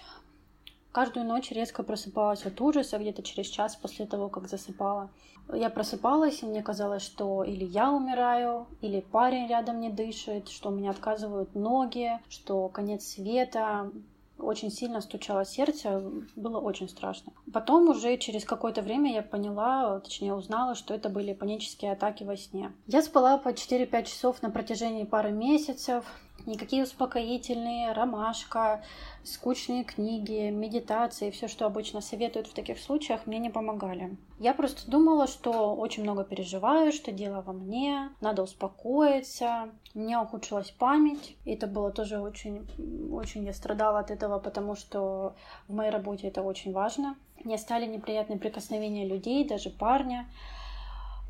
Каждую 0.91 1.25
ночь 1.25 1.51
резко 1.51 1.83
просыпалась 1.83 2.45
от 2.45 2.59
ужаса, 2.59 2.97
где-то 2.97 3.23
через 3.23 3.47
час 3.47 3.77
после 3.77 4.05
того, 4.05 4.27
как 4.27 4.49
засыпала. 4.49 5.09
Я 5.53 5.69
просыпалась, 5.69 6.43
и 6.43 6.45
мне 6.45 6.61
казалось, 6.61 7.01
что 7.01 7.43
или 7.43 7.63
я 7.63 7.91
умираю, 7.91 8.67
или 8.81 8.99
парень 8.99 9.47
рядом 9.47 9.79
не 9.79 9.89
дышит, 9.89 10.49
что 10.49 10.69
у 10.69 10.73
меня 10.73 10.91
отказывают 10.91 11.55
ноги, 11.55 12.19
что 12.29 12.67
конец 12.67 13.05
света. 13.05 13.89
Очень 14.37 14.71
сильно 14.71 15.01
стучало 15.01 15.45
сердце, 15.45 16.01
было 16.35 16.59
очень 16.59 16.89
страшно. 16.89 17.31
Потом 17.53 17.89
уже 17.89 18.17
через 18.17 18.43
какое-то 18.43 18.81
время 18.81 19.13
я 19.13 19.21
поняла, 19.21 19.99
точнее 19.99 20.33
узнала, 20.33 20.73
что 20.73 20.93
это 20.93 21.09
были 21.09 21.33
панические 21.33 21.91
атаки 21.91 22.23
во 22.23 22.35
сне. 22.35 22.71
Я 22.87 23.01
спала 23.01 23.37
по 23.37 23.49
4-5 23.49 24.03
часов 24.05 24.41
на 24.41 24.49
протяжении 24.49 25.03
пары 25.03 25.31
месяцев. 25.31 26.05
Никакие 26.45 26.83
успокоительные, 26.83 27.91
ромашка, 27.91 28.83
скучные 29.23 29.83
книги, 29.83 30.49
медитации, 30.49 31.31
все, 31.31 31.47
что 31.47 31.65
обычно 31.65 32.01
советуют 32.01 32.47
в 32.47 32.53
таких 32.53 32.79
случаях, 32.79 33.27
мне 33.27 33.39
не 33.39 33.49
помогали. 33.49 34.17
Я 34.39 34.53
просто 34.53 34.89
думала, 34.89 35.27
что 35.27 35.75
очень 35.75 36.03
много 36.03 36.23
переживаю, 36.23 36.91
что 36.91 37.11
дело 37.11 37.41
во 37.41 37.53
мне, 37.53 38.09
надо 38.21 38.43
успокоиться. 38.43 39.69
У 39.93 39.99
меня 39.99 40.21
ухудшилась 40.21 40.71
память. 40.71 41.35
И 41.45 41.53
это 41.53 41.67
было 41.67 41.91
тоже 41.91 42.19
очень, 42.19 42.67
очень 43.11 43.45
я 43.45 43.53
страдала 43.53 43.99
от 43.99 44.09
этого, 44.09 44.39
потому 44.39 44.75
что 44.75 45.35
в 45.67 45.73
моей 45.73 45.91
работе 45.91 46.27
это 46.27 46.41
очень 46.41 46.71
важно. 46.71 47.15
Мне 47.43 47.57
стали 47.57 47.85
неприятные 47.85 48.39
прикосновения 48.39 49.05
людей, 49.05 49.47
даже 49.47 49.69
парня. 49.69 50.27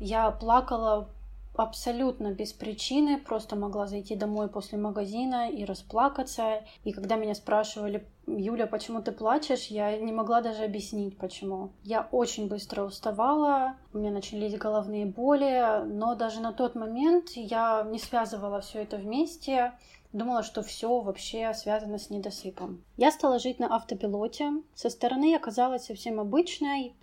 Я 0.00 0.30
плакала 0.30 1.08
абсолютно 1.54 2.32
без 2.32 2.52
причины, 2.52 3.18
просто 3.18 3.56
могла 3.56 3.86
зайти 3.86 4.16
домой 4.16 4.48
после 4.48 4.78
магазина 4.78 5.50
и 5.50 5.64
расплакаться. 5.64 6.64
И 6.84 6.92
когда 6.92 7.16
меня 7.16 7.34
спрашивали, 7.34 8.06
Юля, 8.26 8.66
почему 8.66 9.02
ты 9.02 9.12
плачешь, 9.12 9.66
я 9.66 9.96
не 9.98 10.12
могла 10.12 10.40
даже 10.40 10.64
объяснить, 10.64 11.18
почему. 11.18 11.70
Я 11.82 12.08
очень 12.12 12.48
быстро 12.48 12.84
уставала, 12.84 13.76
у 13.92 13.98
меня 13.98 14.10
начались 14.10 14.56
головные 14.56 15.06
боли, 15.06 15.84
но 15.84 16.14
даже 16.14 16.40
на 16.40 16.52
тот 16.52 16.74
момент 16.74 17.30
я 17.30 17.82
не 17.82 17.98
связывала 17.98 18.60
все 18.60 18.82
это 18.82 18.96
вместе, 18.96 19.72
Думала, 20.12 20.42
что 20.42 20.62
все 20.62 21.00
вообще 21.00 21.54
связано 21.54 21.98
с 21.98 22.10
недосыпом. 22.10 22.84
Я 22.98 23.10
стала 23.10 23.38
жить 23.38 23.58
на 23.58 23.74
автопилоте. 23.74 24.52
Со 24.74 24.90
стороны 24.90 25.30
я 25.30 25.38
казалась 25.38 25.86
совсем 25.86 26.20
обычной. 26.20 26.94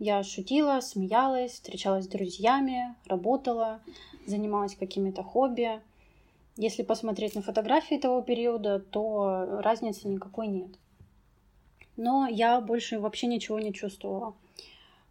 Я 0.00 0.22
шутила, 0.22 0.80
смеялась, 0.80 1.52
встречалась 1.52 2.06
с 2.06 2.08
друзьями, 2.08 2.96
работала, 3.04 3.82
занималась 4.26 4.74
какими-то 4.74 5.22
хобби. 5.22 5.78
Если 6.56 6.82
посмотреть 6.82 7.34
на 7.34 7.42
фотографии 7.42 7.96
того 7.96 8.22
периода, 8.22 8.80
то 8.80 9.60
разницы 9.60 10.08
никакой 10.08 10.46
нет. 10.46 10.70
Но 11.98 12.26
я 12.26 12.62
больше 12.62 12.98
вообще 12.98 13.26
ничего 13.26 13.60
не 13.60 13.74
чувствовала. 13.74 14.32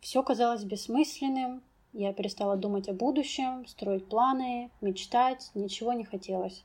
Все 0.01 0.23
казалось 0.23 0.63
бессмысленным, 0.63 1.61
я 1.93 2.11
перестала 2.11 2.57
думать 2.57 2.89
о 2.89 2.93
будущем, 2.93 3.67
строить 3.67 4.07
планы, 4.07 4.71
мечтать, 4.81 5.51
ничего 5.53 5.93
не 5.93 6.03
хотелось. 6.03 6.63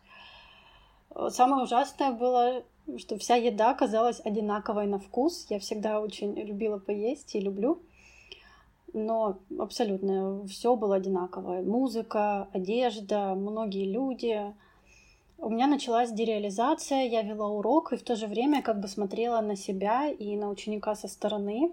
Самое 1.28 1.64
ужасное 1.64 2.12
было, 2.12 2.62
что 2.96 3.18
вся 3.18 3.36
еда 3.36 3.74
казалась 3.74 4.22
одинаковой 4.24 4.86
на 4.86 4.98
вкус. 4.98 5.46
Я 5.50 5.58
всегда 5.58 6.00
очень 6.00 6.32
любила 6.34 6.78
поесть 6.78 7.34
и 7.34 7.40
люблю 7.40 7.82
но 8.94 9.38
абсолютно 9.58 10.46
все 10.46 10.76
было 10.76 10.96
одинаковое. 10.96 11.62
Музыка, 11.62 12.48
одежда, 12.52 13.34
многие 13.34 13.90
люди. 13.90 14.54
У 15.38 15.50
меня 15.50 15.66
началась 15.66 16.12
дереализация, 16.12 17.02
я 17.02 17.22
вела 17.22 17.48
урок 17.48 17.92
и 17.92 17.96
в 17.96 18.02
то 18.04 18.16
же 18.16 18.26
время 18.26 18.62
как 18.62 18.80
бы 18.80 18.88
смотрела 18.88 19.40
на 19.40 19.56
себя 19.56 20.08
и 20.08 20.36
на 20.36 20.48
ученика 20.48 20.94
со 20.94 21.08
стороны. 21.08 21.72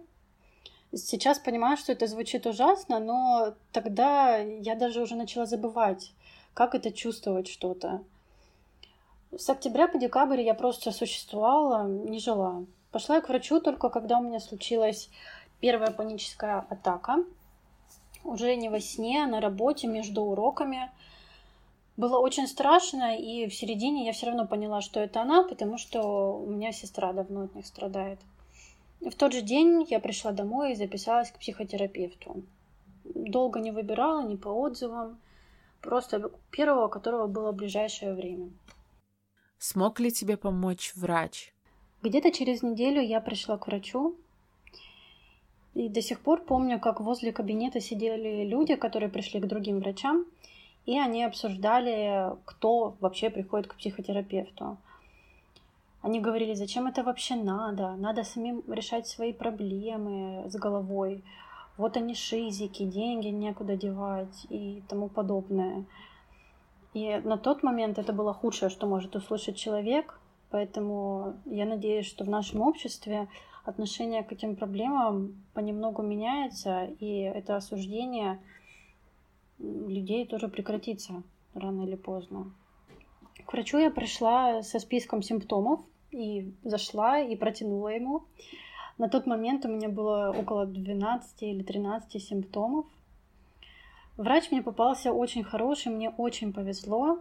Сейчас 0.93 1.39
понимаю, 1.39 1.77
что 1.77 1.93
это 1.93 2.07
звучит 2.07 2.45
ужасно, 2.45 2.99
но 2.99 3.53
тогда 3.71 4.37
я 4.37 4.75
даже 4.75 5.01
уже 5.01 5.15
начала 5.15 5.45
забывать, 5.45 6.11
как 6.53 6.75
это 6.75 6.91
чувствовать 6.91 7.47
что-то. 7.47 8.01
С 9.37 9.49
октября 9.49 9.87
по 9.87 9.97
декабрь 9.97 10.41
я 10.41 10.53
просто 10.53 10.91
существовала, 10.91 11.87
не 11.87 12.19
жила. 12.19 12.65
Пошла 12.91 13.15
я 13.15 13.21
к 13.21 13.29
врачу 13.29 13.61
только 13.61 13.89
когда 13.89 14.17
у 14.19 14.23
меня 14.23 14.41
случилась 14.41 15.09
Первая 15.61 15.91
паническая 15.91 16.65
атака. 16.69 17.23
Уже 18.23 18.55
не 18.55 18.69
во 18.69 18.79
сне, 18.79 19.23
а 19.23 19.27
на 19.27 19.39
работе 19.39 19.87
между 19.87 20.23
уроками. 20.23 20.91
Было 21.97 22.17
очень 22.17 22.47
страшно, 22.47 23.15
и 23.15 23.47
в 23.47 23.53
середине 23.53 24.05
я 24.05 24.13
все 24.13 24.25
равно 24.25 24.47
поняла, 24.47 24.81
что 24.81 24.99
это 24.99 25.21
она, 25.21 25.43
потому 25.43 25.77
что 25.77 26.37
у 26.39 26.49
меня 26.49 26.71
сестра 26.71 27.13
давно 27.13 27.43
от 27.43 27.55
них 27.55 27.65
страдает. 27.67 28.19
В 29.01 29.11
тот 29.11 29.33
же 29.33 29.41
день 29.41 29.85
я 29.89 29.99
пришла 29.99 30.31
домой 30.31 30.71
и 30.71 30.75
записалась 30.75 31.31
к 31.31 31.37
психотерапевту. 31.37 32.43
долго 33.03 33.59
не 33.59 33.71
выбирала, 33.71 34.27
ни 34.27 34.35
по 34.35 34.49
отзывам. 34.49 35.19
Просто 35.81 36.31
первого, 36.51 36.87
которого 36.87 37.27
было 37.27 37.51
в 37.51 37.55
ближайшее 37.55 38.13
время. 38.13 38.49
Смог 39.57 39.99
ли 39.99 40.11
тебе 40.11 40.37
помочь 40.37 40.93
врач? 40.95 41.53
Где-то 42.01 42.31
через 42.31 42.63
неделю 42.63 43.01
я 43.01 43.21
пришла 43.21 43.57
к 43.57 43.67
врачу, 43.67 44.15
и 45.73 45.87
до 45.89 46.01
сих 46.01 46.19
пор 46.19 46.41
помню, 46.41 46.79
как 46.79 46.99
возле 46.99 47.31
кабинета 47.31 47.79
сидели 47.79 48.43
люди, 48.43 48.75
которые 48.75 49.09
пришли 49.09 49.39
к 49.39 49.47
другим 49.47 49.79
врачам, 49.79 50.25
и 50.85 50.99
они 50.99 51.23
обсуждали, 51.23 52.35
кто 52.45 52.95
вообще 52.99 53.29
приходит 53.29 53.67
к 53.67 53.75
психотерапевту. 53.75 54.77
Они 56.01 56.19
говорили, 56.19 56.55
зачем 56.55 56.87
это 56.87 57.03
вообще 57.03 57.35
надо, 57.35 57.91
надо 57.95 58.23
самим 58.23 58.63
решать 58.67 59.07
свои 59.07 59.33
проблемы 59.33 60.49
с 60.49 60.55
головой. 60.55 61.23
Вот 61.77 61.95
они 61.95 62.15
шизики, 62.15 62.83
деньги 62.83 63.27
некуда 63.27 63.77
девать 63.77 64.47
и 64.49 64.81
тому 64.89 65.09
подобное. 65.09 65.85
И 66.93 67.21
на 67.23 67.37
тот 67.37 67.63
момент 67.63 67.99
это 67.99 68.13
было 68.13 68.33
худшее, 68.33 68.69
что 68.69 68.87
может 68.87 69.15
услышать 69.15 69.55
человек, 69.55 70.19
поэтому 70.49 71.35
я 71.45 71.65
надеюсь, 71.65 72.07
что 72.07 72.25
в 72.25 72.29
нашем 72.29 72.61
обществе 72.61 73.27
отношение 73.63 74.23
к 74.23 74.31
этим 74.31 74.55
проблемам 74.55 75.43
понемногу 75.53 76.01
меняется, 76.01 76.85
и 76.99 77.19
это 77.21 77.55
осуждение 77.55 78.39
людей 79.59 80.25
тоже 80.25 80.47
прекратится 80.47 81.23
рано 81.53 81.83
или 81.83 81.95
поздно. 81.95 82.51
К 83.45 83.53
врачу 83.53 83.77
я 83.77 83.91
пришла 83.91 84.63
со 84.63 84.79
списком 84.79 85.21
симптомов 85.21 85.81
и 86.11 86.53
зашла 86.63 87.19
и 87.19 87.35
протянула 87.35 87.89
ему. 87.89 88.23
На 88.97 89.09
тот 89.09 89.25
момент 89.25 89.65
у 89.65 89.69
меня 89.69 89.89
было 89.89 90.33
около 90.37 90.65
12 90.65 91.43
или 91.43 91.63
13 91.63 92.21
симптомов. 92.21 92.85
Врач 94.17 94.51
мне 94.51 94.61
попался 94.61 95.11
очень 95.11 95.43
хороший, 95.43 95.91
мне 95.91 96.09
очень 96.09 96.53
повезло. 96.53 97.19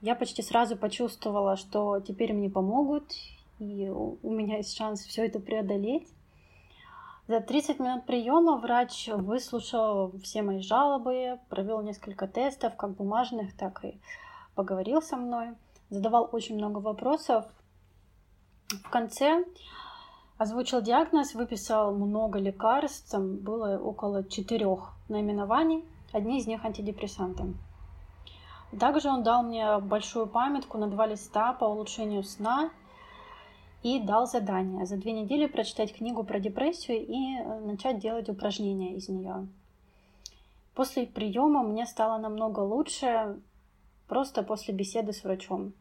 Я 0.00 0.14
почти 0.14 0.42
сразу 0.42 0.76
почувствовала, 0.76 1.56
что 1.56 2.00
теперь 2.00 2.32
мне 2.32 2.48
помогут, 2.48 3.12
и 3.62 3.88
у 3.88 4.30
меня 4.30 4.56
есть 4.56 4.76
шанс 4.76 5.02
все 5.02 5.26
это 5.26 5.38
преодолеть. 5.38 6.08
За 7.28 7.40
30 7.40 7.78
минут 7.78 8.04
приема 8.04 8.56
врач 8.56 9.08
выслушал 9.08 10.12
все 10.22 10.42
мои 10.42 10.60
жалобы, 10.60 11.38
провел 11.48 11.80
несколько 11.80 12.26
тестов, 12.26 12.76
как 12.76 12.96
бумажных, 12.96 13.56
так 13.56 13.84
и 13.84 14.00
поговорил 14.56 15.00
со 15.00 15.16
мной, 15.16 15.54
задавал 15.90 16.28
очень 16.32 16.56
много 16.56 16.78
вопросов. 16.78 17.46
В 18.68 18.90
конце 18.90 19.44
озвучил 20.38 20.82
диагноз, 20.82 21.34
выписал 21.34 21.94
много 21.94 22.40
лекарств, 22.40 23.16
было 23.16 23.78
около 23.78 24.24
четырех 24.24 24.92
наименований, 25.08 25.84
одни 26.12 26.40
из 26.40 26.48
них 26.48 26.64
антидепрессанты. 26.64 27.54
Также 28.80 29.08
он 29.08 29.22
дал 29.22 29.44
мне 29.44 29.78
большую 29.78 30.26
памятку 30.26 30.78
на 30.78 30.88
два 30.88 31.06
листа 31.06 31.52
по 31.52 31.66
улучшению 31.66 32.24
сна 32.24 32.70
и 33.82 33.98
дал 34.00 34.26
задание 34.26 34.86
за 34.86 34.96
две 34.96 35.12
недели 35.12 35.46
прочитать 35.46 35.94
книгу 35.94 36.22
про 36.24 36.38
депрессию 36.38 37.04
и 37.04 37.36
э, 37.36 37.60
начать 37.60 37.98
делать 37.98 38.28
упражнения 38.28 38.94
из 38.94 39.08
нее. 39.08 39.48
После 40.74 41.06
приема 41.06 41.62
мне 41.62 41.84
стало 41.86 42.18
намного 42.18 42.60
лучше, 42.60 43.40
просто 44.08 44.42
после 44.42 44.72
беседы 44.72 45.12
с 45.12 45.24
врачом. 45.24 45.74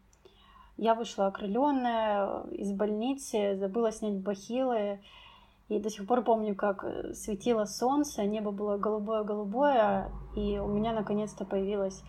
Я 0.78 0.96
вышла 0.96 1.28
окрыленная 1.28 2.44
из 2.52 2.72
больницы, 2.72 3.56
забыла 3.56 3.92
снять 3.92 4.18
бахилы, 4.18 5.00
и 5.70 5.80
до 5.80 5.90
сих 5.90 6.08
пор 6.08 6.24
помню, 6.24 6.56
как 6.56 6.84
э, 6.84 7.14
светило 7.14 7.66
солнце, 7.66 8.26
небо 8.26 8.52
было 8.52 8.78
голубое-голубое, 8.78 10.12
и 10.36 10.58
у 10.58 10.68
меня 10.68 10.92
наконец-то 10.92 11.46
появилась 11.46 12.02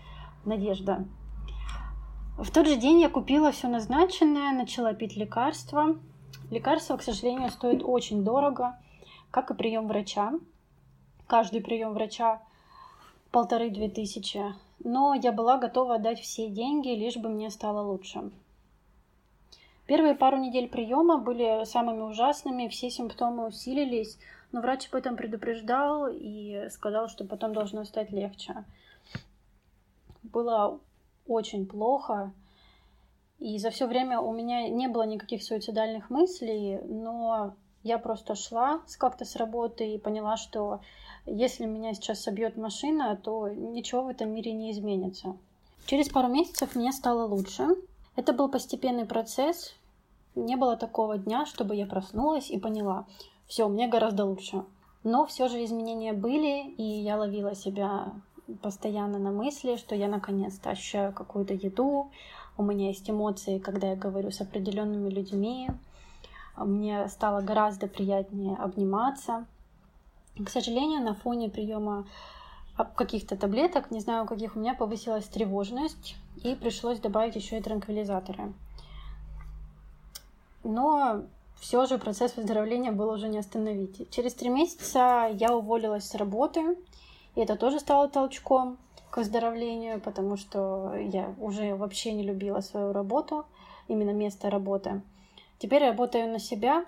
надежда. 0.45 1.07
В 2.39 2.51
тот 2.51 2.67
же 2.67 2.77
день 2.77 3.01
я 3.01 3.09
купила 3.09 3.53
все 3.53 3.69
назначенное, 3.69 4.53
начала 4.53 4.95
пить 4.95 5.17
лекарства. 5.17 5.97
Лекарства, 6.51 6.97
к 6.97 7.03
сожалению, 7.03 7.51
стоят 7.51 7.83
очень 7.85 8.25
дорого, 8.25 8.79
как 9.31 9.51
и 9.51 9.55
прием 9.55 9.87
врача. 9.87 10.33
Каждый 11.27 11.61
прием 11.61 11.93
врача 11.93 12.43
полторы-две 13.31 13.89
тысячи. 13.89 14.43
Но 14.83 15.15
я 15.15 15.31
была 15.31 15.59
готова 15.59 15.97
отдать 15.97 16.21
все 16.21 16.49
деньги, 16.49 16.89
лишь 16.89 17.17
бы 17.17 17.29
мне 17.29 17.51
стало 17.51 17.87
лучше. 17.87 18.31
Первые 19.87 20.15
пару 20.15 20.39
недель 20.39 20.69
приема 20.69 21.19
были 21.19 21.65
самыми 21.65 22.01
ужасными, 22.01 22.69
все 22.69 22.91
симптомы 22.91 23.49
усилились, 23.49 24.19
но 24.53 24.61
врач 24.61 24.89
об 24.89 24.95
этом 24.97 25.17
предупреждал 25.17 26.09
и 26.11 26.69
сказал, 26.71 27.09
что 27.09 27.25
потом 27.25 27.53
должно 27.53 27.85
стать 27.85 28.11
легче. 28.11 28.65
Было 30.23 30.81
очень 31.27 31.67
плохо. 31.67 32.33
И 33.39 33.59
за 33.59 33.71
все 33.71 33.87
время 33.87 34.21
у 34.21 34.33
меня 34.33 34.69
не 34.69 34.89
было 34.89 35.03
никаких 35.03 35.43
суицидальных 35.43 36.11
мыслей, 36.11 36.79
но 36.85 37.55
я 37.83 37.99
просто 37.99 38.35
шла 38.35 38.81
с 38.87 38.97
как-то 38.97 39.25
с 39.25 39.37
работы 39.37 39.95
и 39.95 39.99
поняла, 39.99 40.37
что 40.37 40.81
если 41.27 41.67
меня 41.67 41.95
сейчас 41.95 42.21
собьет 42.21 42.57
машина, 42.57 43.17
то 43.17 43.49
ничего 43.49 44.03
в 44.03 44.09
этом 44.09 44.31
мире 44.31 44.53
не 44.53 44.71
изменится. 44.71 45.37
Через 45.87 46.09
пару 46.09 46.29
месяцев 46.29 46.77
мне 46.77 46.93
стало 46.93 47.27
лучше. 47.27 47.67
Это 48.15 48.33
был 48.33 48.49
постепенный 48.49 49.05
процесс. 49.05 49.75
Не 50.35 50.57
было 50.57 50.77
такого 50.77 51.19
дня, 51.19 51.45
чтобы 51.45 51.75
я 51.75 51.87
проснулась 51.87 52.51
и 52.51 52.59
поняла, 52.59 53.07
все, 53.47 53.69
мне 53.69 53.89
гораздо 53.89 54.25
лучше. 54.25 54.65
Но 55.05 55.27
все 55.27 55.49
же 55.49 55.65
изменения 55.65 56.13
были, 56.13 56.71
и 56.71 56.83
я 56.83 57.19
ловила 57.19 57.55
себя 57.55 58.13
постоянно 58.61 59.19
на 59.19 59.31
мысли, 59.31 59.77
что 59.77 59.95
я 59.95 60.09
наконец-то 60.09 60.71
ощущаю 60.71 61.13
какую-то 61.13 61.55
еду, 61.55 62.11
у 62.57 62.63
меня 62.63 62.89
есть 62.89 63.09
эмоции, 63.09 63.59
когда 63.59 63.91
я 63.91 63.97
говорю 63.97 64.31
с 64.31 64.41
определенными 64.41 65.09
людьми, 65.09 65.71
мне 66.57 67.09
стало 67.09 67.41
гораздо 67.41 67.87
приятнее 67.87 68.57
обниматься. 68.57 69.47
К 70.37 70.49
сожалению, 70.49 71.03
на 71.03 71.15
фоне 71.15 71.49
приема 71.49 72.07
каких-то 72.97 73.37
таблеток, 73.37 73.91
не 73.91 74.01
знаю 74.01 74.27
каких, 74.27 74.57
у 74.57 74.59
меня 74.59 74.75
повысилась 74.75 75.25
тревожность, 75.27 76.17
и 76.43 76.55
пришлось 76.55 77.01
добавить 77.01 77.37
еще 77.37 77.59
и 77.59 77.63
транквилизаторы. 77.63 78.53
Но 80.65 81.23
все 81.61 81.87
же 81.87 81.99
процесс 81.99 82.37
выздоровления 82.37 82.93
был 82.93 83.09
уже 83.11 83.29
не 83.29 83.39
остановить. 83.39 84.11
Через 84.11 84.35
три 84.35 84.49
месяца 84.49 85.31
я 85.33 85.55
уволилась 85.55 86.09
с 86.09 86.15
работы, 86.15 86.77
и 87.35 87.41
это 87.41 87.57
тоже 87.57 87.81
стало 87.81 88.09
толчком 88.09 88.79
к 89.11 89.19
выздоровлению, 89.19 90.01
потому 90.01 90.37
что 90.37 90.95
я 90.95 91.35
уже 91.39 91.75
вообще 91.75 92.13
не 92.13 92.23
любила 92.23 92.61
свою 92.61 92.93
работу, 92.93 93.47
именно 93.89 94.11
место 94.11 94.51
работы. 94.51 95.03
Теперь 95.59 95.85
работаю 95.85 96.29
на 96.29 96.39
себя, 96.39 96.85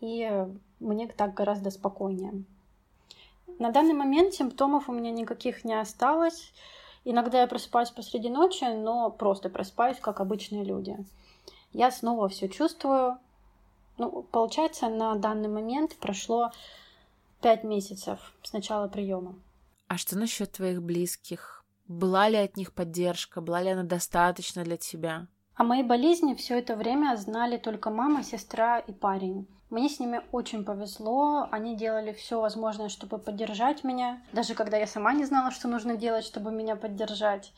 и 0.00 0.46
мне 0.80 1.08
так 1.08 1.34
гораздо 1.34 1.70
спокойнее. 1.70 2.44
На 3.58 3.70
данный 3.70 3.94
момент 3.94 4.34
симптомов 4.34 4.88
у 4.88 4.92
меня 4.92 5.10
никаких 5.10 5.64
не 5.64 5.78
осталось. 5.78 6.52
Иногда 7.04 7.42
я 7.42 7.46
просыпаюсь 7.46 7.90
посреди 7.90 8.28
ночи, 8.28 8.64
но 8.64 9.10
просто 9.10 9.48
просыпаюсь, 9.50 9.98
как 9.98 10.20
обычные 10.20 10.64
люди. 10.64 10.96
Я 11.72 11.90
снова 11.90 12.28
все 12.28 12.48
чувствую. 12.48 13.18
Ну, 13.98 14.22
получается, 14.30 14.88
на 14.88 15.14
данный 15.16 15.48
момент 15.48 15.96
прошло 15.96 16.50
пять 17.40 17.62
месяцев 17.62 18.32
с 18.42 18.52
начала 18.52 18.88
приема. 18.88 19.34
А 19.92 19.98
что 19.98 20.16
насчет 20.16 20.52
твоих 20.52 20.82
близких? 20.82 21.66
Была 21.86 22.30
ли 22.30 22.38
от 22.38 22.56
них 22.56 22.72
поддержка? 22.72 23.42
Была 23.42 23.60
ли 23.60 23.68
она 23.68 23.82
достаточно 23.82 24.64
для 24.64 24.78
тебя? 24.78 25.26
О 25.54 25.64
моей 25.64 25.82
болезни 25.82 26.32
все 26.32 26.58
это 26.58 26.76
время 26.76 27.14
знали 27.18 27.58
только 27.58 27.90
мама, 27.90 28.22
сестра 28.22 28.78
и 28.78 28.90
парень. 28.90 29.46
Мне 29.68 29.90
с 29.90 30.00
ними 30.00 30.22
очень 30.32 30.64
повезло, 30.64 31.46
они 31.50 31.76
делали 31.76 32.14
все 32.14 32.40
возможное, 32.40 32.88
чтобы 32.88 33.18
поддержать 33.18 33.84
меня, 33.84 34.22
даже 34.32 34.54
когда 34.54 34.78
я 34.78 34.86
сама 34.86 35.12
не 35.12 35.26
знала, 35.26 35.50
что 35.50 35.68
нужно 35.68 35.98
делать, 35.98 36.24
чтобы 36.24 36.52
меня 36.52 36.74
поддержать. 36.74 37.52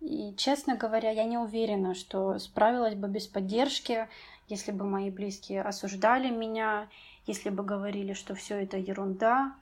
И, 0.00 0.34
честно 0.38 0.76
говоря, 0.76 1.10
я 1.10 1.24
не 1.24 1.36
уверена, 1.36 1.94
что 1.94 2.38
справилась 2.38 2.94
бы 2.94 3.06
без 3.06 3.26
поддержки, 3.26 4.08
если 4.48 4.72
бы 4.72 4.86
мои 4.86 5.10
близкие 5.10 5.60
осуждали 5.60 6.30
меня, 6.30 6.88
если 7.26 7.50
бы 7.50 7.62
говорили, 7.64 8.14
что 8.14 8.34
все 8.34 8.62
это 8.62 8.78
ерунда, 8.78 9.56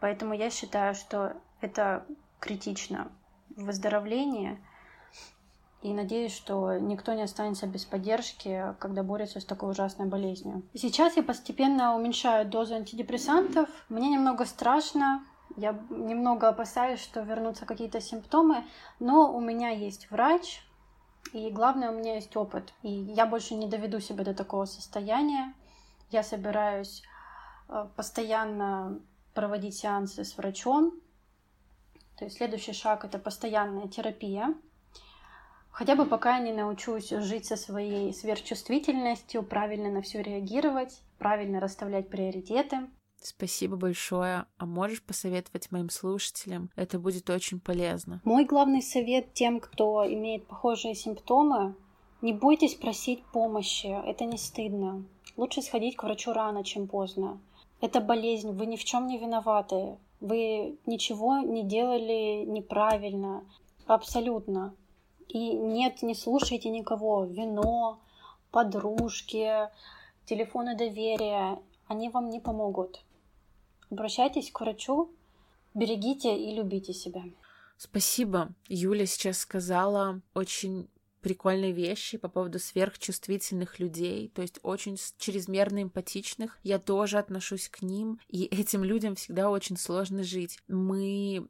Поэтому 0.00 0.34
я 0.34 0.50
считаю, 0.50 0.94
что 0.94 1.34
это 1.60 2.04
критично 2.40 3.10
в 3.56 3.64
выздоровлении. 3.64 4.58
И 5.82 5.92
надеюсь, 5.94 6.34
что 6.34 6.76
никто 6.76 7.14
не 7.14 7.22
останется 7.22 7.66
без 7.66 7.84
поддержки, 7.84 8.74
когда 8.80 9.04
борется 9.04 9.40
с 9.40 9.44
такой 9.44 9.70
ужасной 9.70 10.06
болезнью. 10.06 10.62
Сейчас 10.74 11.16
я 11.16 11.22
постепенно 11.22 11.94
уменьшаю 11.94 12.46
дозу 12.46 12.74
антидепрессантов. 12.74 13.68
Мне 13.88 14.08
немного 14.10 14.44
страшно, 14.44 15.24
я 15.56 15.78
немного 15.90 16.48
опасаюсь, 16.48 17.00
что 17.00 17.20
вернутся 17.20 17.64
какие-то 17.64 18.00
симптомы, 18.00 18.64
но 18.98 19.32
у 19.34 19.40
меня 19.40 19.70
есть 19.70 20.10
врач, 20.10 20.62
и 21.32 21.50
главное, 21.50 21.90
у 21.90 21.94
меня 21.94 22.14
есть 22.14 22.36
опыт. 22.36 22.72
И 22.82 22.90
я 22.90 23.26
больше 23.26 23.54
не 23.54 23.68
доведу 23.68 24.00
себя 24.00 24.24
до 24.24 24.34
такого 24.34 24.64
состояния. 24.64 25.52
Я 26.10 26.22
собираюсь 26.22 27.02
э, 27.68 27.86
постоянно 27.96 29.00
проводить 29.38 29.76
сеансы 29.76 30.24
с 30.24 30.36
врачом. 30.36 31.00
То 32.16 32.24
есть 32.24 32.38
следующий 32.38 32.72
шаг 32.72 33.04
это 33.04 33.20
постоянная 33.20 33.86
терапия. 33.86 34.52
Хотя 35.70 35.94
бы 35.94 36.06
пока 36.06 36.38
я 36.38 36.42
не 36.42 36.52
научусь 36.52 37.10
жить 37.10 37.46
со 37.46 37.56
своей 37.56 38.12
сверхчувствительностью, 38.12 39.44
правильно 39.44 39.92
на 39.92 40.02
все 40.02 40.22
реагировать, 40.22 41.02
правильно 41.18 41.60
расставлять 41.60 42.08
приоритеты. 42.08 42.90
Спасибо 43.22 43.76
большое. 43.76 44.46
А 44.56 44.66
можешь 44.66 45.04
посоветовать 45.04 45.70
моим 45.70 45.88
слушателям? 45.88 46.70
Это 46.74 46.98
будет 46.98 47.30
очень 47.30 47.60
полезно. 47.60 48.20
Мой 48.24 48.44
главный 48.44 48.82
совет 48.82 49.34
тем, 49.34 49.60
кто 49.60 50.04
имеет 50.04 50.48
похожие 50.48 50.96
симптомы, 50.96 51.76
не 52.22 52.32
бойтесь 52.32 52.74
просить 52.74 53.24
помощи, 53.26 53.86
это 53.86 54.24
не 54.24 54.36
стыдно. 54.36 55.04
Лучше 55.36 55.62
сходить 55.62 55.94
к 55.94 56.02
врачу 56.02 56.32
рано, 56.32 56.64
чем 56.64 56.88
поздно. 56.88 57.38
Это 57.80 58.00
болезнь, 58.00 58.50
вы 58.52 58.66
ни 58.66 58.76
в 58.76 58.84
чем 58.84 59.06
не 59.06 59.18
виноваты. 59.18 59.98
Вы 60.20 60.78
ничего 60.86 61.38
не 61.38 61.62
делали 61.62 62.44
неправильно. 62.44 63.44
Абсолютно. 63.86 64.74
И 65.28 65.52
нет, 65.52 66.02
не 66.02 66.14
слушайте 66.14 66.70
никого. 66.70 67.24
Вино, 67.24 68.00
подружки, 68.50 69.68
телефоны 70.24 70.76
доверия, 70.76 71.58
они 71.86 72.08
вам 72.08 72.30
не 72.30 72.40
помогут. 72.40 73.04
Обращайтесь 73.90 74.50
к 74.50 74.60
врачу, 74.60 75.10
берегите 75.74 76.36
и 76.36 76.54
любите 76.54 76.92
себя. 76.92 77.22
Спасибо. 77.76 78.48
Юля 78.68 79.06
сейчас 79.06 79.38
сказала 79.38 80.20
очень 80.34 80.88
прикольные 81.20 81.72
вещи 81.72 82.18
по 82.18 82.28
поводу 82.28 82.58
сверхчувствительных 82.58 83.78
людей, 83.78 84.30
то 84.34 84.42
есть 84.42 84.58
очень 84.62 84.96
чрезмерно 85.18 85.82
эмпатичных. 85.82 86.58
Я 86.62 86.78
тоже 86.78 87.18
отношусь 87.18 87.68
к 87.68 87.82
ним, 87.82 88.20
и 88.28 88.44
этим 88.44 88.84
людям 88.84 89.14
всегда 89.14 89.50
очень 89.50 89.76
сложно 89.76 90.22
жить. 90.22 90.58
Мы 90.68 91.48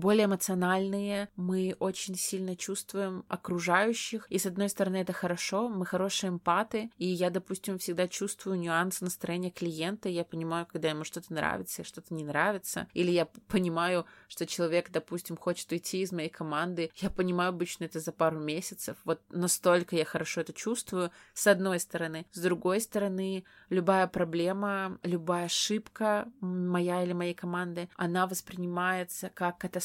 более 0.00 0.26
эмоциональные, 0.26 1.28
мы 1.36 1.76
очень 1.78 2.16
сильно 2.16 2.56
чувствуем 2.56 3.24
окружающих, 3.28 4.26
и 4.30 4.38
с 4.38 4.46
одной 4.46 4.68
стороны 4.68 4.96
это 4.96 5.12
хорошо, 5.12 5.68
мы 5.68 5.86
хорошие 5.86 6.30
эмпаты, 6.30 6.90
и 6.98 7.06
я, 7.06 7.30
допустим, 7.30 7.78
всегда 7.78 8.08
чувствую 8.08 8.58
нюансы 8.58 9.04
настроения 9.04 9.50
клиента, 9.50 10.08
я 10.08 10.24
понимаю, 10.24 10.66
когда 10.66 10.90
ему 10.90 11.04
что-то 11.04 11.32
нравится, 11.32 11.84
что-то 11.84 12.14
не 12.14 12.24
нравится, 12.24 12.88
или 12.92 13.10
я 13.10 13.26
понимаю, 13.48 14.06
что 14.28 14.46
человек, 14.46 14.90
допустим, 14.90 15.36
хочет 15.36 15.70
уйти 15.72 16.02
из 16.02 16.12
моей 16.12 16.28
команды, 16.28 16.90
я 16.96 17.10
понимаю 17.10 17.50
обычно 17.50 17.84
это 17.84 18.00
за 18.00 18.12
пару 18.12 18.38
месяцев, 18.38 18.96
вот 19.04 19.20
настолько 19.30 19.96
я 19.96 20.04
хорошо 20.04 20.40
это 20.40 20.52
чувствую, 20.52 21.10
с 21.32 21.46
одной 21.46 21.78
стороны. 21.80 22.26
С 22.32 22.40
другой 22.40 22.80
стороны, 22.80 23.44
любая 23.68 24.06
проблема, 24.06 24.98
любая 25.02 25.46
ошибка 25.46 26.28
моя 26.40 27.02
или 27.02 27.12
моей 27.12 27.34
команды, 27.34 27.88
она 27.96 28.26
воспринимается 28.26 29.30
как 29.34 29.58
катастрофа. 29.58 29.83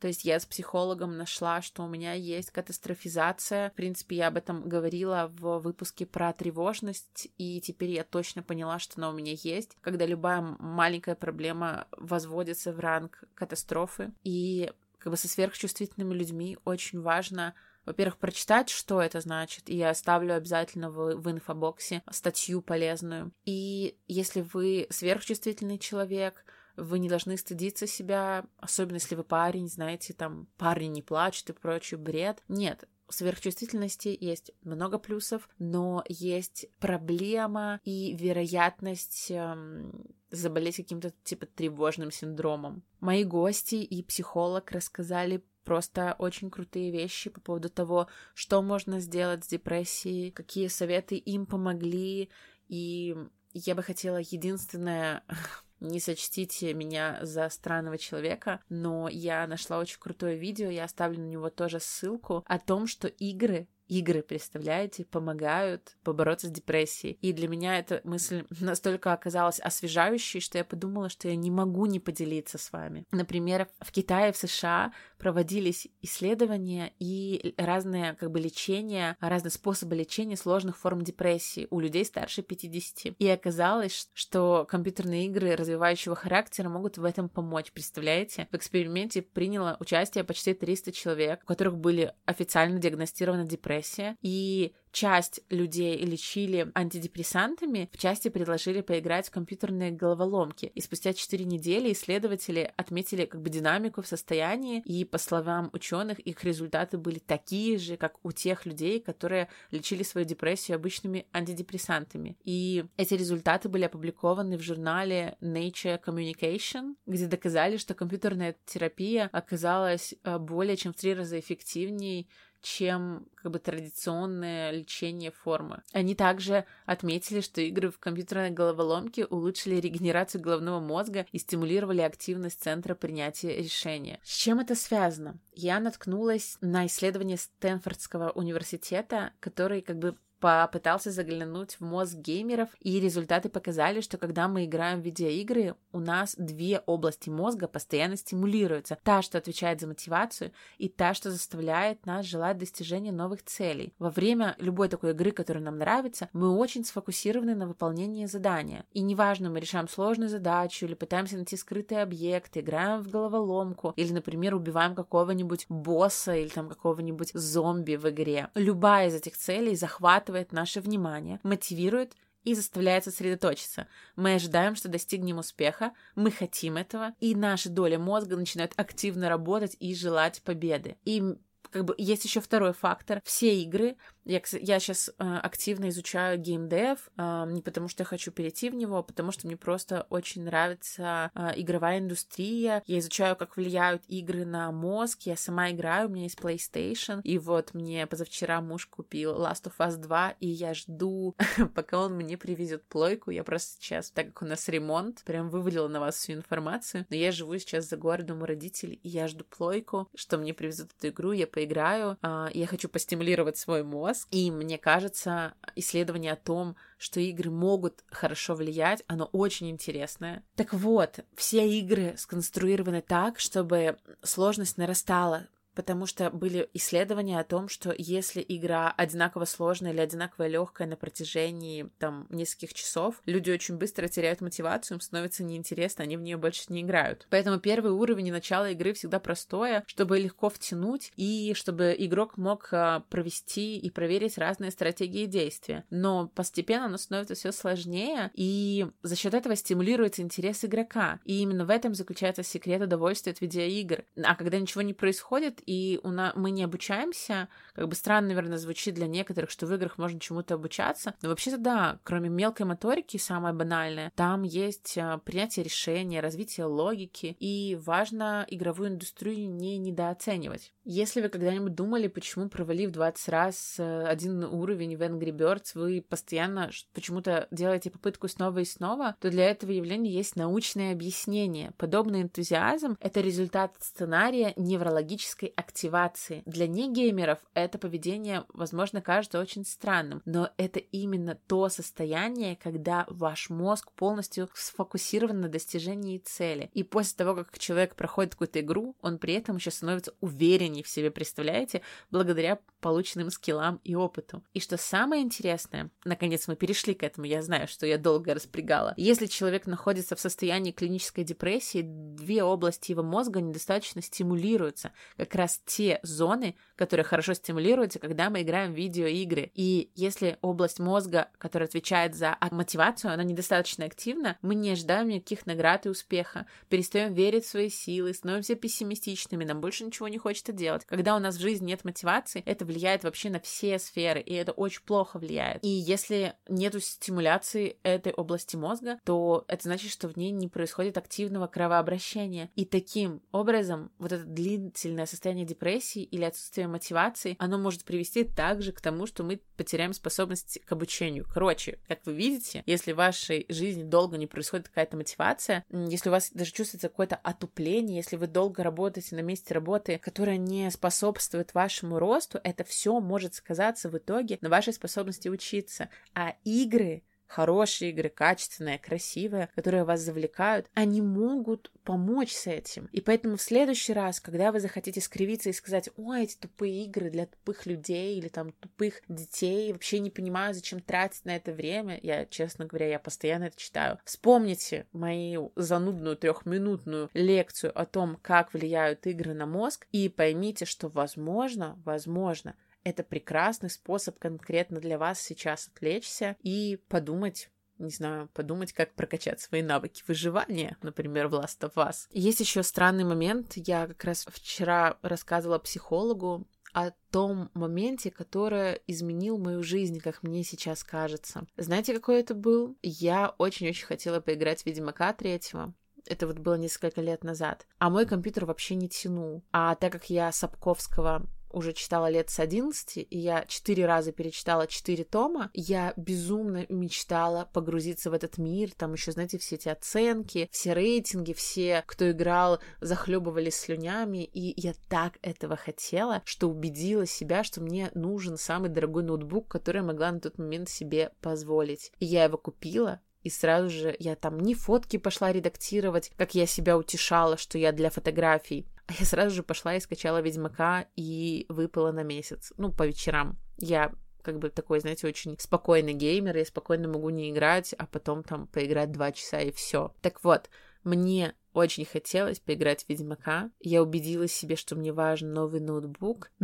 То 0.00 0.08
есть 0.08 0.24
я 0.24 0.38
с 0.38 0.46
психологом 0.46 1.16
нашла, 1.16 1.62
что 1.62 1.84
у 1.84 1.88
меня 1.88 2.12
есть 2.12 2.50
катастрофизация. 2.50 3.70
В 3.70 3.74
принципе, 3.74 4.16
я 4.16 4.28
об 4.28 4.36
этом 4.36 4.68
говорила 4.68 5.30
в 5.38 5.58
выпуске 5.58 6.06
про 6.06 6.32
тревожность, 6.32 7.28
и 7.38 7.60
теперь 7.60 7.90
я 7.90 8.04
точно 8.04 8.42
поняла, 8.42 8.78
что 8.78 8.94
она 8.96 9.10
у 9.10 9.12
меня 9.12 9.32
есть, 9.34 9.76
когда 9.80 10.06
любая 10.06 10.40
маленькая 10.40 11.14
проблема 11.14 11.86
возводится 11.92 12.72
в 12.72 12.80
ранг 12.80 13.24
катастрофы. 13.34 14.12
И 14.22 14.72
как 14.98 15.12
бы 15.12 15.16
со 15.16 15.28
сверхчувствительными 15.28 16.14
людьми 16.14 16.58
очень 16.64 17.00
важно 17.00 17.54
во-первых, 17.86 18.18
прочитать, 18.18 18.68
что 18.68 19.00
это 19.00 19.20
значит, 19.20 19.70
и 19.70 19.76
я 19.76 19.90
оставлю 19.90 20.34
обязательно 20.34 20.90
в, 20.90 21.14
в 21.14 21.30
инфобоксе 21.30 22.02
статью 22.10 22.60
полезную. 22.60 23.30
И 23.44 23.96
если 24.08 24.40
вы 24.40 24.88
сверхчувствительный 24.90 25.78
человек, 25.78 26.44
вы 26.76 26.98
не 26.98 27.08
должны 27.08 27.36
стыдиться 27.36 27.86
себя, 27.86 28.46
особенно 28.58 28.96
если 28.96 29.14
вы 29.14 29.24
парень, 29.24 29.68
знаете, 29.68 30.12
там 30.12 30.48
парни 30.56 30.86
не 30.86 31.02
плачут 31.02 31.50
и 31.50 31.52
прочий 31.52 31.96
бред. 31.96 32.42
Нет, 32.48 32.88
у 33.08 33.12
сверхчувствительности 33.12 34.16
есть 34.20 34.52
много 34.62 34.98
плюсов, 34.98 35.48
но 35.58 36.04
есть 36.08 36.66
проблема 36.80 37.80
и 37.84 38.14
вероятность 38.14 39.30
эм, 39.30 40.06
заболеть 40.30 40.76
каким-то 40.76 41.12
типа 41.22 41.46
тревожным 41.46 42.10
синдромом. 42.10 42.82
Мои 43.00 43.24
гости 43.24 43.76
и 43.76 44.02
психолог 44.02 44.70
рассказали 44.72 45.44
просто 45.64 46.14
очень 46.18 46.50
крутые 46.50 46.90
вещи 46.90 47.30
по 47.30 47.40
поводу 47.40 47.68
того, 47.68 48.08
что 48.34 48.62
можно 48.62 49.00
сделать 49.00 49.44
с 49.44 49.48
депрессией, 49.48 50.30
какие 50.30 50.68
советы 50.68 51.16
им 51.16 51.46
помогли, 51.46 52.30
и 52.68 53.16
я 53.52 53.74
бы 53.74 53.82
хотела 53.82 54.18
единственное 54.18 55.22
не 55.80 56.00
сочтите 56.00 56.72
меня 56.74 57.18
за 57.22 57.48
странного 57.48 57.98
человека, 57.98 58.60
но 58.68 59.08
я 59.08 59.46
нашла 59.46 59.78
очень 59.78 59.98
крутое 59.98 60.36
видео, 60.36 60.70
я 60.70 60.84
оставлю 60.84 61.20
на 61.20 61.26
него 61.26 61.50
тоже 61.50 61.80
ссылку 61.80 62.44
о 62.46 62.58
том, 62.58 62.86
что 62.86 63.08
игры 63.08 63.68
игры, 63.88 64.22
представляете, 64.22 65.04
помогают 65.04 65.96
побороться 66.02 66.48
с 66.48 66.50
депрессией. 66.50 67.18
И 67.22 67.32
для 67.32 67.48
меня 67.48 67.78
эта 67.78 68.00
мысль 68.04 68.44
настолько 68.60 69.12
оказалась 69.12 69.60
освежающей, 69.60 70.40
что 70.40 70.58
я 70.58 70.64
подумала, 70.64 71.08
что 71.08 71.28
я 71.28 71.36
не 71.36 71.50
могу 71.50 71.86
не 71.86 72.00
поделиться 72.00 72.58
с 72.58 72.72
вами. 72.72 73.04
Например, 73.10 73.68
в 73.80 73.92
Китае, 73.92 74.32
в 74.32 74.36
США 74.36 74.92
проводились 75.18 75.88
исследования 76.02 76.92
и 76.98 77.54
разные 77.56 78.14
как 78.14 78.30
бы 78.30 78.40
лечения, 78.40 79.16
разные 79.20 79.50
способы 79.50 79.94
лечения 79.94 80.36
сложных 80.36 80.78
форм 80.78 81.02
депрессии 81.02 81.66
у 81.70 81.80
людей 81.80 82.04
старше 82.04 82.42
50. 82.42 83.16
И 83.18 83.28
оказалось, 83.28 84.08
что 84.12 84.66
компьютерные 84.68 85.26
игры 85.26 85.54
развивающего 85.54 86.14
характера 86.14 86.68
могут 86.68 86.98
в 86.98 87.04
этом 87.04 87.28
помочь. 87.28 87.72
Представляете? 87.72 88.48
В 88.50 88.56
эксперименте 88.56 89.22
приняло 89.22 89.76
участие 89.80 90.24
почти 90.24 90.54
300 90.54 90.92
человек, 90.92 91.40
у 91.42 91.46
которых 91.46 91.76
были 91.76 92.12
официально 92.24 92.78
диагностированы 92.78 93.46
депрессия, 93.46 94.16
и 94.22 94.72
часть 94.96 95.42
людей 95.50 95.98
лечили 95.98 96.72
антидепрессантами, 96.74 97.90
в 97.92 97.98
части 97.98 98.28
предложили 98.28 98.80
поиграть 98.80 99.28
в 99.28 99.30
компьютерные 99.30 99.90
головоломки. 99.90 100.72
И 100.74 100.80
спустя 100.80 101.12
4 101.12 101.44
недели 101.44 101.92
исследователи 101.92 102.72
отметили 102.78 103.26
как 103.26 103.42
бы 103.42 103.50
динамику 103.50 104.00
в 104.00 104.06
состоянии, 104.06 104.80
и 104.86 105.04
по 105.04 105.18
словам 105.18 105.68
ученых, 105.74 106.18
их 106.20 106.42
результаты 106.44 106.96
были 106.96 107.18
такие 107.18 107.76
же, 107.76 107.98
как 107.98 108.14
у 108.22 108.32
тех 108.32 108.64
людей, 108.64 108.98
которые 108.98 109.48
лечили 109.70 110.02
свою 110.02 110.26
депрессию 110.26 110.76
обычными 110.76 111.26
антидепрессантами. 111.30 112.38
И 112.44 112.86
эти 112.96 113.12
результаты 113.12 113.68
были 113.68 113.84
опубликованы 113.84 114.56
в 114.56 114.62
журнале 114.62 115.36
Nature 115.42 116.02
Communication, 116.02 116.94
где 117.04 117.26
доказали, 117.26 117.76
что 117.76 117.92
компьютерная 117.92 118.56
терапия 118.64 119.28
оказалась 119.30 120.14
э, 120.24 120.38
более 120.38 120.78
чем 120.78 120.94
в 120.94 120.96
три 120.96 121.12
раза 121.12 121.38
эффективнее 121.38 122.24
чем 122.66 123.28
как 123.36 123.52
бы 123.52 123.60
традиционное 123.60 124.72
лечение 124.72 125.30
формы. 125.30 125.84
Они 125.92 126.16
также 126.16 126.64
отметили, 126.84 127.40
что 127.40 127.60
игры 127.60 127.92
в 127.92 128.00
компьютерной 128.00 128.50
головоломке 128.50 129.24
улучшили 129.24 129.76
регенерацию 129.76 130.40
головного 130.40 130.80
мозга 130.80 131.26
и 131.30 131.38
стимулировали 131.38 132.00
активность 132.00 132.60
центра 132.60 132.96
принятия 132.96 133.56
решения. 133.56 134.18
С 134.24 134.36
чем 134.36 134.58
это 134.58 134.74
связано? 134.74 135.38
Я 135.52 135.78
наткнулась 135.78 136.58
на 136.60 136.86
исследование 136.86 137.36
Стэнфордского 137.36 138.30
университета, 138.30 139.32
который 139.38 139.80
как 139.80 140.00
бы 140.00 140.16
попытался 140.46 141.10
заглянуть 141.10 141.72
в 141.72 141.80
мозг 141.80 142.14
геймеров, 142.14 142.68
и 142.78 143.00
результаты 143.00 143.48
показали, 143.48 144.00
что 144.00 144.16
когда 144.16 144.46
мы 144.46 144.64
играем 144.64 145.00
в 145.00 145.04
видеоигры, 145.04 145.74
у 145.90 145.98
нас 145.98 146.36
две 146.38 146.82
области 146.86 147.28
мозга 147.28 147.66
постоянно 147.66 148.16
стимулируются. 148.16 148.96
Та, 149.02 149.22
что 149.22 149.38
отвечает 149.38 149.80
за 149.80 149.88
мотивацию, 149.88 150.52
и 150.78 150.88
та, 150.88 151.14
что 151.14 151.32
заставляет 151.32 152.06
нас 152.06 152.26
желать 152.26 152.58
достижения 152.58 153.10
новых 153.10 153.42
целей. 153.42 153.92
Во 153.98 154.10
время 154.10 154.54
любой 154.58 154.88
такой 154.88 155.10
игры, 155.10 155.32
которая 155.32 155.64
нам 155.64 155.78
нравится, 155.78 156.28
мы 156.32 156.56
очень 156.56 156.84
сфокусированы 156.84 157.56
на 157.56 157.66
выполнении 157.66 158.26
задания. 158.26 158.84
И 158.92 159.00
неважно, 159.00 159.50
мы 159.50 159.58
решаем 159.58 159.88
сложную 159.88 160.28
задачу 160.28 160.86
или 160.86 160.94
пытаемся 160.94 161.34
найти 161.34 161.56
скрытые 161.56 162.02
объекты, 162.02 162.60
играем 162.60 163.02
в 163.02 163.10
головоломку, 163.10 163.94
или, 163.96 164.12
например, 164.12 164.54
убиваем 164.54 164.94
какого-нибудь 164.94 165.66
босса 165.68 166.36
или 166.36 166.48
там 166.48 166.68
какого-нибудь 166.68 167.32
зомби 167.34 167.96
в 167.96 168.08
игре. 168.08 168.48
Любая 168.54 169.08
из 169.08 169.14
этих 169.14 169.36
целей 169.36 169.74
захватывает 169.74 170.35
захватывает 170.36 170.52
наше 170.52 170.80
внимание, 170.80 171.40
мотивирует 171.42 172.14
и 172.44 172.54
заставляет 172.54 173.04
сосредоточиться. 173.04 173.88
Мы 174.14 174.34
ожидаем, 174.34 174.76
что 174.76 174.88
достигнем 174.88 175.38
успеха, 175.38 175.92
мы 176.14 176.30
хотим 176.30 176.76
этого, 176.76 177.12
и 177.20 177.34
наша 177.34 177.70
доля 177.70 177.98
мозга 177.98 178.36
начинает 178.36 178.72
активно 178.76 179.28
работать 179.28 179.76
и 179.80 179.94
желать 179.94 180.42
победы. 180.42 180.96
И 181.04 181.22
как 181.70 181.84
бы 181.84 181.94
есть 181.98 182.24
еще 182.24 182.40
второй 182.40 182.72
фактор. 182.72 183.20
Все 183.24 183.60
игры 183.60 183.96
Я, 184.26 184.42
я 184.60 184.80
сейчас 184.80 185.08
э, 185.08 185.36
активно 185.42 185.88
изучаю 185.88 186.38
геймдев, 186.38 186.98
э, 187.16 187.44
не 187.48 187.62
потому 187.62 187.86
что 187.88 188.02
я 188.02 188.06
хочу 188.06 188.32
перейти 188.32 188.70
в 188.70 188.74
него, 188.74 188.98
а 188.98 189.02
потому 189.04 189.30
что 189.30 189.46
мне 189.46 189.56
просто 189.56 190.06
очень 190.10 190.42
нравится 190.42 191.30
э, 191.34 191.52
игровая 191.56 192.00
индустрия. 192.00 192.82
Я 192.86 192.98
изучаю, 192.98 193.36
как 193.36 193.56
влияют 193.56 194.02
игры 194.08 194.44
на 194.44 194.72
мозг. 194.72 195.22
Я 195.22 195.36
сама 195.36 195.70
играю, 195.70 196.08
у 196.08 196.10
меня 196.10 196.24
есть 196.24 196.40
PlayStation, 196.40 197.20
и 197.22 197.38
вот 197.38 197.72
мне 197.72 198.04
позавчера 198.08 198.60
муж 198.60 198.86
купил 198.86 199.32
Last 199.36 199.70
of 199.70 199.74
Us 199.78 199.96
2, 199.96 200.34
и 200.40 200.48
я 200.48 200.74
жду, 200.74 201.36
пока 201.74 202.00
он 202.00 202.14
мне 202.14 202.36
привезет 202.36 202.84
плойку. 202.84 203.30
Я 203.30 203.44
просто 203.44 203.80
сейчас, 203.80 204.10
так 204.10 204.26
как 204.26 204.42
у 204.42 204.46
нас 204.46 204.68
ремонт, 204.68 205.22
прям 205.24 205.50
вывалила 205.50 205.86
на 205.86 206.00
вас 206.00 206.16
всю 206.16 206.32
информацию, 206.32 207.06
но 207.10 207.16
я 207.16 207.30
живу 207.30 207.56
сейчас 207.58 207.88
за 207.88 207.96
городом 207.96 208.42
у 208.42 208.46
родителей, 208.46 208.98
и 209.04 209.08
я 209.08 209.28
жду 209.28 209.44
плойку, 209.44 210.08
что 210.16 210.36
мне 210.36 210.52
привезут 210.52 210.90
эту 210.98 211.08
игру, 211.10 211.30
я 211.30 211.46
поиграю, 211.46 212.18
э, 212.22 212.48
я 212.52 212.66
хочу 212.66 212.88
постимулировать 212.88 213.56
свой 213.56 213.84
мозг, 213.84 214.15
раз. 214.16 214.26
И 214.30 214.50
мне 214.50 214.78
кажется, 214.78 215.54
исследование 215.74 216.32
о 216.32 216.36
том, 216.36 216.76
что 216.98 217.20
игры 217.20 217.50
могут 217.50 218.04
хорошо 218.10 218.54
влиять, 218.54 219.02
оно 219.06 219.26
очень 219.26 219.70
интересное. 219.70 220.42
Так 220.56 220.72
вот, 220.72 221.20
все 221.34 221.68
игры 221.68 222.14
сконструированы 222.16 223.02
так, 223.02 223.38
чтобы 223.38 223.98
сложность 224.22 224.78
нарастала 224.78 225.46
потому 225.76 226.06
что 226.06 226.30
были 226.30 226.68
исследования 226.74 227.38
о 227.38 227.44
том, 227.44 227.68
что 227.68 227.94
если 227.96 228.44
игра 228.48 228.92
одинаково 228.96 229.44
сложная 229.44 229.92
или 229.92 230.00
одинаково 230.00 230.48
легкая 230.48 230.88
на 230.88 230.96
протяжении 230.96 231.90
там 231.98 232.26
нескольких 232.30 232.74
часов, 232.74 233.22
люди 233.26 233.50
очень 233.50 233.76
быстро 233.76 234.08
теряют 234.08 234.40
мотивацию, 234.40 234.96
им 234.96 235.00
становится 235.00 235.44
неинтересно, 235.44 236.04
они 236.04 236.16
в 236.16 236.22
нее 236.22 236.38
больше 236.38 236.64
не 236.70 236.80
играют. 236.80 237.26
Поэтому 237.30 237.60
первый 237.60 237.92
уровень 237.92 238.28
и 238.28 238.32
начало 238.32 238.70
игры 238.70 238.94
всегда 238.94 239.20
простое, 239.20 239.84
чтобы 239.86 240.18
легко 240.18 240.48
втянуть 240.48 241.12
и 241.16 241.52
чтобы 241.54 241.94
игрок 241.98 242.38
мог 242.38 242.68
а, 242.72 243.00
провести 243.10 243.76
и 243.76 243.90
проверить 243.90 244.38
разные 244.38 244.70
стратегии 244.70 245.26
действия. 245.26 245.84
Но 245.90 246.28
постепенно 246.28 246.86
оно 246.86 246.96
становится 246.96 247.34
все 247.34 247.52
сложнее, 247.52 248.30
и 248.32 248.86
за 249.02 249.14
счет 249.14 249.34
этого 249.34 249.54
стимулируется 249.56 250.22
интерес 250.22 250.64
игрока. 250.64 251.20
И 251.24 251.42
именно 251.42 251.66
в 251.66 251.70
этом 251.70 251.94
заключается 251.94 252.42
секрет 252.42 252.80
удовольствия 252.80 253.32
от 253.32 253.42
видеоигр. 253.42 254.04
А 254.24 254.34
когда 254.34 254.58
ничего 254.58 254.80
не 254.80 254.94
происходит, 254.94 255.60
и 255.66 256.00
у 256.02 256.10
нас, 256.10 256.32
мы 256.36 256.50
не 256.50 256.62
обучаемся, 256.64 257.48
как 257.74 257.88
бы 257.88 257.94
странно, 257.94 258.28
наверное, 258.28 258.58
звучит 258.58 258.94
для 258.94 259.06
некоторых, 259.06 259.50
что 259.50 259.66
в 259.66 259.74
играх 259.74 259.98
можно 259.98 260.18
чему-то 260.18 260.54
обучаться, 260.54 261.14
но 261.22 261.28
вообще-то 261.28 261.58
да, 261.58 261.98
кроме 262.04 262.28
мелкой 262.28 262.66
моторики, 262.66 263.16
самое 263.16 263.54
банальное, 263.54 264.12
там 264.14 264.42
есть 264.42 264.96
а, 264.98 265.18
принятие 265.18 265.64
решения, 265.64 266.20
развитие 266.20 266.66
логики, 266.66 267.36
и 267.40 267.78
важно 267.80 268.46
игровую 268.48 268.90
индустрию 268.90 269.50
не 269.50 269.78
недооценивать. 269.78 270.72
Если 270.88 271.20
вы 271.20 271.28
когда-нибудь 271.30 271.74
думали, 271.74 272.06
почему 272.06 272.48
провалив 272.48 272.92
20 272.92 273.28
раз 273.30 273.74
э, 273.78 274.04
один 274.06 274.44
уровень 274.44 274.96
в 274.96 275.02
Angry 275.02 275.32
Birds, 275.32 275.72
вы 275.74 276.00
постоянно 276.00 276.70
почему-то 276.94 277.48
делаете 277.50 277.90
попытку 277.90 278.28
снова 278.28 278.60
и 278.60 278.64
снова, 278.64 279.16
то 279.20 279.28
для 279.28 279.50
этого 279.50 279.72
явления 279.72 280.12
есть 280.12 280.36
научное 280.36 280.92
объяснение. 280.92 281.72
Подобный 281.76 282.22
энтузиазм— 282.22 282.96
это 283.00 283.20
результат 283.20 283.74
сценария 283.80 284.52
неврологической 284.54 285.52
активации. 285.56 286.44
Для 286.46 286.68
негеймеров 286.68 287.40
это 287.54 287.78
поведение, 287.78 288.44
возможно, 288.54 289.02
кажется 289.02 289.40
очень 289.40 289.64
странным, 289.64 290.22
но 290.24 290.50
это 290.56 290.78
именно 290.78 291.36
то 291.48 291.68
состояние, 291.68 292.54
когда 292.62 293.06
ваш 293.08 293.50
мозг 293.50 293.90
полностью 293.90 294.48
сфокусирован 294.54 295.40
на 295.40 295.48
достижении 295.48 296.18
цели. 296.18 296.70
И 296.74 296.84
после 296.84 297.16
того, 297.16 297.34
как 297.34 297.58
человек 297.58 297.96
проходит 297.96 298.34
какую-то 298.34 298.60
игру, 298.60 298.94
он 299.02 299.18
при 299.18 299.34
этом 299.34 299.56
еще 299.56 299.72
становится 299.72 300.14
увереннее 300.20 300.75
в 300.82 300.88
себе, 300.88 301.10
представляете, 301.10 301.82
благодаря 302.10 302.58
полученным 302.80 303.30
скиллам 303.30 303.80
и 303.84 303.94
опыту. 303.94 304.44
И 304.54 304.60
что 304.60 304.76
самое 304.76 305.22
интересное, 305.22 305.90
наконец 306.04 306.46
мы 306.48 306.56
перешли 306.56 306.94
к 306.94 307.02
этому, 307.02 307.26
я 307.26 307.42
знаю, 307.42 307.68
что 307.68 307.86
я 307.86 307.98
долго 307.98 308.34
распрягала. 308.34 308.94
Если 308.96 309.26
человек 309.26 309.66
находится 309.66 310.16
в 310.16 310.20
состоянии 310.20 310.72
клинической 310.72 311.24
депрессии, 311.24 311.82
две 311.82 312.42
области 312.42 312.92
его 312.92 313.02
мозга 313.02 313.40
недостаточно 313.40 314.02
стимулируются, 314.02 314.92
как 315.16 315.34
раз 315.34 315.60
те 315.64 316.00
зоны, 316.02 316.56
которые 316.76 317.04
хорошо 317.04 317.34
стимулируются, 317.34 317.98
когда 317.98 318.30
мы 318.30 318.42
играем 318.42 318.72
в 318.72 318.76
видеоигры. 318.76 319.50
И 319.54 319.90
если 319.94 320.38
область 320.42 320.78
мозга, 320.78 321.28
которая 321.38 321.68
отвечает 321.68 322.14
за 322.14 322.36
мотивацию, 322.50 323.12
она 323.12 323.24
недостаточно 323.24 323.84
активна, 323.84 324.38
мы 324.42 324.54
не 324.54 324.70
ожидаем 324.70 325.08
никаких 325.08 325.46
наград 325.46 325.86
и 325.86 325.88
успеха, 325.88 326.46
перестаем 326.68 327.14
верить 327.14 327.44
в 327.44 327.48
свои 327.48 327.68
силы, 327.68 328.12
становимся 328.14 328.54
пессимистичными, 328.54 329.44
нам 329.44 329.60
больше 329.60 329.84
ничего 329.84 330.08
не 330.08 330.18
хочется 330.18 330.52
делать. 330.52 330.65
Когда 330.86 331.16
у 331.16 331.18
нас 331.18 331.36
в 331.36 331.40
жизни 331.40 331.66
нет 331.66 331.84
мотивации, 331.84 332.42
это 332.46 332.64
влияет 332.64 333.04
вообще 333.04 333.30
на 333.30 333.40
все 333.40 333.78
сферы, 333.78 334.20
и 334.20 334.34
это 334.34 334.52
очень 334.52 334.82
плохо 334.82 335.18
влияет. 335.18 335.64
И 335.64 335.68
если 335.68 336.34
нету 336.48 336.80
стимуляции 336.80 337.78
этой 337.82 338.12
области 338.12 338.56
мозга, 338.56 338.98
то 339.04 339.44
это 339.48 339.64
значит, 339.64 339.90
что 339.90 340.08
в 340.08 340.16
ней 340.16 340.30
не 340.30 340.48
происходит 340.48 340.98
активного 340.98 341.46
кровообращения. 341.46 342.50
И 342.54 342.64
таким 342.64 343.22
образом 343.32 343.90
вот 343.98 344.12
это 344.12 344.24
длительное 344.24 345.06
состояние 345.06 345.46
депрессии 345.46 346.02
или 346.02 346.24
отсутствие 346.24 346.68
мотивации, 346.68 347.36
оно 347.38 347.58
может 347.58 347.84
привести 347.84 348.24
также 348.24 348.72
к 348.72 348.80
тому, 348.80 349.06
что 349.06 349.22
мы 349.22 349.40
потеряем 349.56 349.92
способность 349.92 350.60
к 350.64 350.72
обучению. 350.72 351.26
Короче, 351.32 351.78
как 351.88 352.04
вы 352.04 352.14
видите, 352.14 352.62
если 352.66 352.92
в 352.92 352.96
вашей 352.96 353.46
жизни 353.48 353.82
долго 353.82 354.16
не 354.16 354.26
происходит 354.26 354.68
какая-то 354.68 354.96
мотивация, 354.96 355.64
если 355.70 356.08
у 356.08 356.12
вас 356.12 356.30
даже 356.32 356.52
чувствуется 356.52 356.88
какое-то 356.88 357.16
отупление, 357.16 357.96
если 357.96 358.16
вы 358.16 358.26
долго 358.26 358.62
работаете 358.62 359.16
на 359.16 359.20
месте 359.20 359.54
работы, 359.54 359.98
которая 359.98 360.36
не 360.36 360.55
способствует 360.70 361.54
вашему 361.54 361.98
росту, 361.98 362.40
это 362.42 362.64
все 362.64 363.00
может 363.00 363.34
сказаться 363.34 363.88
в 363.88 363.96
итоге 363.98 364.38
на 364.40 364.48
вашей 364.48 364.72
способности 364.72 365.28
учиться. 365.28 365.88
А 366.14 366.34
игры 366.44 367.02
хорошие 367.26 367.90
игры, 367.90 368.08
качественные, 368.08 368.78
красивые, 368.78 369.48
которые 369.54 369.84
вас 369.84 370.00
завлекают, 370.00 370.70
они 370.74 371.02
могут 371.02 371.70
помочь 371.84 372.32
с 372.32 372.46
этим. 372.46 372.88
И 372.92 373.00
поэтому 373.00 373.36
в 373.36 373.42
следующий 373.42 373.92
раз, 373.92 374.20
когда 374.20 374.52
вы 374.52 374.60
захотите 374.60 375.00
скривиться 375.00 375.50
и 375.50 375.52
сказать, 375.52 375.88
ой, 375.96 376.24
эти 376.24 376.36
тупые 376.36 376.84
игры 376.84 377.10
для 377.10 377.26
тупых 377.26 377.66
людей 377.66 378.18
или 378.18 378.28
там 378.28 378.52
тупых 378.52 379.02
детей, 379.08 379.72
вообще 379.72 380.00
не 380.00 380.10
понимаю, 380.10 380.54
зачем 380.54 380.80
тратить 380.80 381.24
на 381.24 381.36
это 381.36 381.52
время, 381.52 381.98
я, 382.02 382.26
честно 382.26 382.66
говоря, 382.66 382.88
я 382.88 382.98
постоянно 382.98 383.44
это 383.44 383.56
читаю. 383.56 383.98
Вспомните 384.04 384.86
мою 384.92 385.52
занудную 385.56 386.16
трехминутную 386.16 387.10
лекцию 387.14 387.78
о 387.78 387.84
том, 387.84 388.18
как 388.22 388.52
влияют 388.52 389.06
игры 389.06 389.34
на 389.34 389.46
мозг, 389.46 389.86
и 389.92 390.08
поймите, 390.08 390.64
что 390.64 390.88
возможно, 390.88 391.80
возможно, 391.84 392.56
это 392.86 393.02
прекрасный 393.02 393.68
способ 393.68 394.16
конкретно 394.20 394.78
для 394.78 394.96
вас 394.96 395.20
сейчас 395.20 395.66
отвлечься 395.66 396.36
и 396.40 396.80
подумать 396.88 397.50
не 397.78 397.90
знаю, 397.90 398.30
подумать, 398.32 398.72
как 398.72 398.94
прокачать 398.94 399.38
свои 399.38 399.60
навыки 399.60 400.02
выживания, 400.08 400.78
например, 400.80 401.28
в 401.28 401.34
Last 401.34 401.60
of 401.60 401.74
Us. 401.74 402.06
Есть 402.10 402.40
еще 402.40 402.62
странный 402.62 403.04
момент. 403.04 403.52
Я 403.56 403.86
как 403.86 404.02
раз 404.04 404.24
вчера 404.30 404.96
рассказывала 405.02 405.58
психологу 405.58 406.46
о 406.72 406.92
том 407.10 407.50
моменте, 407.52 408.10
который 408.10 408.80
изменил 408.86 409.36
мою 409.36 409.62
жизнь, 409.62 410.00
как 410.00 410.22
мне 410.22 410.42
сейчас 410.42 410.82
кажется. 410.84 411.46
Знаете, 411.58 411.92
какой 411.92 412.20
это 412.20 412.34
был? 412.34 412.78
Я 412.82 413.34
очень-очень 413.36 413.84
хотела 413.84 414.20
поиграть 414.20 414.62
в 414.62 414.66
Ведьмака 414.66 415.12
третьего. 415.12 415.74
Это 416.06 416.26
вот 416.26 416.38
было 416.38 416.54
несколько 416.54 417.02
лет 417.02 417.24
назад. 417.24 417.66
А 417.78 417.90
мой 417.90 418.06
компьютер 418.06 418.46
вообще 418.46 418.74
не 418.74 418.88
тянул. 418.88 419.44
А 419.52 419.74
так 419.74 419.92
как 419.92 420.08
я 420.08 420.32
Сапковского 420.32 421.26
уже 421.56 421.72
читала 421.72 422.10
лет 422.10 422.28
с 422.28 422.38
11, 422.38 422.98
и 422.98 423.18
я 423.18 423.46
четыре 423.46 423.86
раза 423.86 424.12
перечитала 424.12 424.66
четыре 424.66 425.04
тома. 425.04 425.50
Я 425.54 425.94
безумно 425.96 426.66
мечтала 426.68 427.48
погрузиться 427.50 428.10
в 428.10 428.12
этот 428.12 428.36
мир. 428.36 428.72
Там 428.76 428.92
еще, 428.92 429.12
знаете, 429.12 429.38
все 429.38 429.54
эти 429.54 429.70
оценки, 429.70 430.50
все 430.52 430.74
рейтинги, 430.74 431.32
все, 431.32 431.82
кто 431.86 432.10
играл, 432.10 432.60
захлебывались 432.82 433.56
слюнями. 433.56 434.24
И 434.24 434.60
я 434.60 434.74
так 434.90 435.14
этого 435.22 435.56
хотела, 435.56 436.20
что 436.26 436.50
убедила 436.50 437.06
себя, 437.06 437.42
что 437.42 437.62
мне 437.62 437.90
нужен 437.94 438.36
самый 438.36 438.68
дорогой 438.68 439.04
ноутбук, 439.04 439.48
который 439.48 439.78
я 439.78 439.82
могла 439.82 440.12
на 440.12 440.20
тот 440.20 440.36
момент 440.36 440.68
себе 440.68 441.10
позволить. 441.22 441.90
И 442.00 442.04
я 442.04 442.24
его 442.24 442.36
купила, 442.36 443.00
и 443.22 443.30
сразу 443.30 443.70
же 443.70 443.96
я 443.98 444.14
там 444.14 444.38
не 444.38 444.54
фотки 444.54 444.98
пошла 444.98 445.32
редактировать, 445.32 446.12
как 446.18 446.34
я 446.34 446.46
себя 446.46 446.76
утешала, 446.76 447.38
что 447.38 447.56
я 447.56 447.72
для 447.72 447.88
фотографий, 447.88 448.66
я 448.88 449.04
сразу 449.04 449.34
же 449.34 449.42
пошла 449.42 449.74
и 449.74 449.80
скачала 449.80 450.20
Ведьмака 450.20 450.86
и 450.96 451.46
выпала 451.48 451.92
на 451.92 452.02
месяц. 452.02 452.52
Ну, 452.56 452.72
по 452.72 452.86
вечерам. 452.86 453.38
Я 453.58 453.92
как 454.22 454.38
бы 454.38 454.50
такой, 454.50 454.80
знаете, 454.80 455.06
очень 455.06 455.38
спокойный 455.38 455.92
геймер, 455.92 456.36
я 456.36 456.44
спокойно 456.44 456.88
могу 456.88 457.10
не 457.10 457.30
играть, 457.30 457.74
а 457.78 457.86
потом 457.86 458.24
там 458.24 458.48
поиграть 458.48 458.90
два 458.90 459.12
часа 459.12 459.40
и 459.40 459.52
все. 459.52 459.94
Так 460.00 460.22
вот, 460.24 460.50
мне 460.82 461.34
очень 461.52 461.84
хотелось 461.84 462.40
поиграть 462.40 462.84
в 462.84 462.88
Ведьмака. 462.88 463.50
Я 463.60 463.82
убедила 463.82 464.28
себе, 464.28 464.56
что 464.56 464.76
мне 464.76 464.92
важен 464.92 465.32
новый 465.32 465.60
ноутбук. 465.60 466.30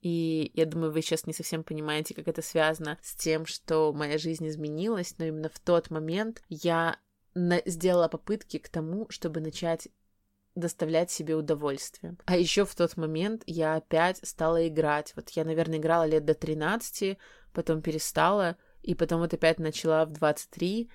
И 0.00 0.50
я 0.54 0.66
думаю, 0.66 0.92
вы 0.92 1.00
сейчас 1.00 1.26
не 1.26 1.32
совсем 1.32 1.64
понимаете, 1.64 2.14
как 2.14 2.28
это 2.28 2.42
связано 2.42 2.98
с 3.02 3.14
тем, 3.14 3.46
что 3.46 3.90
моя 3.94 4.18
жизнь 4.18 4.46
изменилась, 4.46 5.14
но 5.16 5.24
именно 5.24 5.48
в 5.48 5.58
тот 5.58 5.90
момент 5.90 6.42
я 6.50 6.98
на... 7.32 7.62
сделала 7.64 8.08
попытки 8.08 8.58
к 8.58 8.68
тому, 8.68 9.06
чтобы 9.08 9.40
начать 9.40 9.88
доставлять 10.54 11.10
себе 11.10 11.34
удовольствие. 11.34 12.16
А 12.26 12.36
еще 12.36 12.64
в 12.64 12.74
тот 12.74 12.96
момент 12.96 13.42
я 13.46 13.74
опять 13.74 14.20
стала 14.22 14.66
играть. 14.68 15.12
Вот 15.16 15.30
я, 15.30 15.44
наверное, 15.44 15.78
играла 15.78 16.04
лет 16.04 16.24
до 16.24 16.34
13, 16.34 17.18
потом 17.52 17.82
перестала, 17.82 18.56
и 18.82 18.94
потом 18.94 19.20
вот 19.20 19.34
опять 19.34 19.58
начала 19.58 20.04
в 20.04 20.12
23, 20.12 20.90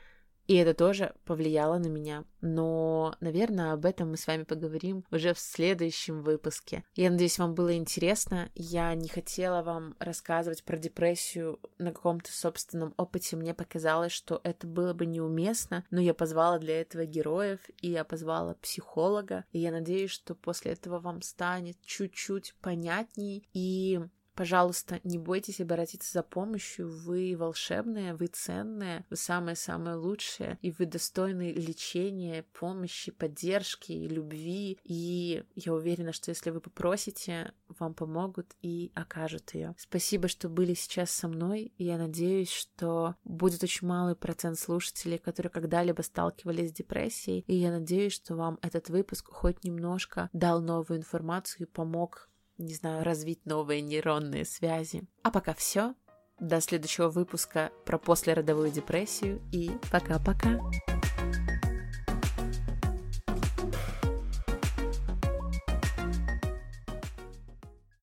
и 0.49 0.55
это 0.55 0.73
тоже 0.73 1.13
повлияло 1.25 1.77
на 1.77 1.85
меня. 1.85 2.25
Но, 2.41 3.15
наверное, 3.19 3.73
об 3.73 3.85
этом 3.85 4.09
мы 4.09 4.17
с 4.17 4.25
вами 4.25 4.45
поговорим 4.45 5.05
уже 5.11 5.35
в 5.35 5.39
следующем 5.39 6.23
выпуске. 6.23 6.83
Я 6.95 7.11
надеюсь, 7.11 7.37
вам 7.37 7.53
было 7.53 7.77
интересно. 7.77 8.49
Я 8.55 8.95
не 8.95 9.09
хотела 9.09 9.61
вам 9.61 9.95
рассказывать 9.99 10.63
про 10.63 10.75
депрессию 10.75 11.59
на 11.77 11.93
каком-то 11.93 12.33
собственном 12.33 12.95
опыте. 12.97 13.35
Мне 13.35 13.53
показалось, 13.53 14.11
что 14.11 14.41
это 14.43 14.65
было 14.65 14.95
бы 14.95 15.05
неуместно, 15.05 15.85
но 15.91 16.01
я 16.01 16.15
позвала 16.15 16.57
для 16.57 16.81
этого 16.81 17.05
героев, 17.05 17.59
и 17.79 17.91
я 17.91 18.03
позвала 18.03 18.55
психолога. 18.55 19.45
И 19.51 19.59
я 19.59 19.69
надеюсь, 19.69 20.09
что 20.09 20.33
после 20.33 20.71
этого 20.71 20.99
вам 20.99 21.21
станет 21.21 21.77
чуть-чуть 21.83 22.55
понятней 22.59 23.47
и 23.53 23.99
Пожалуйста, 24.39 25.01
не 25.03 25.17
бойтесь 25.17 25.59
обратиться 25.59 26.13
за 26.13 26.23
помощью. 26.23 26.87
Вы 26.87 27.35
волшебные, 27.37 28.13
вы 28.15 28.27
ценные, 28.27 29.05
вы 29.09 29.17
самые-самые 29.17 29.97
лучшие, 29.97 30.57
и 30.61 30.71
вы 30.71 30.85
достойны 30.85 31.51
лечения, 31.51 32.45
помощи, 32.57 33.11
поддержки, 33.11 33.91
любви. 33.91 34.79
И 34.85 35.43
я 35.55 35.73
уверена, 35.73 36.13
что 36.13 36.29
если 36.29 36.51
вы 36.51 36.61
попросите, 36.61 37.51
вам 37.79 37.93
помогут 37.93 38.55
и 38.61 38.93
окажут 38.95 39.53
ее. 39.53 39.75
Спасибо, 39.77 40.29
что 40.29 40.47
были 40.47 40.73
сейчас 40.73 41.11
со 41.11 41.27
мной. 41.27 41.73
Я 41.77 41.97
надеюсь, 41.97 42.49
что 42.49 43.15
будет 43.25 43.61
очень 43.61 43.89
малый 43.89 44.15
процент 44.15 44.57
слушателей, 44.57 45.17
которые 45.17 45.51
когда-либо 45.51 46.01
сталкивались 46.01 46.69
с 46.69 46.73
депрессией. 46.73 47.43
И 47.45 47.55
я 47.55 47.71
надеюсь, 47.71 48.13
что 48.13 48.37
вам 48.37 48.57
этот 48.61 48.87
выпуск 48.87 49.27
хоть 49.33 49.65
немножко 49.65 50.29
дал 50.31 50.61
новую 50.61 50.99
информацию 50.99 51.67
и 51.67 51.69
помог 51.69 52.28
не 52.59 52.73
знаю, 52.73 53.03
развить 53.03 53.45
новые 53.45 53.81
нейронные 53.81 54.45
связи. 54.45 55.03
А 55.23 55.31
пока 55.31 55.53
все. 55.53 55.95
До 56.39 56.61
следующего 56.61 57.09
выпуска 57.09 57.71
про 57.85 57.97
послеродовую 57.97 58.71
депрессию 58.71 59.41
и 59.51 59.71
пока-пока. 59.91 60.59